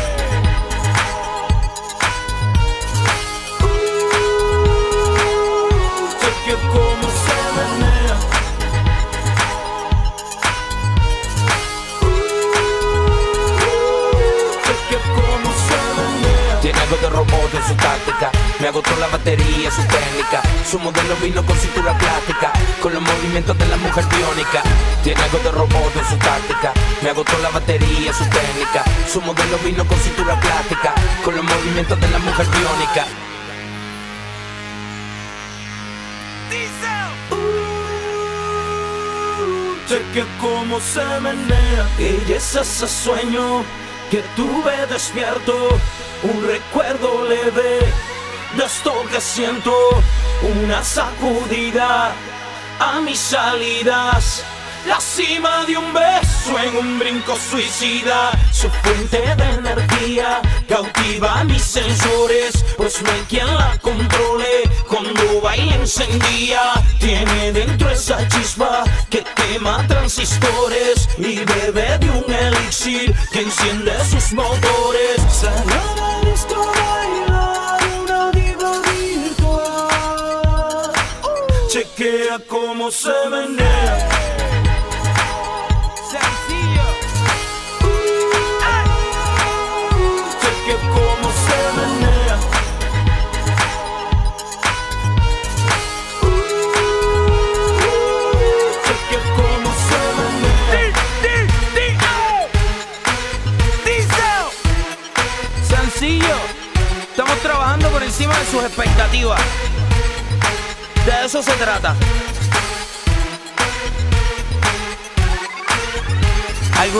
De 17.05 17.11
robot 17.11 17.53
en 17.53 17.67
su 17.67 17.75
táctica. 17.75 18.31
Me 18.59 18.67
agotó 18.67 18.91
la 18.99 19.07
batería, 19.07 19.69
su 19.69 19.83
técnica. 19.83 20.41
Su 20.69 20.79
modelo 20.79 21.15
vino 21.21 21.45
con 21.45 21.57
cintura 21.57 21.97
plástica. 21.97 22.51
Con 22.81 22.93
los 22.93 23.01
movimientos 23.01 23.57
de 23.57 23.67
la 23.67 23.77
mujer 23.77 24.05
biónica. 24.05 24.61
Tiene 25.03 25.21
algo 25.21 25.37
de 25.39 25.51
robot 25.51 25.95
en 25.95 26.05
su 26.09 26.17
táctica. 26.17 26.73
Me 27.03 27.09
agotó 27.09 27.37
la 27.39 27.49
batería, 27.49 28.11
su 28.13 28.25
técnica. 28.25 28.83
Su 29.11 29.21
modelo 29.21 29.57
vino 29.63 29.85
con 29.85 29.99
cintura 29.99 30.39
plástica. 30.39 30.93
Con 31.23 31.35
los 31.35 31.43
movimientos 31.43 31.99
de 31.99 32.09
la 32.09 32.19
mujer 32.19 32.47
biónica. 32.47 33.05
Chequea 39.87 40.25
cómo 40.41 40.79
se 40.79 41.05
menea 41.21 41.87
Y 41.99 42.31
es 42.31 42.55
ese 42.55 42.87
sueño 42.87 43.63
que 44.09 44.23
tuve 44.35 44.85
despierto 44.87 45.79
Un 46.23 46.47
recuerdo 46.47 47.25
leve 47.27 47.79
de 48.55 48.65
esto 48.65 48.93
que 49.11 49.19
siento 49.19 49.73
Una 50.61 50.83
sacudida 50.83 52.13
a 52.79 52.99
mis 53.01 53.19
salidas. 53.19 54.43
La 54.87 54.99
cima 54.99 55.65
de 55.65 55.77
un 55.77 55.93
beso 55.93 56.59
en 56.59 56.77
un 56.77 56.99
brinco 56.99 57.35
suicida. 57.35 58.31
Su 58.51 58.69
fuente 58.69 59.17
de 59.35 59.43
energía 59.43 60.41
cautiva 60.69 61.43
mis 61.43 61.63
sensores 61.63 62.63
Pues 62.77 63.01
no 63.01 63.11
hay 63.11 63.21
quien 63.27 63.47
la 63.47 63.77
controle. 63.81 64.69
Cuando 64.87 65.41
baila 65.41 65.75
encendía 65.75 66.73
Tiene 66.99 67.51
dentro 67.51 67.89
esa 67.89 68.27
chispa 68.27 68.83
que 69.09 69.23
quema 69.35 69.85
transistores 69.87 71.09
Y 71.17 71.39
bebe 71.39 71.97
de 71.97 72.09
un 72.09 72.33
elixir 72.33 73.13
que 73.31 73.41
enciende 73.41 73.93
sus 74.05 74.33
motores 74.33 75.21
Chequea 81.75 82.39
cómo 82.47 82.89
se 82.89 83.11
menea 83.29 84.14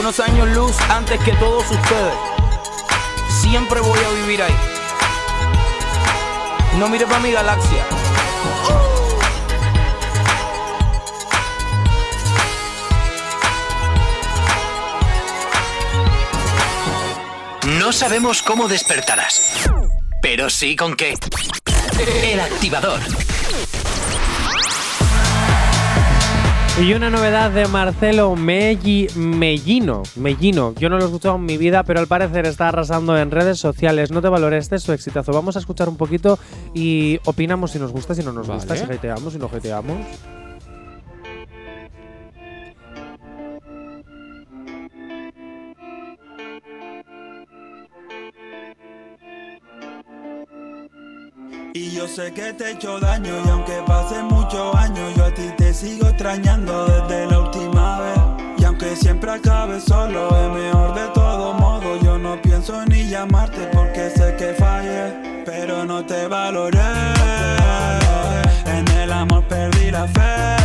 Algunos 0.05 0.29
años 0.29 0.47
luz 0.55 0.75
antes 0.87 1.19
que 1.21 1.31
todos 1.31 1.63
ustedes. 1.63 2.13
Siempre 3.41 3.79
voy 3.79 3.97
a 3.97 4.09
vivir 4.21 4.43
ahí. 4.43 4.55
No 6.77 6.87
mire 6.89 7.07
para 7.07 7.19
mi 7.21 7.31
galaxia. 7.31 7.83
No 17.79 17.91
sabemos 17.91 18.43
cómo 18.43 18.67
despertarás, 18.67 19.67
pero 20.21 20.51
sí 20.51 20.75
con 20.75 20.95
qué. 20.95 21.15
El 22.21 22.41
activador. 22.41 23.01
Y 26.77 26.93
una 26.93 27.09
novedad 27.09 27.51
de 27.51 27.69
Marcelo 27.69 28.35
Melli, 28.35 29.07
Mellino. 29.15 30.03
Mellino. 30.17 30.73
Yo 30.75 30.89
no 30.89 30.97
lo 30.97 31.03
he 31.03 31.05
escuchado 31.05 31.37
en 31.37 31.45
mi 31.45 31.57
vida, 31.57 31.83
pero 31.83 32.01
al 32.01 32.07
parecer 32.07 32.45
está 32.45 32.67
arrasando 32.67 33.17
en 33.17 33.31
redes 33.31 33.59
sociales. 33.59 34.11
No 34.11 34.21
te 34.21 34.27
valores 34.27 34.65
este 34.65 34.75
es 34.75 34.83
su 34.83 34.91
exitazo. 34.91 35.31
Vamos 35.31 35.55
a 35.55 35.59
escuchar 35.59 35.87
un 35.87 35.95
poquito 35.95 36.37
y 36.73 37.21
opinamos 37.23 37.71
si 37.71 37.79
nos 37.79 37.93
gusta, 37.93 38.13
si 38.13 38.23
no 38.23 38.33
nos 38.33 38.49
gusta, 38.49 38.75
si 38.75 38.83
hateamos, 38.83 39.31
si 39.31 39.39
no 39.39 39.45
hateamos. 39.45 39.95
Y 51.77 51.91
yo 51.91 52.07
sé 52.07 52.31
que 52.31 52.53
te 52.53 52.63
he 52.63 52.71
hecho 52.71 53.01
daño 53.01 53.33
y 53.45 53.49
aunque 53.49 53.83
pasen 53.85 54.27
muchos 54.27 54.73
años 54.75 55.13
yo 55.13 55.25
a 55.25 55.33
ti 55.33 55.51
te 55.57 55.73
sigo 55.73 56.07
extrañando 56.07 56.85
desde 56.85 57.29
la 57.29 57.41
última 57.41 57.99
vez. 57.99 58.17
Y 58.57 58.63
aunque 58.63 58.95
siempre 58.95 59.31
acabe 59.31 59.81
solo, 59.81 60.29
es 60.29 60.53
mejor 60.53 60.95
de 60.95 61.05
todo 61.13 61.53
modo. 61.55 62.01
Yo 62.01 62.17
no 62.17 62.41
pienso 62.41 62.85
ni 62.85 63.09
llamarte 63.09 63.67
porque 63.73 64.09
sé 64.09 64.37
que 64.37 64.53
fallé, 64.53 65.43
pero 65.43 65.83
no 65.83 66.05
te 66.05 66.29
valoré. 66.29 66.79
En 68.65 68.87
el 68.97 69.11
amor 69.11 69.45
perdí 69.49 69.91
la 69.91 70.07
fe. 70.07 70.55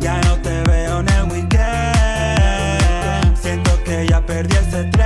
Ya 0.00 0.18
no 0.22 0.38
te 0.38 0.62
veo 0.62 1.00
en 1.00 1.08
el 1.10 1.24
weekend. 1.30 3.36
Siento 3.36 3.84
que 3.84 4.06
ya 4.08 4.24
perdí 4.24 4.56
ese 4.56 4.84
tren. 4.84 4.97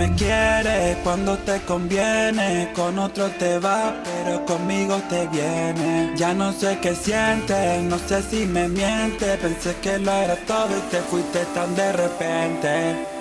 Me 0.00 0.14
quieres 0.14 0.96
cuando 1.04 1.36
te 1.36 1.60
conviene. 1.60 2.72
Con 2.74 2.98
otro 2.98 3.28
te 3.38 3.58
vas, 3.58 3.92
pero 4.02 4.46
conmigo 4.46 4.96
te 5.10 5.26
viene. 5.28 6.12
Ya 6.16 6.32
no 6.32 6.52
sé 6.52 6.78
qué 6.80 6.94
sientes, 6.94 7.82
no 7.82 7.98
sé 7.98 8.22
si 8.22 8.46
me 8.46 8.66
mientes. 8.68 9.36
Pensé 9.38 9.76
que 9.82 9.98
lo 9.98 10.10
era 10.12 10.36
todo 10.46 10.70
y 10.78 10.90
te 10.90 11.00
fuiste 11.02 11.44
tan 11.54 11.74
de 11.76 11.92
repente. 11.92 13.19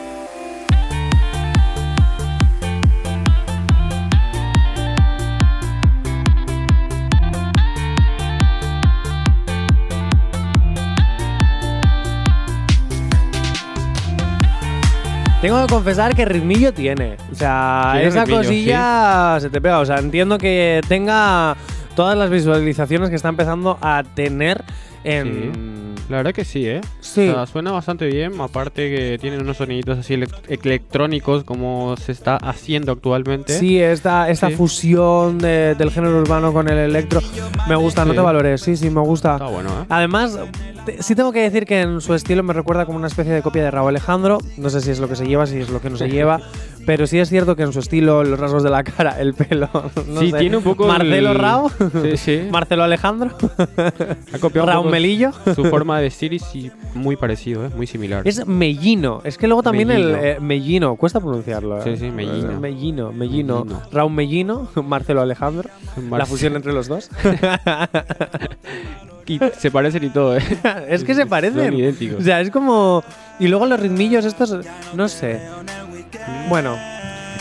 Tengo 15.42 15.66
que 15.66 15.74
confesar 15.74 16.16
que 16.16 16.26
ritmillo 16.26 16.74
tiene. 16.74 17.16
O 17.32 17.36
sea, 17.36 17.92
Tiene 17.94 18.08
esa 18.10 18.26
ritmillo, 18.26 18.42
cosilla 18.42 19.38
se 19.40 19.50
te 19.50 19.62
pega. 19.62 19.80
O 19.80 19.86
sea, 19.86 19.98
entiendo 20.00 20.38
que 20.38 20.82
tenga 20.90 21.56
todas 21.96 22.18
las 22.18 22.30
visualizaciones 22.30 23.10
que 23.10 23.16
está 23.16 23.30
empezando 23.30 23.78
a 23.82 24.04
tener 24.16 24.64
en. 25.06 25.80
La 26.10 26.18
verdad 26.18 26.34
que 26.34 26.44
sí, 26.44 26.68
¿eh? 26.68 26.82
Sí. 27.02 27.30
O 27.30 27.34
sea, 27.36 27.46
suena 27.46 27.72
bastante 27.72 28.08
bien. 28.08 28.34
Aparte 28.42 28.90
que 28.90 29.18
tienen 29.22 29.42
unos 29.42 29.58
soniditos 29.58 30.00
así 30.00 30.16
elec- 30.16 30.34
electrónicos 30.64 31.44
como 31.44 31.96
se 31.98 32.12
está 32.12 32.36
haciendo 32.38 32.92
actualmente. 32.94 33.54
Sí, 33.58 33.80
esta, 33.80 34.28
esta 34.30 34.48
Sí. 34.50 34.56
fusión 34.56 35.38
de- 35.38 35.76
del 35.76 35.92
género 35.92 36.18
urbano 36.20 36.52
con 36.52 36.68
el 36.68 36.80
electro. 36.80 37.22
Me 37.70 37.76
gusta, 37.76 38.06
no 38.06 38.12
Sí. 38.12 38.18
te 38.18 38.24
valores. 38.24 38.60
Sí, 38.60 38.76
sí, 38.76 38.90
me 38.90 39.02
gusta. 39.02 39.34
Está 39.34 39.46
bueno, 39.46 39.70
¿eh? 39.70 39.86
Además, 39.88 40.38
sí 41.00 41.16
tengo 41.16 41.32
que 41.32 41.42
decir 41.42 41.66
que 41.66 41.82
en 41.82 42.02
su 42.02 42.14
estilo 42.14 42.44
me 42.44 42.54
recuerda 42.54 42.86
como 42.86 42.98
una 42.98 43.08
especie 43.08 43.32
de 43.34 43.42
copia 43.42 43.64
de 43.64 43.72
Raúl 43.72 43.90
Alejandro. 43.90 44.38
No 44.58 44.70
sé 44.70 44.82
si 44.82 44.92
es 44.92 45.00
lo 45.00 45.08
que 45.08 45.16
se 45.16 45.26
lleva, 45.28 45.46
si 45.46 45.58
es 45.60 45.70
lo 45.70 45.82
que 45.82 45.90
no 45.90 45.98
se 45.98 46.10
lleva. 46.10 46.40
Pero 46.86 47.06
sí 47.06 47.20
es 47.20 47.30
cierto 47.30 47.56
que 47.56 47.62
en 47.64 47.72
su 47.74 47.80
estilo, 47.80 48.24
los 48.24 48.40
rasgos 48.40 48.64
de 48.64 48.70
la 48.72 48.84
cara, 48.84 49.20
el 49.20 49.34
pelo. 49.36 49.70
no 50.08 50.20
Sí, 50.22 50.32
sé. 50.32 50.40
tiene 50.40 50.58
un 50.58 50.64
poco 50.64 50.88
Marcelo 50.88 51.32
el- 51.32 51.38
Rao. 51.38 51.70
Sí, 52.02 52.18
sí. 52.18 52.42
Marcelo 52.52 52.84
Alejandro. 52.84 53.30
Ha 54.34 54.40
copiado 54.40 54.68
Raúl 54.68 54.90
Melillo. 54.90 55.32
Su 55.56 55.66
forma 55.66 55.98
de 55.98 56.04
vestir 56.04 56.34
y 56.34 56.40
sí, 56.40 56.72
muy 56.96 57.16
parecido, 57.16 57.66
¿eh? 57.66 57.70
muy 57.76 57.86
similar. 57.86 58.28
Es 58.28 58.48
mellino. 58.48 59.22
Es 59.24 59.38
que 59.38 59.48
luego 59.48 59.62
también 59.62 59.90
Mellino. 59.90 60.18
el 60.18 60.26
eh, 60.26 60.38
mellino, 60.40 60.96
cuesta 60.96 61.20
pronunciarlo. 61.20 61.78
¿eh? 61.80 61.82
Sí, 61.84 61.98
sí, 61.98 62.12
mellino. 62.12 62.52
Eh, 62.52 62.56
Mellino, 62.60 63.12
mellino. 63.12 63.64
Mellino. 63.66 63.82
Raúl 63.92 64.12
Mellino, 64.14 64.68
Marcelo 64.84 65.22
Alejandro. 65.22 65.70
La 66.10 66.26
fusión 66.26 66.56
entre 66.56 66.74
los 66.74 66.88
dos. 66.88 67.10
Y 69.30 69.40
se 69.58 69.72
parecen 69.72 70.04
y 70.04 70.10
todo, 70.10 70.36
¿eh? 70.38 70.42
es 70.90 71.04
que 71.04 71.14
se 71.16 71.26
parecen. 71.26 71.66
Son 71.66 71.74
idénticos. 71.74 72.20
O 72.20 72.24
sea, 72.24 72.42
es 72.42 72.50
como. 72.50 73.04
Y 73.40 73.48
luego 73.48 73.66
los 73.66 73.80
ritmillos 73.80 74.26
estos. 74.26 74.66
No 74.96 75.08
sé. 75.08 75.40
Bueno. 76.50 76.76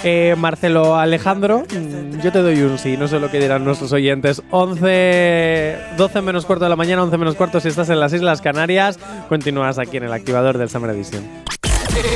eh, 0.05 0.35
Marcelo 0.39 0.97
Alejandro, 0.97 1.65
mm, 1.69 2.21
yo 2.21 2.31
te 2.31 2.41
doy 2.41 2.61
un 2.63 2.79
sí, 2.79 2.97
no 2.97 3.09
sé 3.09 3.19
lo 3.19 3.31
que 3.31 3.41
dirán 3.41 3.65
nuestros 3.65 3.93
oyentes. 3.93 4.43
11, 4.51 5.77
12 5.97 6.21
menos 6.23 6.47
cuarto 6.47 6.65
de 6.67 6.69
la 6.71 6.77
mañana, 6.77 7.03
11 7.03 7.17
menos 7.19 7.35
cuarto 7.35 7.59
si 7.59 7.69
estás 7.69 7.89
en 7.91 7.99
las 7.99 8.13
Islas 8.13 8.41
Canarias. 8.41 8.99
Continúas 9.29 9.79
aquí 9.79 9.97
en 9.97 10.05
el 10.05 10.13
activador 10.13 10.57
del 10.59 10.69
Summer 10.69 10.91
Edition. 10.91 11.25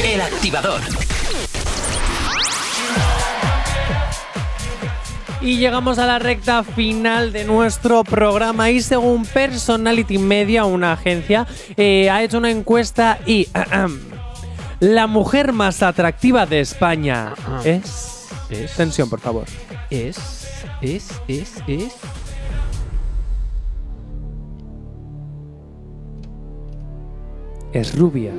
El 0.05 0.20
activador. 0.20 0.81
Y 5.43 5.59
llegamos 5.59 5.99
a 5.99 6.07
la 6.07 6.20
recta 6.20 6.62
final 6.62 7.32
de 7.32 7.45
nuestro 7.45 8.05
programa 8.05 8.70
y 8.70 8.80
según 8.80 9.26
Personality 9.26 10.18
Media, 10.18 10.64
una 10.64 10.93
agencia, 10.93 11.49
eh, 11.76 12.09
ha 12.11 12.22
hecho 12.22 12.38
una 12.38 12.51
encuesta 12.51 13.18
y 13.26 13.49
la 14.78 15.09
mujer 15.09 15.53
más 15.53 15.82
atractiva 15.82 16.47
de 16.47 16.61
España 16.61 17.34
es... 17.64 18.12
Es. 18.51 18.76
Tensión, 18.76 19.09
por 19.09 19.18
favor. 19.18 19.47
Es. 19.90 20.47
Es. 20.80 21.11
Es. 21.26 21.55
Es. 21.66 21.95
Es 27.72 27.99
rubia. 27.99 28.32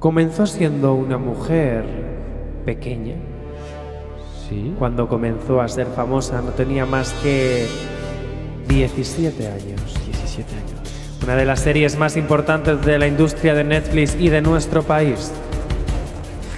Comenzó 0.00 0.46
siendo 0.46 0.94
una 0.94 1.18
mujer 1.18 1.84
pequeña. 2.64 3.33
Sí. 4.48 4.74
Cuando 4.78 5.08
comenzó 5.08 5.60
a 5.60 5.68
ser 5.68 5.86
famosa 5.88 6.42
no 6.42 6.50
tenía 6.50 6.86
más 6.86 7.12
que 7.22 7.66
17 8.68 9.46
años. 9.46 9.80
17 10.06 10.54
años. 10.54 10.74
Una 11.22 11.36
de 11.36 11.44
las 11.44 11.60
series 11.60 11.96
más 11.96 12.16
importantes 12.16 12.84
de 12.84 12.98
la 12.98 13.06
industria 13.06 13.54
de 13.54 13.64
Netflix 13.64 14.16
y 14.18 14.28
de 14.28 14.42
nuestro 14.42 14.82
país. 14.82 15.32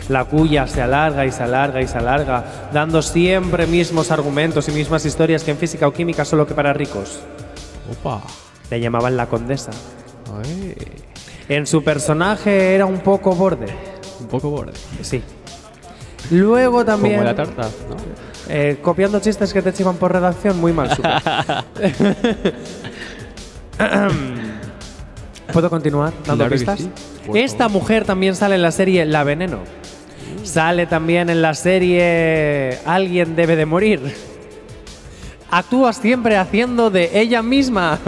La 0.09 0.25
cuya 0.25 0.67
se 0.67 0.83
alarga 0.83 1.27
y 1.27 1.33
se 1.33 1.43
alarga 1.43 1.81
y 1.81 1.89
se 1.89 1.99
alarga, 1.99 2.69
dando 2.73 3.03
siempre 3.03 3.67
mismos 3.67 4.11
argumentos 4.11 4.69
y 4.69 4.73
mismas 4.73 5.05
historias 5.05 5.43
que 5.43 5.53
en 5.53 5.57
física 5.57 5.87
o 5.87 5.93
química 5.93 6.25
solo 6.25 6.47
que 6.47 6.55
para 6.55 6.73
ricos. 6.73 7.21
Opa. 7.91 8.23
Le 8.71 8.81
llamaban 8.81 9.17
la 9.17 9.27
condesa. 9.27 9.71
Ay. 10.33 10.75
En 11.49 11.67
su 11.67 11.85
personaje 11.85 12.75
era 12.75 12.87
un 12.87 12.99
poco 12.99 13.35
borde. 13.35 13.67
Un 14.21 14.27
poco 14.27 14.51
borde. 14.51 14.73
Sí. 15.03 15.23
Luego 16.31 16.85
también. 16.85 17.17
Como 17.17 17.25
la 17.25 17.35
tarta, 17.35 17.63
¿no? 17.63 17.97
Eh, 18.49 18.79
copiando 18.83 19.19
chistes 19.21 19.53
que 19.53 19.61
te 19.63 19.73
chivan 19.73 19.97
por 19.97 20.13
redacción, 20.13 20.61
muy 20.61 20.73
mal. 20.73 20.91
¿Puedo 25.53 25.71
continuar 25.71 26.13
dando 26.27 26.45
Claro 26.45 26.51
pistas? 26.51 26.81
sí, 26.81 26.91
Esta 27.35 27.69
mujer 27.69 28.05
también 28.05 28.35
sale 28.35 28.55
en 28.57 28.63
la 28.63 28.73
serie 28.73 29.05
La 29.05 29.25
Veneno. 29.25 29.61
Sale 30.45 30.87
también 30.87 31.29
en 31.31 31.43
la 31.43 31.55
serie 31.55 32.79
Alguien 32.85 33.37
debe 33.37 33.57
de 33.57 33.67
morir. 33.67 34.15
Actúa 35.51 35.93
siempre 35.93 36.37
haciendo 36.37 36.91
de 36.91 37.21
ella 37.21 37.43
misma. 37.43 37.99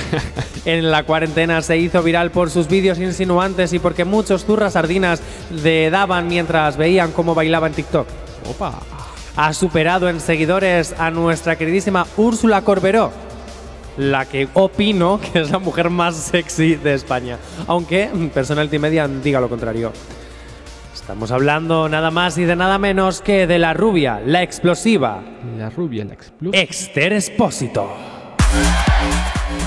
en 0.64 0.90
la 0.90 1.04
cuarentena 1.04 1.62
se 1.62 1.78
hizo 1.78 2.02
viral 2.02 2.30
por 2.30 2.50
sus 2.50 2.68
vídeos 2.68 2.98
insinuantes 2.98 3.72
y 3.72 3.78
porque 3.78 4.04
muchos 4.04 4.44
zurras 4.44 4.74
sardinas 4.74 5.22
le 5.50 5.90
daban 5.90 6.28
mientras 6.28 6.76
veían 6.76 7.12
cómo 7.12 7.34
bailaba 7.34 7.66
en 7.68 7.74
TikTok. 7.74 8.06
Opa. 8.50 8.80
Ha 9.36 9.54
superado 9.54 10.08
en 10.08 10.20
seguidores 10.20 10.94
a 10.98 11.10
nuestra 11.10 11.56
queridísima 11.56 12.06
Úrsula 12.18 12.62
Corberó, 12.62 13.12
la 13.96 14.26
que 14.26 14.48
opino 14.52 15.20
que 15.20 15.40
es 15.40 15.50
la 15.50 15.58
mujer 15.58 15.88
más 15.88 16.16
sexy 16.16 16.74
de 16.74 16.94
España. 16.94 17.38
Aunque 17.66 18.10
mm, 18.12 18.26
Personality 18.28 18.78
Media 18.78 19.08
diga 19.08 19.40
lo 19.40 19.48
contrario. 19.48 19.92
Estamos 21.12 21.30
hablando 21.30 21.90
nada 21.90 22.10
más 22.10 22.38
y 22.38 22.44
de 22.44 22.56
nada 22.56 22.78
menos 22.78 23.20
que 23.20 23.46
de 23.46 23.58
la 23.58 23.74
rubia, 23.74 24.18
la 24.24 24.42
explosiva, 24.42 25.22
La 25.58 25.68
rubia, 25.68 26.06
la 26.06 26.14
explosiva. 26.14 26.62
Exter 26.62 27.12
Espósito. 27.12 27.86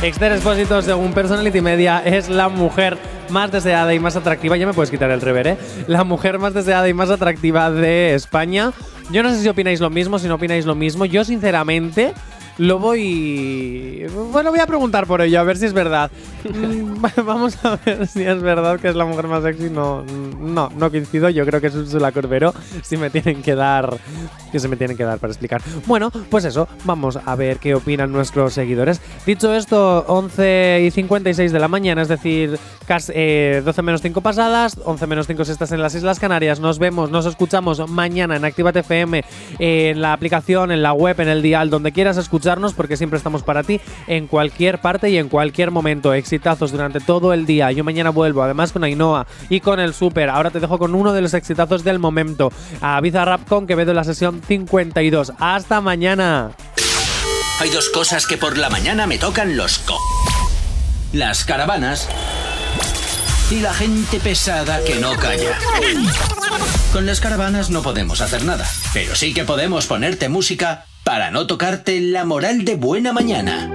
Exter 0.01 0.31
Espósito, 0.31 0.81
según 0.81 1.13
Personality 1.13 1.61
Media, 1.61 2.01
es 2.03 2.29
la 2.29 2.49
mujer 2.49 2.97
más 3.29 3.51
deseada 3.51 3.93
y 3.93 3.99
más 3.99 4.15
atractiva. 4.15 4.57
Ya 4.57 4.65
me 4.65 4.73
puedes 4.73 4.89
quitar 4.89 5.11
el 5.11 5.21
rever, 5.21 5.45
¿eh? 5.45 5.57
La 5.85 6.03
mujer 6.03 6.39
más 6.39 6.55
deseada 6.55 6.89
y 6.89 6.95
más 6.95 7.11
atractiva 7.11 7.69
de 7.69 8.15
España. 8.15 8.71
Yo 9.11 9.21
no 9.21 9.29
sé 9.29 9.39
si 9.39 9.47
opináis 9.47 9.79
lo 9.79 9.91
mismo, 9.91 10.17
si 10.17 10.27
no 10.27 10.35
opináis 10.35 10.65
lo 10.65 10.73
mismo. 10.73 11.05
Yo, 11.05 11.23
sinceramente, 11.23 12.15
lo 12.57 12.79
voy. 12.79 14.05
Bueno, 14.31 14.51
voy 14.51 14.59
a 14.59 14.67
preguntar 14.67 15.07
por 15.07 15.21
ello, 15.21 15.39
a 15.39 15.43
ver 15.43 15.57
si 15.57 15.65
es 15.65 15.73
verdad. 15.73 16.11
Mm, 16.45 16.95
Vamos 17.25 17.57
a 17.65 17.77
ver 17.85 18.07
si 18.07 18.23
es 18.23 18.41
verdad 18.41 18.79
que 18.79 18.89
es 18.89 18.95
la 18.95 19.05
mujer 19.05 19.27
más 19.27 19.43
sexy. 19.43 19.69
No, 19.69 20.03
no, 20.03 20.69
no 20.75 20.89
coincido. 20.89 21.29
Yo 21.29 21.45
creo 21.45 21.61
que 21.61 21.67
es 21.67 21.75
Úrsula 21.75 22.11
Corbero. 22.11 22.53
Si 22.83 22.97
me 22.97 23.09
tienen 23.09 23.41
que 23.41 23.55
dar. 23.55 23.97
Que 24.51 24.59
se 24.59 24.67
me 24.67 24.77
tienen 24.77 24.95
que 24.95 25.03
dar 25.03 25.19
para 25.19 25.31
explicar. 25.31 25.61
Bueno, 25.85 26.11
pues 26.29 26.45
eso. 26.45 26.67
Vamos 26.83 27.17
a 27.23 27.35
ver 27.35 27.57
qué 27.57 27.75
opinan 27.75 28.11
nuestros 28.11 28.53
seguidores. 28.53 29.01
Dicho 29.25 29.53
esto, 29.53 30.05
11 30.07 30.83
y 30.85 30.91
56 30.91 31.51
de 31.51 31.59
la 31.59 31.67
mañana, 31.67 32.01
es 32.01 32.07
decir, 32.07 32.57
casi, 32.87 33.11
eh, 33.15 33.61
12 33.63 33.81
menos 33.81 34.01
5 34.01 34.21
pasadas, 34.21 34.77
11 34.83 35.07
menos 35.07 35.27
5 35.27 35.45
si 35.45 35.51
estás 35.51 35.71
en 35.71 35.81
las 35.81 35.95
Islas 35.95 36.19
Canarias. 36.19 36.59
Nos 36.59 36.79
vemos, 36.79 37.09
nos 37.11 37.25
escuchamos 37.25 37.89
mañana 37.89 38.35
en 38.35 38.45
Actívate 38.45 38.79
FM, 38.79 39.23
en 39.59 40.01
la 40.01 40.13
aplicación, 40.13 40.71
en 40.71 40.81
la 40.81 40.93
web, 40.93 41.19
en 41.19 41.29
el 41.29 41.41
dial, 41.41 41.69
donde 41.69 41.91
quieras 41.91 42.17
porque 42.75 42.97
siempre 42.97 43.17
estamos 43.17 43.43
para 43.43 43.63
ti 43.63 43.81
en 44.07 44.27
cualquier 44.27 44.79
parte 44.79 45.09
y 45.09 45.17
en 45.17 45.29
cualquier 45.29 45.71
momento. 45.71 46.13
Exitazos 46.13 46.71
durante 46.71 46.99
todo 46.99 47.33
el 47.33 47.45
día. 47.45 47.71
Yo 47.71 47.83
mañana 47.83 48.11
vuelvo, 48.11 48.43
además 48.43 48.71
con 48.71 48.83
Ainhoa 48.83 49.25
y 49.49 49.59
con 49.59 49.79
el 49.79 49.93
Super. 49.93 50.29
Ahora 50.29 50.51
te 50.51 50.59
dejo 50.59 50.77
con 50.77 50.95
uno 50.95 51.13
de 51.13 51.21
los 51.21 51.33
exitazos 51.33 51.83
del 51.83 51.99
momento. 51.99 52.51
A 52.81 53.01
Bizarrap 53.01 53.47
con 53.47 53.67
Quevedo 53.67 53.91
en 53.91 53.97
la 53.97 54.03
sesión 54.03 54.41
52. 54.47 55.33
Hasta 55.39 55.81
mañana. 55.81 56.51
Hay 57.59 57.69
dos 57.69 57.89
cosas 57.89 58.27
que 58.27 58.37
por 58.37 58.57
la 58.57 58.69
mañana 58.69 59.07
me 59.07 59.17
tocan 59.17 59.55
los 59.57 59.79
co. 59.79 59.97
Las 61.13 61.45
caravanas 61.45 62.09
y 63.51 63.59
la 63.59 63.73
gente 63.73 64.19
pesada 64.19 64.83
que 64.83 64.95
no 64.95 65.15
calla. 65.17 65.57
Con 66.91 67.05
las 67.05 67.19
caravanas 67.19 67.69
no 67.69 67.81
podemos 67.81 68.21
hacer 68.21 68.43
nada, 68.43 68.67
pero 68.93 69.15
sí 69.15 69.33
que 69.33 69.43
podemos 69.43 69.85
ponerte 69.85 70.29
música 70.29 70.85
para 71.03 71.29
no 71.31 71.45
tocarte 71.45 71.99
la 71.99 72.25
moral 72.25 72.65
de 72.65 72.75
buena 72.75 73.13
mañana. 73.13 73.74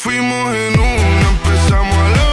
fuimos 0.00 0.54
en 0.54 0.80
una, 0.80 1.28
empezamos 1.28 1.94
a 1.94 2.08
la 2.08 2.29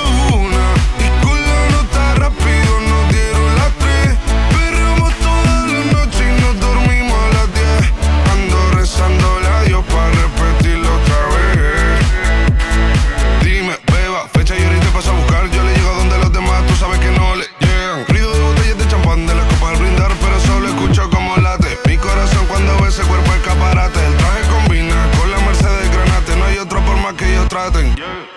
frustrating. 27.57 27.97
Yeah. 27.97 28.36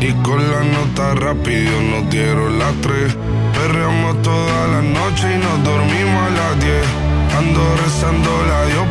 Y 0.00 0.12
con 0.22 0.38
la 0.50 0.64
nota 0.64 1.14
rápido 1.14 1.82
nos 1.82 2.08
dieron 2.10 2.58
las 2.58 2.72
tres. 2.80 3.14
Perreamos 3.52 4.22
toda 4.22 4.66
la 4.68 4.80
noche 4.80 5.34
y 5.34 5.38
nos 5.38 5.62
dormimos 5.62 6.22
a 6.22 6.30
las 6.30 6.60
diez. 6.60 6.86
Ando 7.36 7.76
rezando 7.76 8.30
la 8.46 8.64
Dios 8.64 8.86